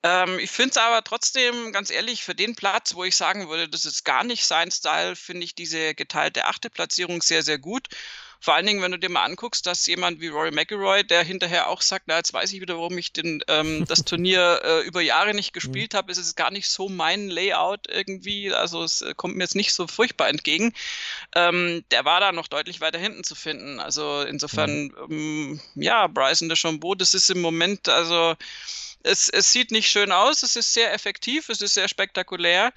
Ähm, 0.03 0.39
ich 0.39 0.51
finde 0.51 0.71
es 0.71 0.77
aber 0.77 1.03
trotzdem, 1.03 1.73
ganz 1.73 1.89
ehrlich, 1.89 2.23
für 2.23 2.35
den 2.35 2.55
Platz, 2.55 2.95
wo 2.95 3.03
ich 3.03 3.17
sagen 3.17 3.49
würde, 3.49 3.67
das 3.67 3.85
ist 3.85 4.05
gar 4.05 4.23
nicht 4.23 4.45
sein 4.45 4.71
Style, 4.71 5.15
finde 5.15 5.43
ich 5.43 5.55
diese 5.55 5.93
geteilte 5.95 6.45
achte 6.45 6.69
Platzierung 6.69 7.21
sehr, 7.21 7.43
sehr 7.43 7.59
gut. 7.59 7.87
Vor 8.41 8.53
allen 8.53 8.65
Dingen, 8.65 8.81
wenn 8.81 8.91
du 8.91 8.99
dir 8.99 9.09
mal 9.09 9.23
anguckst, 9.23 9.65
dass 9.67 9.85
jemand 9.85 10.21
wie 10.21 10.27
Rory 10.27 10.51
McIlroy, 10.51 11.03
der 11.03 11.23
hinterher 11.23 11.67
auch 11.67 11.81
sagt, 11.81 12.05
na, 12.07 12.17
jetzt 12.17 12.33
weiß 12.33 12.53
ich 12.53 12.61
wieder, 12.61 12.77
warum 12.77 12.97
ich 12.97 13.11
den, 13.11 13.43
ähm, 13.47 13.85
das 13.87 14.05
Turnier 14.05 14.61
äh, 14.63 14.87
über 14.87 15.01
Jahre 15.01 15.33
nicht 15.33 15.51
mhm. 15.51 15.59
gespielt 15.59 15.93
habe, 15.93 16.11
ist 16.11 16.17
es 16.17 16.35
gar 16.35 16.49
nicht 16.49 16.69
so 16.69 16.87
mein 16.87 17.29
Layout 17.29 17.89
irgendwie. 17.89 18.53
Also 18.53 18.83
es 18.83 19.01
äh, 19.01 19.13
kommt 19.15 19.35
mir 19.35 19.43
jetzt 19.43 19.55
nicht 19.55 19.73
so 19.73 19.87
furchtbar 19.87 20.29
entgegen. 20.29 20.73
Ähm, 21.35 21.83
der 21.91 22.05
war 22.05 22.21
da 22.21 22.31
noch 22.31 22.47
deutlich 22.47 22.79
weiter 22.79 22.99
hinten 22.99 23.23
zu 23.23 23.35
finden. 23.35 23.79
Also 23.79 24.21
insofern, 24.21 24.93
mhm. 25.07 25.09
ähm, 25.09 25.61
ja, 25.75 26.07
Bryson 26.07 26.47
DeChambeau, 26.47 26.95
das 26.95 27.13
ist 27.13 27.29
im 27.29 27.41
Moment, 27.41 27.89
also 27.89 28.35
es, 29.03 29.29
es 29.29 29.51
sieht 29.51 29.71
nicht 29.71 29.89
schön 29.89 30.11
aus, 30.11 30.43
es 30.43 30.55
ist 30.55 30.73
sehr 30.73 30.93
effektiv, 30.93 31.49
es 31.49 31.61
ist 31.61 31.73
sehr 31.73 31.87
spektakulär 31.87 32.73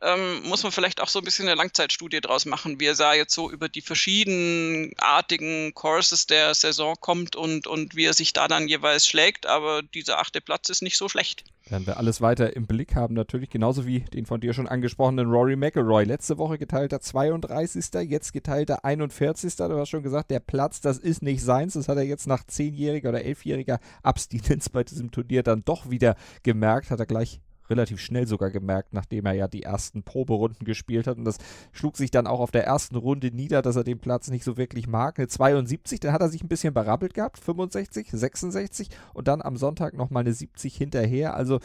ähm, 0.00 0.42
muss 0.42 0.62
man 0.62 0.72
vielleicht 0.72 1.00
auch 1.00 1.08
so 1.08 1.18
ein 1.18 1.24
bisschen 1.24 1.48
eine 1.48 1.56
Langzeitstudie 1.56 2.20
draus 2.20 2.44
machen, 2.44 2.78
wie 2.80 2.86
er 2.86 2.94
da 2.94 3.14
jetzt 3.14 3.34
so 3.34 3.50
über 3.50 3.68
die 3.68 3.80
verschiedenartigen 3.80 5.72
Courses 5.74 6.26
der 6.26 6.54
Saison 6.54 6.94
kommt 7.00 7.36
und, 7.36 7.66
und 7.66 7.96
wie 7.96 8.04
er 8.04 8.14
sich 8.14 8.32
da 8.32 8.48
dann 8.48 8.68
jeweils 8.68 9.06
schlägt. 9.06 9.46
Aber 9.46 9.82
dieser 9.82 10.18
achte 10.18 10.40
Platz 10.40 10.68
ist 10.68 10.82
nicht 10.82 10.96
so 10.96 11.08
schlecht. 11.08 11.44
Werden 11.66 11.86
wir 11.86 11.96
alles 11.96 12.20
weiter 12.20 12.54
im 12.54 12.66
Blick 12.66 12.94
haben, 12.94 13.14
natürlich 13.14 13.48
genauso 13.48 13.86
wie 13.86 14.00
den 14.00 14.26
von 14.26 14.38
dir 14.38 14.52
schon 14.52 14.68
angesprochenen 14.68 15.30
Rory 15.30 15.56
McIlroy. 15.56 16.04
Letzte 16.04 16.36
Woche 16.36 16.58
geteilter 16.58 17.00
32. 17.00 17.86
Jetzt 18.06 18.34
geteilter 18.34 18.84
41. 18.84 19.56
Du 19.56 19.78
hast 19.78 19.88
schon 19.88 20.02
gesagt, 20.02 20.30
der 20.30 20.40
Platz, 20.40 20.82
das 20.82 20.98
ist 20.98 21.22
nicht 21.22 21.42
seins. 21.42 21.72
Das 21.72 21.88
hat 21.88 21.96
er 21.96 22.02
jetzt 22.02 22.26
nach 22.26 22.44
zehnjähriger 22.46 23.08
oder 23.08 23.24
elfjähriger 23.24 23.80
Abstinenz 24.02 24.68
bei 24.68 24.84
diesem 24.84 25.10
Turnier 25.10 25.42
dann 25.42 25.64
doch 25.64 25.88
wieder 25.88 26.16
gemerkt. 26.42 26.90
Hat 26.90 27.00
er 27.00 27.06
gleich 27.06 27.40
relativ 27.70 28.00
schnell 28.00 28.26
sogar 28.26 28.50
gemerkt, 28.50 28.92
nachdem 28.92 29.26
er 29.26 29.32
ja 29.32 29.48
die 29.48 29.62
ersten 29.62 30.02
Proberunden 30.02 30.64
gespielt 30.64 31.06
hat. 31.06 31.18
Und 31.18 31.24
das 31.24 31.38
schlug 31.72 31.96
sich 31.96 32.10
dann 32.10 32.26
auch 32.26 32.40
auf 32.40 32.50
der 32.50 32.64
ersten 32.64 32.96
Runde 32.96 33.30
nieder, 33.30 33.62
dass 33.62 33.76
er 33.76 33.84
den 33.84 33.98
Platz 33.98 34.28
nicht 34.28 34.44
so 34.44 34.56
wirklich 34.56 34.86
mag. 34.86 35.18
Eine 35.18 35.28
72, 35.28 36.00
dann 36.00 36.12
hat 36.12 36.20
er 36.20 36.28
sich 36.28 36.42
ein 36.42 36.48
bisschen 36.48 36.74
berappelt 36.74 37.14
gehabt, 37.14 37.38
65, 37.38 38.10
66 38.10 38.88
und 39.12 39.28
dann 39.28 39.42
am 39.42 39.56
Sonntag 39.56 39.94
nochmal 39.94 40.22
eine 40.22 40.32
70 40.32 40.76
hinterher. 40.76 41.34
Also 41.34 41.60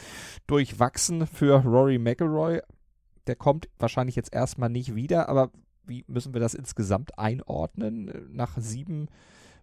durchwachsen 0.48 1.28
für 1.28 1.64
Rory 1.64 1.98
McElroy. 1.98 2.62
Der 3.28 3.36
kommt 3.36 3.70
wahrscheinlich 3.78 4.16
jetzt 4.16 4.34
erstmal 4.34 4.70
nicht 4.70 4.96
wieder, 4.96 5.30
aber 5.30 5.52
wie 5.86 6.06
müssen 6.08 6.34
wir 6.34 6.42
das 6.42 6.54
insgesamt 6.54 7.18
einordnen? 7.20 8.12
Nach 8.32 8.58
sieben 8.58 9.08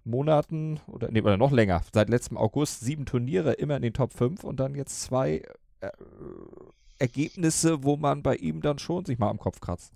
Monaten 0.05 0.81
oder, 0.87 1.11
nee, 1.11 1.20
oder 1.20 1.37
noch 1.37 1.51
länger, 1.51 1.83
seit 1.92 2.09
letztem 2.09 2.37
August 2.37 2.81
sieben 2.81 3.07
Turniere 3.07 3.53
immer 3.55 3.77
in 3.77 3.83
den 3.83 3.92
Top 3.92 4.12
5 4.12 4.44
und 4.44 4.61
dann 4.61 4.75
jetzt 4.75 5.03
zwei 5.03 5.42
äh, 5.80 5.90
Ergebnisse, 6.98 7.82
wo 7.82 7.96
man 7.96 8.22
bei 8.22 8.36
ihm 8.36 8.60
dann 8.62 8.78
schon 8.78 9.04
sich 9.04 9.18
mal 9.18 9.30
am 9.30 9.38
Kopf 9.38 9.60
kratzt. 9.60 9.92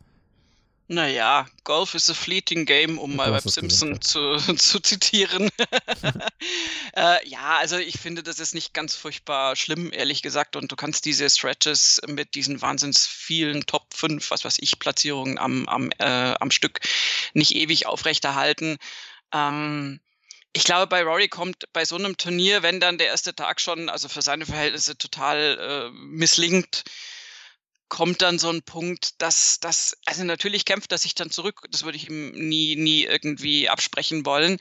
Naja, 0.92 1.46
Golf 1.62 1.94
is 1.94 2.10
a 2.10 2.14
fleeting 2.14 2.64
game, 2.64 2.98
um 2.98 3.14
mal 3.14 3.32
Web 3.32 3.48
Simpson 3.48 4.00
zu, 4.00 4.36
zu 4.56 4.80
zitieren. 4.80 5.48
äh, 6.96 7.28
ja, 7.28 7.58
also 7.58 7.78
ich 7.78 7.96
finde, 8.00 8.24
das 8.24 8.40
ist 8.40 8.54
nicht 8.54 8.74
ganz 8.74 8.96
furchtbar 8.96 9.54
schlimm, 9.54 9.92
ehrlich 9.92 10.20
gesagt. 10.20 10.56
Und 10.56 10.72
du 10.72 10.74
kannst 10.74 11.04
diese 11.04 11.30
Stretches 11.30 12.00
mit 12.08 12.34
diesen 12.34 12.60
wahnsinns 12.60 13.06
vielen 13.06 13.66
Top 13.66 13.94
5, 13.94 14.32
was 14.32 14.44
weiß 14.44 14.56
ich, 14.58 14.80
Platzierungen 14.80 15.38
am, 15.38 15.68
am, 15.68 15.92
äh, 15.98 16.34
am 16.40 16.50
Stück 16.50 16.80
nicht 17.34 17.54
ewig 17.54 17.86
aufrechterhalten. 17.86 18.76
Ähm, 19.32 20.00
ich 20.52 20.64
glaube, 20.64 20.86
bei 20.86 21.02
Rory 21.02 21.28
kommt 21.28 21.64
bei 21.72 21.84
so 21.84 21.96
einem 21.96 22.16
Turnier, 22.16 22.62
wenn 22.62 22.80
dann 22.80 22.98
der 22.98 23.08
erste 23.08 23.34
Tag 23.34 23.60
schon, 23.60 23.88
also 23.88 24.08
für 24.08 24.22
seine 24.22 24.46
Verhältnisse 24.46 24.96
total 24.96 25.58
äh, 25.58 25.90
misslingt, 25.92 26.84
kommt 27.88 28.22
dann 28.22 28.38
so 28.38 28.50
ein 28.50 28.62
Punkt, 28.62 29.20
dass 29.20 29.60
das, 29.60 29.96
also 30.06 30.24
natürlich 30.24 30.64
kämpft 30.64 30.92
er 30.92 30.98
sich 30.98 31.14
dann 31.14 31.30
zurück, 31.30 31.62
das 31.70 31.84
würde 31.84 31.96
ich 31.96 32.08
ihm 32.08 32.30
nie, 32.30 32.76
nie 32.76 33.04
irgendwie 33.04 33.68
absprechen 33.68 34.24
wollen. 34.24 34.58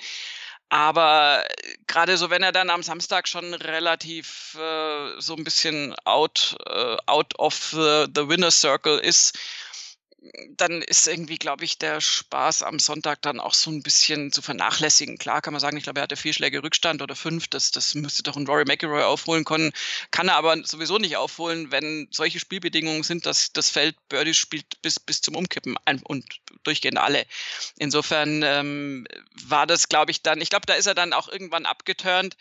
Aber 0.70 1.44
äh, 1.48 1.78
gerade 1.88 2.18
so, 2.18 2.30
wenn 2.30 2.44
er 2.44 2.52
dann 2.52 2.70
am 2.70 2.84
Samstag 2.84 3.28
schon 3.28 3.54
relativ 3.56 4.56
äh, 4.60 5.20
so 5.20 5.36
ein 5.36 5.44
bisschen 5.44 5.96
out, 6.06 6.56
äh, 6.68 6.98
out 7.08 7.38
of 7.40 7.56
the, 7.72 8.06
the 8.14 8.28
winner 8.28 8.52
circle 8.52 9.00
ist, 9.00 9.38
dann 10.58 10.82
ist 10.82 11.08
irgendwie, 11.08 11.38
glaube 11.38 11.64
ich, 11.64 11.78
der 11.78 12.02
Spaß 12.02 12.64
am 12.64 12.80
Sonntag 12.80 13.22
dann 13.22 13.40
auch 13.40 13.54
so 13.54 13.72
ein 13.72 13.82
bisschen 13.82 14.32
zu 14.32 14.42
vernachlässigen. 14.42 15.18
Klar 15.18 15.42
kann 15.42 15.54
man 15.54 15.62
sagen, 15.62 15.78
ich 15.78 15.84
glaube, 15.84 16.00
er 16.00 16.04
hatte 16.04 16.18
vier 16.18 16.34
Schläge 16.34 16.62
Rückstand 16.62 17.02
oder 17.02 17.16
fünf. 17.16 17.48
Das, 17.48 17.72
das 17.72 17.96
müsste 17.96 18.24
doch 18.24 18.36
ein 18.36 18.46
Rory 18.46 18.66
McIlroy 18.66 19.04
aufholen 19.04 19.46
können. 19.46 19.72
Kann 20.12 20.28
er 20.28 20.36
aber 20.36 20.58
sowieso 20.66 20.98
nicht 20.98 21.18
aufholen, 21.18 21.72
wenn 21.72 22.08
solche 22.12 22.40
Spielbedingungen 22.40 23.04
sind, 23.04 23.26
dass 23.26 23.54
das 23.54 23.70
Feld 23.70 23.96
Birdie 24.10 24.34
spielt 24.34 24.82
bis, 24.82 25.00
bis 25.00 25.22
zum 25.22 25.36
Umkippen 25.36 25.78
und 26.04 26.26
durchgehend 26.64 26.98
alle. 26.98 27.26
Insofern 27.78 28.44
ähm, 28.44 29.08
war 29.46 29.68
das, 29.68 29.88
glaube 29.88 30.12
ich, 30.12 30.22
dann, 30.22 30.42
ich 30.42 30.50
glaube, 30.50 30.66
da 30.66 30.74
ist 30.74 30.88
er 30.88 30.96
dann 30.96 31.14
auch 31.14 31.30
irgendwann 31.30 31.66
abgeturnt. 31.66 32.36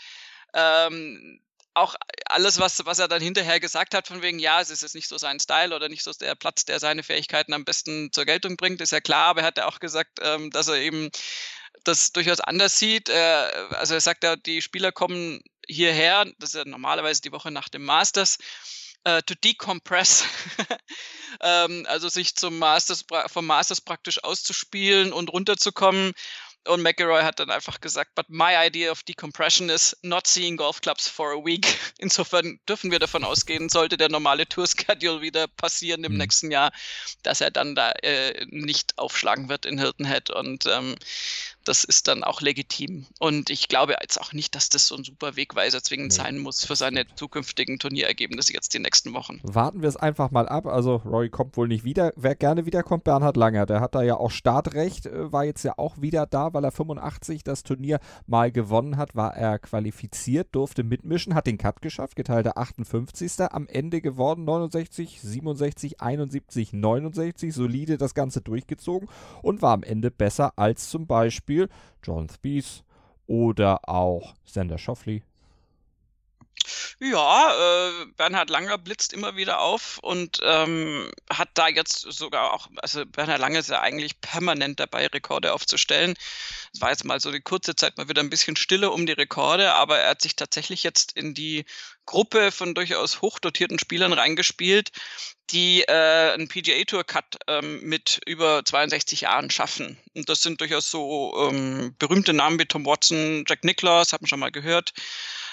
Ähm, 0.55 1.41
auch 1.79 1.95
alles, 2.27 2.59
was, 2.59 2.85
was 2.85 2.99
er 2.99 3.09
dann 3.09 3.23
hinterher 3.23 3.61
gesagt 3.61 3.95
hat, 3.95 4.07
von 4.07 4.23
wegen, 4.23 4.39
ja, 4.39 4.61
es 4.61 4.71
ist 4.71 4.83
jetzt 4.83 4.95
nicht 4.95 5.09
so 5.09 5.19
sein 5.19 5.41
Style 5.41 5.75
oder 5.75 5.89
nicht 5.89 6.03
so 6.05 6.13
der 6.13 6.35
Platz, 6.35 6.65
der 6.65 6.81
seine 6.81 7.03
Fähigkeiten 7.03 7.53
am 7.53 7.65
besten 7.65 8.11
zur 8.13 8.25
Geltung 8.25 8.57
bringt, 8.57 8.81
ist 8.81 8.93
ja 8.93 9.01
klar, 9.01 9.27
aber 9.29 9.41
er 9.41 9.47
hat 9.47 9.59
ja 9.59 9.67
auch 9.67 9.81
gesagt, 9.81 10.19
ähm, 10.23 10.51
dass 10.51 10.69
er 10.69 10.77
eben 10.77 11.11
das 11.85 12.13
durchaus 12.13 12.41
anders 12.41 12.79
sieht. 12.79 13.09
Äh, 13.09 13.49
also 13.71 13.95
er 13.95 14.01
sagt 14.01 14.25
ja, 14.25 14.37
die 14.37 14.63
Spieler 14.63 14.93
kommen 14.93 15.41
hierher, 15.67 16.25
das 16.39 16.51
ist 16.51 16.57
ja 16.57 16.65
normalerweise 16.65 17.23
die 17.23 17.33
Woche 17.33 17.51
nach 17.51 17.69
dem 17.69 17.85
Masters, 17.85 18.39
äh, 19.05 19.23
to 19.23 19.35
decompress, 19.35 20.25
ähm, 21.41 21.87
also 21.89 22.09
sich 22.09 22.35
zum 22.35 22.59
Masters, 22.59 23.05
vom 23.27 23.47
Masters 23.47 23.81
praktisch 23.81 24.23
auszuspielen 24.25 25.13
und 25.13 25.33
runterzukommen. 25.33 26.13
Und 26.69 26.83
McElroy 26.83 27.23
hat 27.23 27.41
dann 27.41 27.51
einfach 27.51 27.81
gesagt, 27.81 28.15
but 28.15 28.27
my 28.29 28.55
idea 28.55 28.91
of 28.91 29.03
decompression 29.03 29.71
is 29.71 29.97
not 30.03 30.27
seeing 30.27 30.57
golf 30.57 30.81
clubs 30.83 31.09
for 31.09 31.33
a 31.33 31.45
week. 31.45 31.67
Insofern 31.99 32.61
dürfen 32.69 32.91
wir 32.91 32.99
davon 32.99 33.25
ausgehen, 33.25 33.71
sollte 33.71 33.97
der 33.97 34.11
normale 34.11 34.47
Tour-Schedule 34.47 35.23
wieder 35.23 35.47
passieren 35.49 36.05
im 36.05 36.13
mhm. 36.13 36.19
nächsten 36.19 36.51
Jahr, 36.51 36.71
dass 37.23 37.41
er 37.41 37.51
dann 37.51 37.75
da 37.75 37.93
äh, 38.03 38.45
nicht 38.51 38.99
aufschlagen 38.99 39.49
wird 39.49 39.65
in 39.65 39.79
Hilton 39.79 40.07
Head. 40.07 40.29
Und 40.31 40.67
ähm, 40.67 40.97
das 41.69 41.85
ist 41.85 42.09
dann 42.09 42.25
auch 42.25 42.41
legitim. 42.41 43.05
Und 43.19 43.51
ich 43.51 43.69
glaube 43.69 43.95
jetzt 44.01 44.21
auch 44.21 44.33
nicht, 44.33 44.55
dass 44.55 44.71
das 44.71 44.87
so 44.87 44.97
ein 44.97 45.05
super 45.05 45.37
Wegweiser 45.37 45.83
zwingend 45.83 46.13
nee. 46.13 46.17
sein 46.17 46.39
muss 46.39 46.65
für 46.65 46.77
seine 46.77 47.05
zukünftigen 47.15 47.79
Turnierergebnisse 47.79 48.55
jetzt 48.55 48.73
die 48.73 48.79
nächsten 48.79 49.13
Wochen. 49.13 49.41
Warten 49.43 49.83
wir 49.83 49.89
es 49.89 49.97
einfach 49.97 50.31
mal 50.31 50.49
ab. 50.49 50.67
Also 50.67 50.97
Roy 50.97 51.29
kommt 51.29 51.57
wohl 51.59 51.69
nicht 51.69 51.85
wieder. 51.85 52.13
Wer 52.17 52.35
gerne 52.35 52.65
wiederkommt, 52.65 53.05
Bernhard 53.05 53.37
Langer. 53.37 53.67
Der 53.67 53.81
hat 53.81 53.95
da 53.95 54.03
ja 54.03 54.17
auch 54.17 54.31
Startrecht, 54.31 55.07
äh, 55.07 55.31
war 55.31 55.45
jetzt 55.45 55.63
ja 55.63 55.75
auch 55.77 56.01
wieder 56.01 56.25
da, 56.27 56.55
weil 56.55 56.65
er 56.65 56.73
85 56.73 57.45
das 57.45 57.63
Turnier 57.63 58.01
mal 58.27 58.51
gewonnen 58.51 58.97
hat, 58.97 59.15
war 59.15 59.37
er 59.37 59.59
qualifiziert, 59.59 60.49
durfte 60.53 60.85
mitmischen, 60.85 61.35
hat 61.35 61.47
den 61.47 61.59
Cut 61.59 61.83
geschafft, 61.83 62.17
geteilter 62.17 62.57
58. 62.57 63.29
Am 63.51 63.67
Ende 63.69 64.01
geworden 64.01 64.45
69, 64.45 65.21
67, 65.21 66.01
71, 66.01 66.73
69. 66.73 67.55
Solide 67.55 67.99
das 67.99 68.15
Ganze 68.15 68.41
durchgezogen 68.41 69.09
und 69.43 69.61
war 69.61 69.75
am 69.75 69.83
Ende 69.83 70.11
besser 70.11 70.53
als 70.57 70.89
zum 70.89 71.07
Beispiel 71.07 71.58
John 72.03 72.29
Spees 72.29 72.85
oder 73.27 73.89
auch 73.89 74.35
Sander 74.45 74.79
Schoffley. 74.79 75.23
Ja, 77.01 77.53
äh, 77.53 78.07
Bernhard 78.17 78.51
Langer 78.51 78.77
blitzt 78.77 79.13
immer 79.13 79.37
wieder 79.37 79.61
auf 79.61 79.99
und 79.99 80.41
ähm, 80.43 81.09
hat 81.31 81.51
da 81.55 81.69
jetzt 81.69 82.01
sogar 82.01 82.53
auch, 82.53 82.67
also 82.79 83.07
Bernhard 83.07 83.39
Langer 83.39 83.61
ist 83.61 83.71
ja 83.71 83.81
eigentlich 83.81 84.21
permanent 84.21 84.81
dabei, 84.81 85.07
Rekorde 85.07 85.53
aufzustellen. 85.53 86.15
Es 86.75 86.81
war 86.81 86.91
jetzt 86.91 87.05
mal 87.05 87.21
so 87.21 87.31
die 87.31 87.41
kurze 87.41 87.77
Zeit 87.77 87.97
mal 87.99 88.09
wieder 88.09 88.21
ein 88.21 88.31
bisschen 88.31 88.57
stille 88.57 88.91
um 88.91 89.07
die 89.07 89.13
Rekorde, 89.13 89.75
aber 89.75 89.99
er 90.01 90.11
hat 90.11 90.23
sich 90.23 90.35
tatsächlich 90.35 90.83
jetzt 90.83 91.13
in 91.13 91.35
die 91.35 91.67
Gruppe 92.05 92.51
von 92.51 92.75
durchaus 92.75 93.23
hochdotierten 93.23 93.79
Spielern 93.79 94.13
reingespielt, 94.13 94.91
die 95.51 95.83
äh, 95.83 96.33
einen 96.33 96.49
PGA 96.49 96.83
Tour 96.85 97.05
Cut 97.05 97.39
ähm, 97.47 97.81
mit 97.83 98.21
über 98.27 98.65
62 98.65 99.21
Jahren 99.21 99.51
schaffen. 99.51 99.99
Und 100.15 100.29
das 100.29 100.43
sind 100.43 100.61
durchaus 100.61 100.91
so 100.91 101.49
ähm, 101.49 101.95
berühmte 102.01 102.33
Namen 102.33 102.59
wie 102.59 102.67
Tom 102.67 102.85
Watson, 102.87 103.45
Jack 103.47 103.63
Nicklaus, 103.63 104.13
haben 104.13 104.25
wir 104.25 104.29
schon 104.29 104.41
mal 104.41 104.51
gehört. 104.51 104.93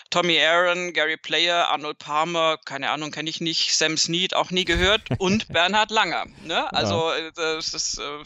Tommy 0.09 0.39
Aaron, 0.39 0.93
Gary 0.93 1.17
Player, 1.17 1.67
Arnold 1.69 1.99
Palmer, 1.99 2.57
keine 2.63 2.89
Ahnung, 2.89 3.11
kenne 3.11 3.29
ich 3.29 3.41
nicht, 3.41 3.75
Sam 3.75 3.97
Snead 3.97 4.33
auch 4.33 4.51
nie 4.51 4.65
gehört 4.65 5.01
und 5.17 5.47
Bernhard 5.53 5.91
Langer. 5.91 6.25
Ne? 6.43 6.71
Also 6.73 7.11
ja. 7.11 7.27
Äh, 7.27 7.31
das 7.35 7.73
ist 7.73 7.99
äh, 7.99 8.23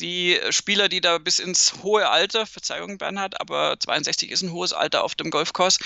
die 0.00 0.38
Spieler, 0.50 0.88
die 0.88 1.00
da 1.00 1.18
bis 1.18 1.38
ins 1.38 1.74
hohe 1.82 2.08
Alter, 2.08 2.46
Verzeihung 2.46 2.98
Bernhard, 2.98 3.40
aber 3.40 3.78
62 3.78 4.30
ist 4.30 4.42
ein 4.42 4.52
hohes 4.52 4.72
Alter 4.72 5.04
auf 5.04 5.14
dem 5.14 5.30
Golfkurs, 5.30 5.78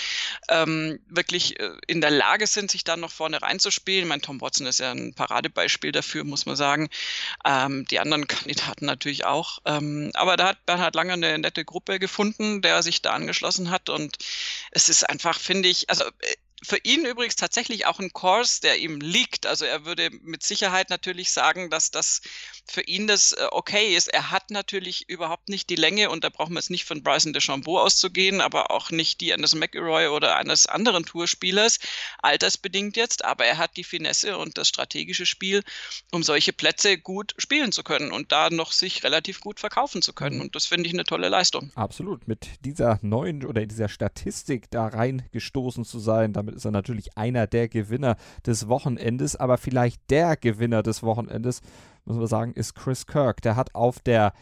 ähm, 0.49 0.99
wirklich 1.07 1.59
äh, 1.59 1.71
in 1.87 2.01
der 2.01 2.11
Lage 2.11 2.47
sind, 2.47 2.71
sich 2.71 2.83
dann 2.83 2.99
noch 2.99 3.11
vorne 3.11 3.41
reinzuspielen. 3.41 4.07
Mein 4.07 4.21
Tom 4.21 4.41
Watson 4.41 4.67
ist 4.67 4.79
ja 4.79 4.91
ein 4.91 5.13
Paradebeispiel 5.13 5.91
dafür, 5.91 6.23
muss 6.23 6.45
man 6.45 6.55
sagen. 6.55 6.89
Ähm, 7.45 7.85
die 7.85 7.99
anderen 7.99 8.27
Kandidaten 8.27 8.85
natürlich 8.85 9.25
auch. 9.25 9.59
Ähm, 9.65 10.11
aber 10.13 10.37
da 10.37 10.47
hat 10.47 10.65
Bernhard 10.65 10.95
Lange 10.95 11.13
eine 11.13 11.37
nette 11.37 11.65
Gruppe 11.65 11.99
gefunden, 11.99 12.61
der 12.61 12.83
sich 12.83 13.01
da 13.01 13.13
angeschlossen 13.13 13.69
hat 13.69 13.89
und 13.89 14.17
es 14.71 14.89
ist 14.89 15.09
einfach, 15.09 15.39
finde 15.39 15.69
ich, 15.69 15.89
also 15.89 16.03
äh, 16.05 16.35
für 16.63 16.77
ihn 16.83 17.05
übrigens 17.05 17.35
tatsächlich 17.35 17.85
auch 17.85 17.99
ein 17.99 18.13
Kurs, 18.13 18.61
der 18.61 18.77
ihm 18.79 18.99
liegt. 18.99 19.45
Also 19.45 19.65
er 19.65 19.85
würde 19.85 20.09
mit 20.23 20.43
Sicherheit 20.43 20.89
natürlich 20.89 21.31
sagen, 21.31 21.69
dass 21.69 21.91
das 21.91 22.21
für 22.65 22.81
ihn 22.81 23.07
das 23.07 23.33
äh, 23.33 23.47
okay 23.51 23.95
ist. 23.95 24.07
Er 24.07 24.31
hat 24.31 24.49
natürlich 24.49 25.07
überhaupt 25.07 25.49
nicht 25.49 25.69
die 25.69 25.75
Länge 25.75 26.09
und 26.09 26.23
da 26.23 26.29
brauchen 26.29 26.53
wir 26.53 26.59
jetzt 26.59 26.71
nicht 26.71 26.85
von 26.85 27.03
Bryson 27.03 27.33
DeChambeau 27.33 27.79
auszugehen, 27.79 28.41
aber 28.41 28.71
auch 28.71 28.89
nicht 28.89 29.21
die 29.21 29.33
eines 29.33 29.53
McElroy 29.53 30.07
oder 30.07 30.35
eines 30.35 30.65
anderen 30.65 31.05
Tourspielers, 31.05 31.79
altersbedingt 32.23 32.97
jetzt, 32.97 33.23
aber 33.23 33.45
er 33.45 33.57
hat 33.57 33.77
die 33.77 33.83
Finesse 33.83 34.37
und 34.37 34.57
das 34.57 34.67
strategische 34.67 35.25
Spiel, 35.25 35.63
um 36.11 36.23
solche 36.23 36.53
Plätze 36.53 36.97
gut 36.97 37.35
spielen 37.37 37.71
zu 37.71 37.83
können 37.83 38.11
und 38.11 38.31
da 38.31 38.49
noch 38.49 38.71
sich 38.71 39.03
relativ 39.03 39.41
gut 39.41 39.59
verkaufen 39.59 40.01
zu 40.01 40.13
können. 40.13 40.37
Mhm. 40.37 40.41
Und 40.41 40.55
das 40.55 40.65
finde 40.65 40.87
ich 40.87 40.93
eine 40.93 41.03
tolle 41.03 41.29
Leistung. 41.29 41.71
Absolut. 41.75 42.27
Mit 42.27 42.47
dieser 42.65 42.99
neuen 43.01 43.45
oder 43.45 43.65
dieser 43.65 43.89
Statistik 43.89 44.71
da 44.71 44.87
reingestoßen 44.87 45.85
zu 45.85 45.99
sein, 45.99 46.33
damit 46.33 46.46
damit 46.47 46.57
ist 46.57 46.65
er 46.65 46.71
natürlich 46.71 47.17
einer 47.17 47.45
der 47.45 47.67
Gewinner 47.67 48.15
des 48.45 48.67
Wochenendes, 48.67 49.35
aber 49.35 49.57
vielleicht 49.57 50.09
der 50.09 50.37
Gewinner 50.37 50.81
des 50.81 51.03
Wochenendes, 51.03 51.61
müssen 52.05 52.21
wir 52.21 52.27
sagen, 52.27 52.53
ist 52.53 52.73
Chris 52.73 53.05
Kirk. 53.05 53.41
Der 53.41 53.55
hat 53.57 53.75
auf 53.75 53.99
der 53.99 54.33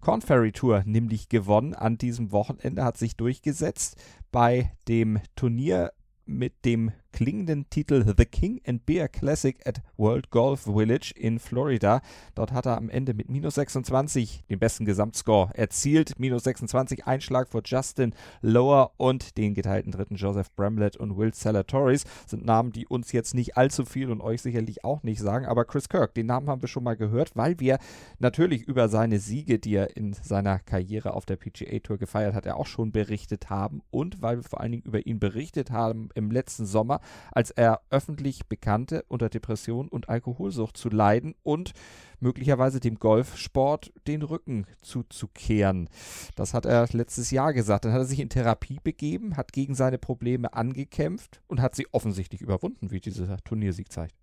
Corn 0.00 0.22
Ferry 0.22 0.52
Tour 0.52 0.82
nämlich 0.86 1.28
gewonnen 1.28 1.74
an 1.74 1.98
diesem 1.98 2.30
Wochenende, 2.32 2.84
hat 2.84 2.96
sich 2.96 3.16
durchgesetzt 3.16 4.00
bei 4.30 4.72
dem 4.86 5.18
Turnier 5.34 5.92
mit 6.24 6.64
dem 6.64 6.92
klingenden 7.12 7.68
Titel 7.70 8.04
The 8.16 8.24
King 8.24 8.60
and 8.66 8.86
Beer 8.86 9.08
Classic 9.08 9.56
at 9.66 9.82
World 9.96 10.30
Golf 10.30 10.62
Village 10.62 11.12
in 11.16 11.38
Florida. 11.38 12.00
Dort 12.34 12.52
hat 12.52 12.66
er 12.66 12.76
am 12.76 12.88
Ende 12.88 13.14
mit 13.14 13.28
minus 13.28 13.56
26 13.56 14.44
den 14.48 14.58
besten 14.58 14.84
Gesamtscore 14.84 15.50
erzielt. 15.54 16.18
Minus 16.18 16.44
26 16.44 17.06
Einschlag 17.06 17.48
vor 17.48 17.62
Justin 17.64 18.14
Lower 18.40 18.92
und 18.96 19.36
den 19.36 19.54
geteilten 19.54 19.92
dritten 19.92 20.16
Joseph 20.16 20.50
Bramlett 20.54 20.96
und 20.96 21.16
Will 21.16 21.34
Salatoris. 21.34 22.04
Sind 22.26 22.44
Namen, 22.44 22.72
die 22.72 22.86
uns 22.86 23.12
jetzt 23.12 23.34
nicht 23.34 23.56
allzu 23.56 23.84
viel 23.84 24.10
und 24.10 24.20
euch 24.20 24.42
sicherlich 24.42 24.84
auch 24.84 25.02
nicht 25.02 25.20
sagen. 25.20 25.46
Aber 25.46 25.64
Chris 25.64 25.88
Kirk, 25.88 26.14
den 26.14 26.26
Namen 26.26 26.48
haben 26.48 26.62
wir 26.62 26.68
schon 26.68 26.84
mal 26.84 26.96
gehört, 26.96 27.32
weil 27.34 27.58
wir 27.60 27.78
natürlich 28.18 28.62
über 28.62 28.88
seine 28.88 29.18
Siege, 29.18 29.58
die 29.58 29.74
er 29.74 29.96
in 29.96 30.12
seiner 30.12 30.58
Karriere 30.58 31.14
auf 31.14 31.26
der 31.26 31.36
PGA 31.36 31.78
Tour 31.80 31.98
gefeiert 31.98 32.34
hat, 32.34 32.46
ja 32.46 32.54
auch 32.54 32.66
schon 32.66 32.92
berichtet 32.92 33.50
haben. 33.50 33.82
Und 33.90 34.22
weil 34.22 34.38
wir 34.38 34.44
vor 34.44 34.60
allen 34.60 34.72
Dingen 34.72 34.84
über 34.84 35.06
ihn 35.06 35.18
berichtet 35.18 35.70
haben 35.70 36.08
im 36.14 36.30
letzten 36.30 36.66
Sommer 36.66 36.99
als 37.32 37.50
er 37.50 37.80
öffentlich 37.90 38.46
bekannte, 38.46 39.04
unter 39.08 39.28
Depression 39.28 39.88
und 39.88 40.08
Alkoholsucht 40.08 40.76
zu 40.76 40.88
leiden 40.88 41.34
und 41.42 41.72
möglicherweise 42.20 42.80
dem 42.80 42.98
Golfsport 42.98 43.92
den 44.06 44.22
Rücken 44.22 44.66
zuzukehren. 44.82 45.88
Das 46.36 46.54
hat 46.54 46.66
er 46.66 46.86
letztes 46.92 47.30
Jahr 47.30 47.52
gesagt. 47.52 47.84
Dann 47.84 47.92
hat 47.92 48.00
er 48.00 48.06
sich 48.06 48.20
in 48.20 48.28
Therapie 48.28 48.78
begeben, 48.82 49.36
hat 49.36 49.52
gegen 49.52 49.74
seine 49.74 49.98
Probleme 49.98 50.52
angekämpft 50.52 51.40
und 51.46 51.60
hat 51.60 51.74
sie 51.74 51.86
offensichtlich 51.92 52.40
überwunden, 52.40 52.90
wie 52.90 53.00
dieser 53.00 53.38
Turniersieg 53.38 53.90
zeigt. 53.90 54.14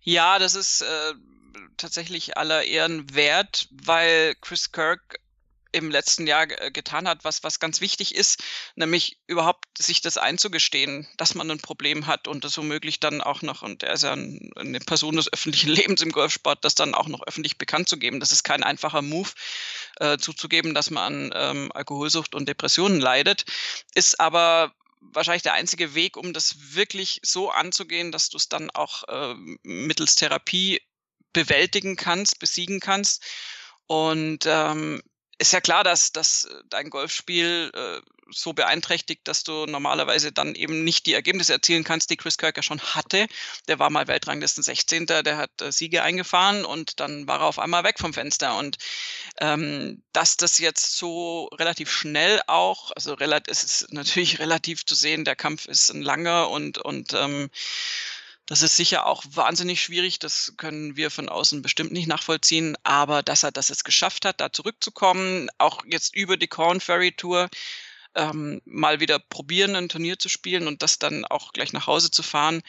Ja, 0.00 0.38
das 0.38 0.54
ist 0.54 0.82
äh, 0.82 1.14
tatsächlich 1.76 2.36
aller 2.36 2.64
Ehren 2.64 3.14
wert, 3.14 3.68
weil 3.84 4.34
Chris 4.40 4.72
Kirk 4.72 5.18
im 5.72 5.90
letzten 5.90 6.26
Jahr 6.26 6.46
äh, 6.50 6.70
getan 6.70 7.08
hat, 7.08 7.24
was, 7.24 7.42
was 7.42 7.58
ganz 7.58 7.80
wichtig 7.80 8.14
ist, 8.14 8.42
nämlich 8.76 9.18
überhaupt 9.26 9.66
sich 9.76 10.00
das 10.00 10.18
einzugestehen, 10.18 11.08
dass 11.16 11.34
man 11.34 11.50
ein 11.50 11.60
Problem 11.60 12.06
hat 12.06 12.28
und 12.28 12.44
das 12.44 12.56
womöglich 12.58 13.00
dann 13.00 13.20
auch 13.20 13.42
noch, 13.42 13.62
und 13.62 13.82
er 13.82 13.94
ist 13.94 14.04
ja 14.04 14.12
ein, 14.12 14.50
eine 14.56 14.80
Person 14.80 15.16
des 15.16 15.32
öffentlichen 15.32 15.70
Lebens 15.72 16.02
im 16.02 16.12
Golfsport, 16.12 16.64
das 16.64 16.74
dann 16.74 16.94
auch 16.94 17.08
noch 17.08 17.26
öffentlich 17.26 17.58
bekannt 17.58 17.88
zu 17.88 17.98
geben. 17.98 18.20
Das 18.20 18.32
ist 18.32 18.44
kein 18.44 18.62
einfacher 18.62 19.02
Move, 19.02 19.30
äh, 19.96 20.18
zuzugeben, 20.18 20.74
dass 20.74 20.90
man 20.90 21.32
an 21.32 21.32
ähm, 21.34 21.72
Alkoholsucht 21.72 22.34
und 22.34 22.48
Depressionen 22.48 23.00
leidet, 23.00 23.44
ist 23.94 24.20
aber 24.20 24.72
wahrscheinlich 25.00 25.42
der 25.42 25.54
einzige 25.54 25.94
Weg, 25.94 26.16
um 26.16 26.32
das 26.32 26.74
wirklich 26.74 27.20
so 27.24 27.50
anzugehen, 27.50 28.12
dass 28.12 28.28
du 28.28 28.36
es 28.36 28.48
dann 28.48 28.70
auch 28.70 29.02
äh, 29.08 29.34
mittels 29.62 30.14
Therapie 30.14 30.80
bewältigen 31.32 31.96
kannst, 31.96 32.38
besiegen 32.38 32.80
kannst. 32.80 33.24
Und 33.86 34.46
ähm, 34.46 35.02
ist 35.42 35.52
ja 35.52 35.60
klar, 35.60 35.84
dass, 35.84 36.12
dass 36.12 36.44
äh, 36.44 36.54
dein 36.70 36.88
Golfspiel 36.88 37.70
äh, 37.74 38.00
so 38.30 38.52
beeinträchtigt, 38.52 39.26
dass 39.28 39.44
du 39.44 39.66
normalerweise 39.66 40.32
dann 40.32 40.54
eben 40.54 40.84
nicht 40.84 41.04
die 41.04 41.12
Ergebnisse 41.12 41.52
erzielen 41.52 41.84
kannst, 41.84 42.08
die 42.10 42.16
Chris 42.16 42.38
Kirk 42.38 42.56
ja 42.56 42.62
schon 42.62 42.80
hatte. 42.80 43.26
Der 43.68 43.78
war 43.78 43.90
mal 43.90 44.06
Weltranglisten 44.06 44.62
16. 44.62 45.06
Der 45.06 45.36
hat 45.36 45.60
äh, 45.60 45.72
Siege 45.72 46.02
eingefahren 46.02 46.64
und 46.64 47.00
dann 47.00 47.26
war 47.26 47.40
er 47.40 47.46
auf 47.46 47.58
einmal 47.58 47.84
weg 47.84 47.98
vom 47.98 48.14
Fenster. 48.14 48.56
Und 48.56 48.78
ähm, 49.40 50.02
dass 50.12 50.36
das 50.36 50.58
jetzt 50.58 50.96
so 50.96 51.46
relativ 51.58 51.90
schnell 51.90 52.40
auch, 52.46 52.92
also 52.94 53.16
es 53.18 53.64
ist 53.64 53.92
natürlich 53.92 54.38
relativ 54.38 54.86
zu 54.86 54.94
sehen, 54.94 55.24
der 55.24 55.36
Kampf 55.36 55.66
ist 55.66 55.90
ein 55.90 56.02
langer 56.02 56.50
und, 56.50 56.78
und 56.78 57.12
ähm, 57.14 57.50
das 58.52 58.60
ist 58.60 58.76
sicher 58.76 59.06
auch 59.06 59.24
wahnsinnig 59.30 59.80
schwierig, 59.80 60.18
das 60.18 60.52
können 60.58 60.94
wir 60.94 61.10
von 61.10 61.30
außen 61.30 61.62
bestimmt 61.62 61.90
nicht 61.90 62.06
nachvollziehen, 62.06 62.76
aber 62.82 63.22
dass 63.22 63.44
er 63.44 63.50
das 63.50 63.70
jetzt 63.70 63.86
geschafft 63.86 64.26
hat, 64.26 64.42
da 64.42 64.52
zurückzukommen, 64.52 65.48
auch 65.56 65.82
jetzt 65.86 66.14
über 66.14 66.36
die 66.36 66.48
Corn 66.48 66.78
Ferry 66.78 67.12
Tour, 67.12 67.48
ähm, 68.14 68.60
mal 68.66 69.00
wieder 69.00 69.18
probieren, 69.18 69.74
ein 69.74 69.88
Turnier 69.88 70.18
zu 70.18 70.28
spielen 70.28 70.66
und 70.66 70.82
das 70.82 70.98
dann 70.98 71.24
auch 71.24 71.54
gleich 71.54 71.72
nach 71.72 71.86
Hause 71.86 72.10
zu 72.10 72.22
fahren, 72.22 72.60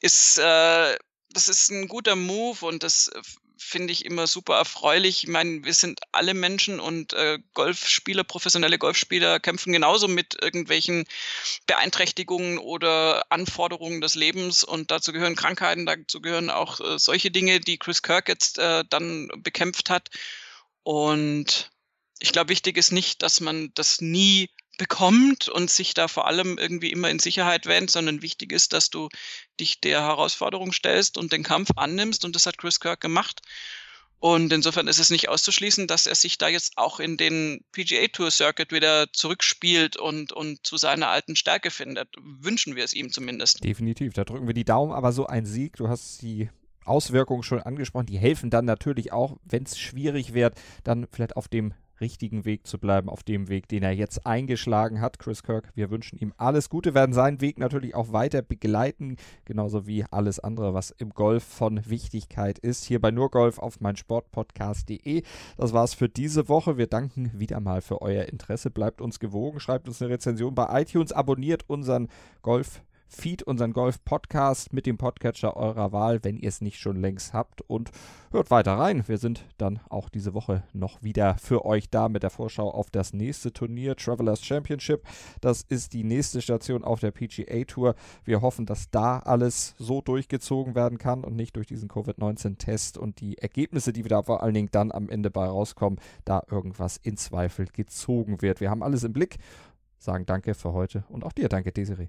ist, 0.00 0.38
äh, 0.38 0.98
das 1.28 1.46
ist 1.46 1.70
ein 1.70 1.86
guter 1.86 2.16
Move 2.16 2.66
und 2.66 2.82
das 2.82 3.06
äh, 3.06 3.22
finde 3.62 3.92
ich 3.92 4.04
immer 4.04 4.26
super 4.26 4.56
erfreulich. 4.56 5.24
Ich 5.24 5.28
meine, 5.28 5.64
wir 5.64 5.74
sind 5.74 6.00
alle 6.12 6.34
Menschen 6.34 6.80
und 6.80 7.12
äh, 7.12 7.38
Golfspieler, 7.52 8.24
professionelle 8.24 8.78
Golfspieler 8.78 9.38
kämpfen 9.38 9.72
genauso 9.72 10.08
mit 10.08 10.36
irgendwelchen 10.42 11.04
Beeinträchtigungen 11.66 12.58
oder 12.58 13.30
Anforderungen 13.30 14.00
des 14.00 14.14
Lebens 14.14 14.64
und 14.64 14.90
dazu 14.90 15.12
gehören 15.12 15.36
Krankheiten, 15.36 15.86
dazu 15.86 16.20
gehören 16.20 16.48
auch 16.50 16.80
äh, 16.80 16.98
solche 16.98 17.30
Dinge, 17.30 17.60
die 17.60 17.78
Chris 17.78 18.02
Kirk 18.02 18.28
jetzt 18.28 18.58
äh, 18.58 18.82
dann 18.88 19.28
bekämpft 19.36 19.90
hat. 19.90 20.08
Und 20.82 21.70
ich 22.18 22.32
glaube, 22.32 22.48
wichtig 22.48 22.78
ist 22.78 22.92
nicht, 22.92 23.22
dass 23.22 23.40
man 23.40 23.70
das 23.74 24.00
nie 24.00 24.48
bekommt 24.78 25.48
und 25.48 25.70
sich 25.70 25.94
da 25.94 26.08
vor 26.08 26.26
allem 26.26 26.58
irgendwie 26.58 26.90
immer 26.90 27.10
in 27.10 27.18
Sicherheit 27.18 27.66
wähnt, 27.66 27.90
sondern 27.90 28.22
wichtig 28.22 28.52
ist, 28.52 28.72
dass 28.72 28.90
du 28.90 29.08
dich 29.58 29.80
der 29.80 30.02
Herausforderung 30.02 30.72
stellst 30.72 31.18
und 31.18 31.32
den 31.32 31.42
Kampf 31.42 31.70
annimmst 31.76 32.24
und 32.24 32.34
das 32.34 32.46
hat 32.46 32.58
Chris 32.58 32.80
Kirk 32.80 33.00
gemacht. 33.00 33.42
Und 34.20 34.52
insofern 34.52 34.86
ist 34.86 34.98
es 34.98 35.08
nicht 35.08 35.30
auszuschließen, 35.30 35.86
dass 35.86 36.06
er 36.06 36.14
sich 36.14 36.36
da 36.36 36.48
jetzt 36.48 36.76
auch 36.76 37.00
in 37.00 37.16
den 37.16 37.64
PGA 37.72 38.06
Tour 38.08 38.30
Circuit 38.30 38.70
wieder 38.70 39.10
zurückspielt 39.14 39.96
und, 39.96 40.32
und 40.32 40.66
zu 40.66 40.76
seiner 40.76 41.08
alten 41.08 41.36
Stärke 41.36 41.70
findet. 41.70 42.08
Wünschen 42.20 42.76
wir 42.76 42.84
es 42.84 42.92
ihm 42.92 43.10
zumindest. 43.10 43.64
Definitiv, 43.64 44.12
da 44.12 44.24
drücken 44.24 44.46
wir 44.46 44.52
die 44.52 44.66
Daumen, 44.66 44.92
aber 44.92 45.12
so 45.12 45.26
ein 45.26 45.46
Sieg, 45.46 45.76
du 45.76 45.88
hast 45.88 46.20
die 46.20 46.50
Auswirkungen 46.84 47.42
schon 47.42 47.60
angesprochen, 47.60 48.06
die 48.06 48.18
helfen 48.18 48.50
dann 48.50 48.66
natürlich 48.66 49.10
auch, 49.10 49.38
wenn 49.44 49.62
es 49.62 49.78
schwierig 49.78 50.34
wird, 50.34 50.54
dann 50.84 51.06
vielleicht 51.10 51.36
auf 51.36 51.48
dem 51.48 51.72
richtigen 52.00 52.44
Weg 52.44 52.66
zu 52.66 52.78
bleiben, 52.78 53.08
auf 53.08 53.22
dem 53.22 53.48
Weg, 53.48 53.68
den 53.68 53.82
er 53.82 53.92
jetzt 53.92 54.26
eingeschlagen 54.26 55.00
hat. 55.00 55.18
Chris 55.18 55.42
Kirk, 55.42 55.70
wir 55.74 55.90
wünschen 55.90 56.18
ihm 56.18 56.32
alles 56.36 56.68
Gute, 56.68 56.94
werden 56.94 57.12
seinen 57.12 57.40
Weg 57.40 57.58
natürlich 57.58 57.94
auch 57.94 58.12
weiter 58.12 58.42
begleiten, 58.42 59.16
genauso 59.44 59.86
wie 59.86 60.04
alles 60.10 60.38
andere, 60.38 60.74
was 60.74 60.90
im 60.90 61.10
Golf 61.10 61.44
von 61.44 61.80
Wichtigkeit 61.88 62.58
ist. 62.58 62.84
Hier 62.84 63.00
bei 63.00 63.10
Nurgolf 63.10 63.58
auf 63.58 63.80
meinsportpodcast.de. 63.80 65.22
Das 65.56 65.72
war's 65.72 65.94
für 65.94 66.08
diese 66.08 66.48
Woche. 66.48 66.78
Wir 66.78 66.86
danken 66.86 67.30
wieder 67.34 67.60
mal 67.60 67.80
für 67.80 68.02
euer 68.02 68.24
Interesse. 68.24 68.70
Bleibt 68.70 69.00
uns 69.00 69.20
gewogen, 69.20 69.60
schreibt 69.60 69.88
uns 69.88 70.00
eine 70.00 70.10
Rezension 70.10 70.54
bei 70.54 70.82
iTunes, 70.82 71.12
abonniert 71.12 71.64
unseren 71.68 72.08
Golf 72.42 72.82
Feed, 73.10 73.42
unseren 73.42 73.72
Golf-Podcast 73.72 74.72
mit 74.72 74.86
dem 74.86 74.96
Podcatcher 74.96 75.56
eurer 75.56 75.90
Wahl, 75.90 76.22
wenn 76.22 76.36
ihr 76.36 76.48
es 76.48 76.60
nicht 76.60 76.78
schon 76.78 76.96
längst 76.96 77.34
habt. 77.34 77.60
Und 77.62 77.90
hört 78.30 78.50
weiter 78.52 78.74
rein. 78.74 79.06
Wir 79.08 79.18
sind 79.18 79.44
dann 79.58 79.80
auch 79.88 80.08
diese 80.08 80.32
Woche 80.32 80.62
noch 80.72 81.02
wieder 81.02 81.36
für 81.38 81.64
euch 81.64 81.90
da 81.90 82.08
mit 82.08 82.22
der 82.22 82.30
Vorschau 82.30 82.70
auf 82.70 82.88
das 82.90 83.12
nächste 83.12 83.52
Turnier, 83.52 83.96
Travelers 83.96 84.44
Championship. 84.44 85.02
Das 85.40 85.62
ist 85.62 85.92
die 85.92 86.04
nächste 86.04 86.40
Station 86.40 86.84
auf 86.84 87.00
der 87.00 87.10
PGA 87.10 87.64
Tour. 87.64 87.96
Wir 88.24 88.40
hoffen, 88.42 88.64
dass 88.64 88.90
da 88.90 89.18
alles 89.18 89.74
so 89.76 90.00
durchgezogen 90.00 90.76
werden 90.76 90.98
kann 90.98 91.24
und 91.24 91.34
nicht 91.34 91.56
durch 91.56 91.66
diesen 91.66 91.88
Covid-19-Test 91.88 92.96
und 92.96 93.20
die 93.20 93.38
Ergebnisse, 93.38 93.92
die 93.92 94.04
wir 94.04 94.10
da 94.10 94.22
vor 94.22 94.42
allen 94.42 94.54
Dingen 94.54 94.70
dann 94.70 94.92
am 94.92 95.08
Ende 95.08 95.30
bei 95.30 95.46
rauskommen, 95.46 95.98
da 96.24 96.42
irgendwas 96.48 96.96
in 96.96 97.16
Zweifel 97.16 97.66
gezogen 97.66 98.40
wird. 98.40 98.60
Wir 98.60 98.70
haben 98.70 98.84
alles 98.84 99.02
im 99.02 99.12
Blick. 99.12 99.38
Sagen 99.98 100.26
danke 100.26 100.54
für 100.54 100.72
heute 100.72 101.04
und 101.08 101.24
auch 101.24 101.32
dir 101.32 101.48
danke, 101.48 101.72
Desiree. 101.72 102.08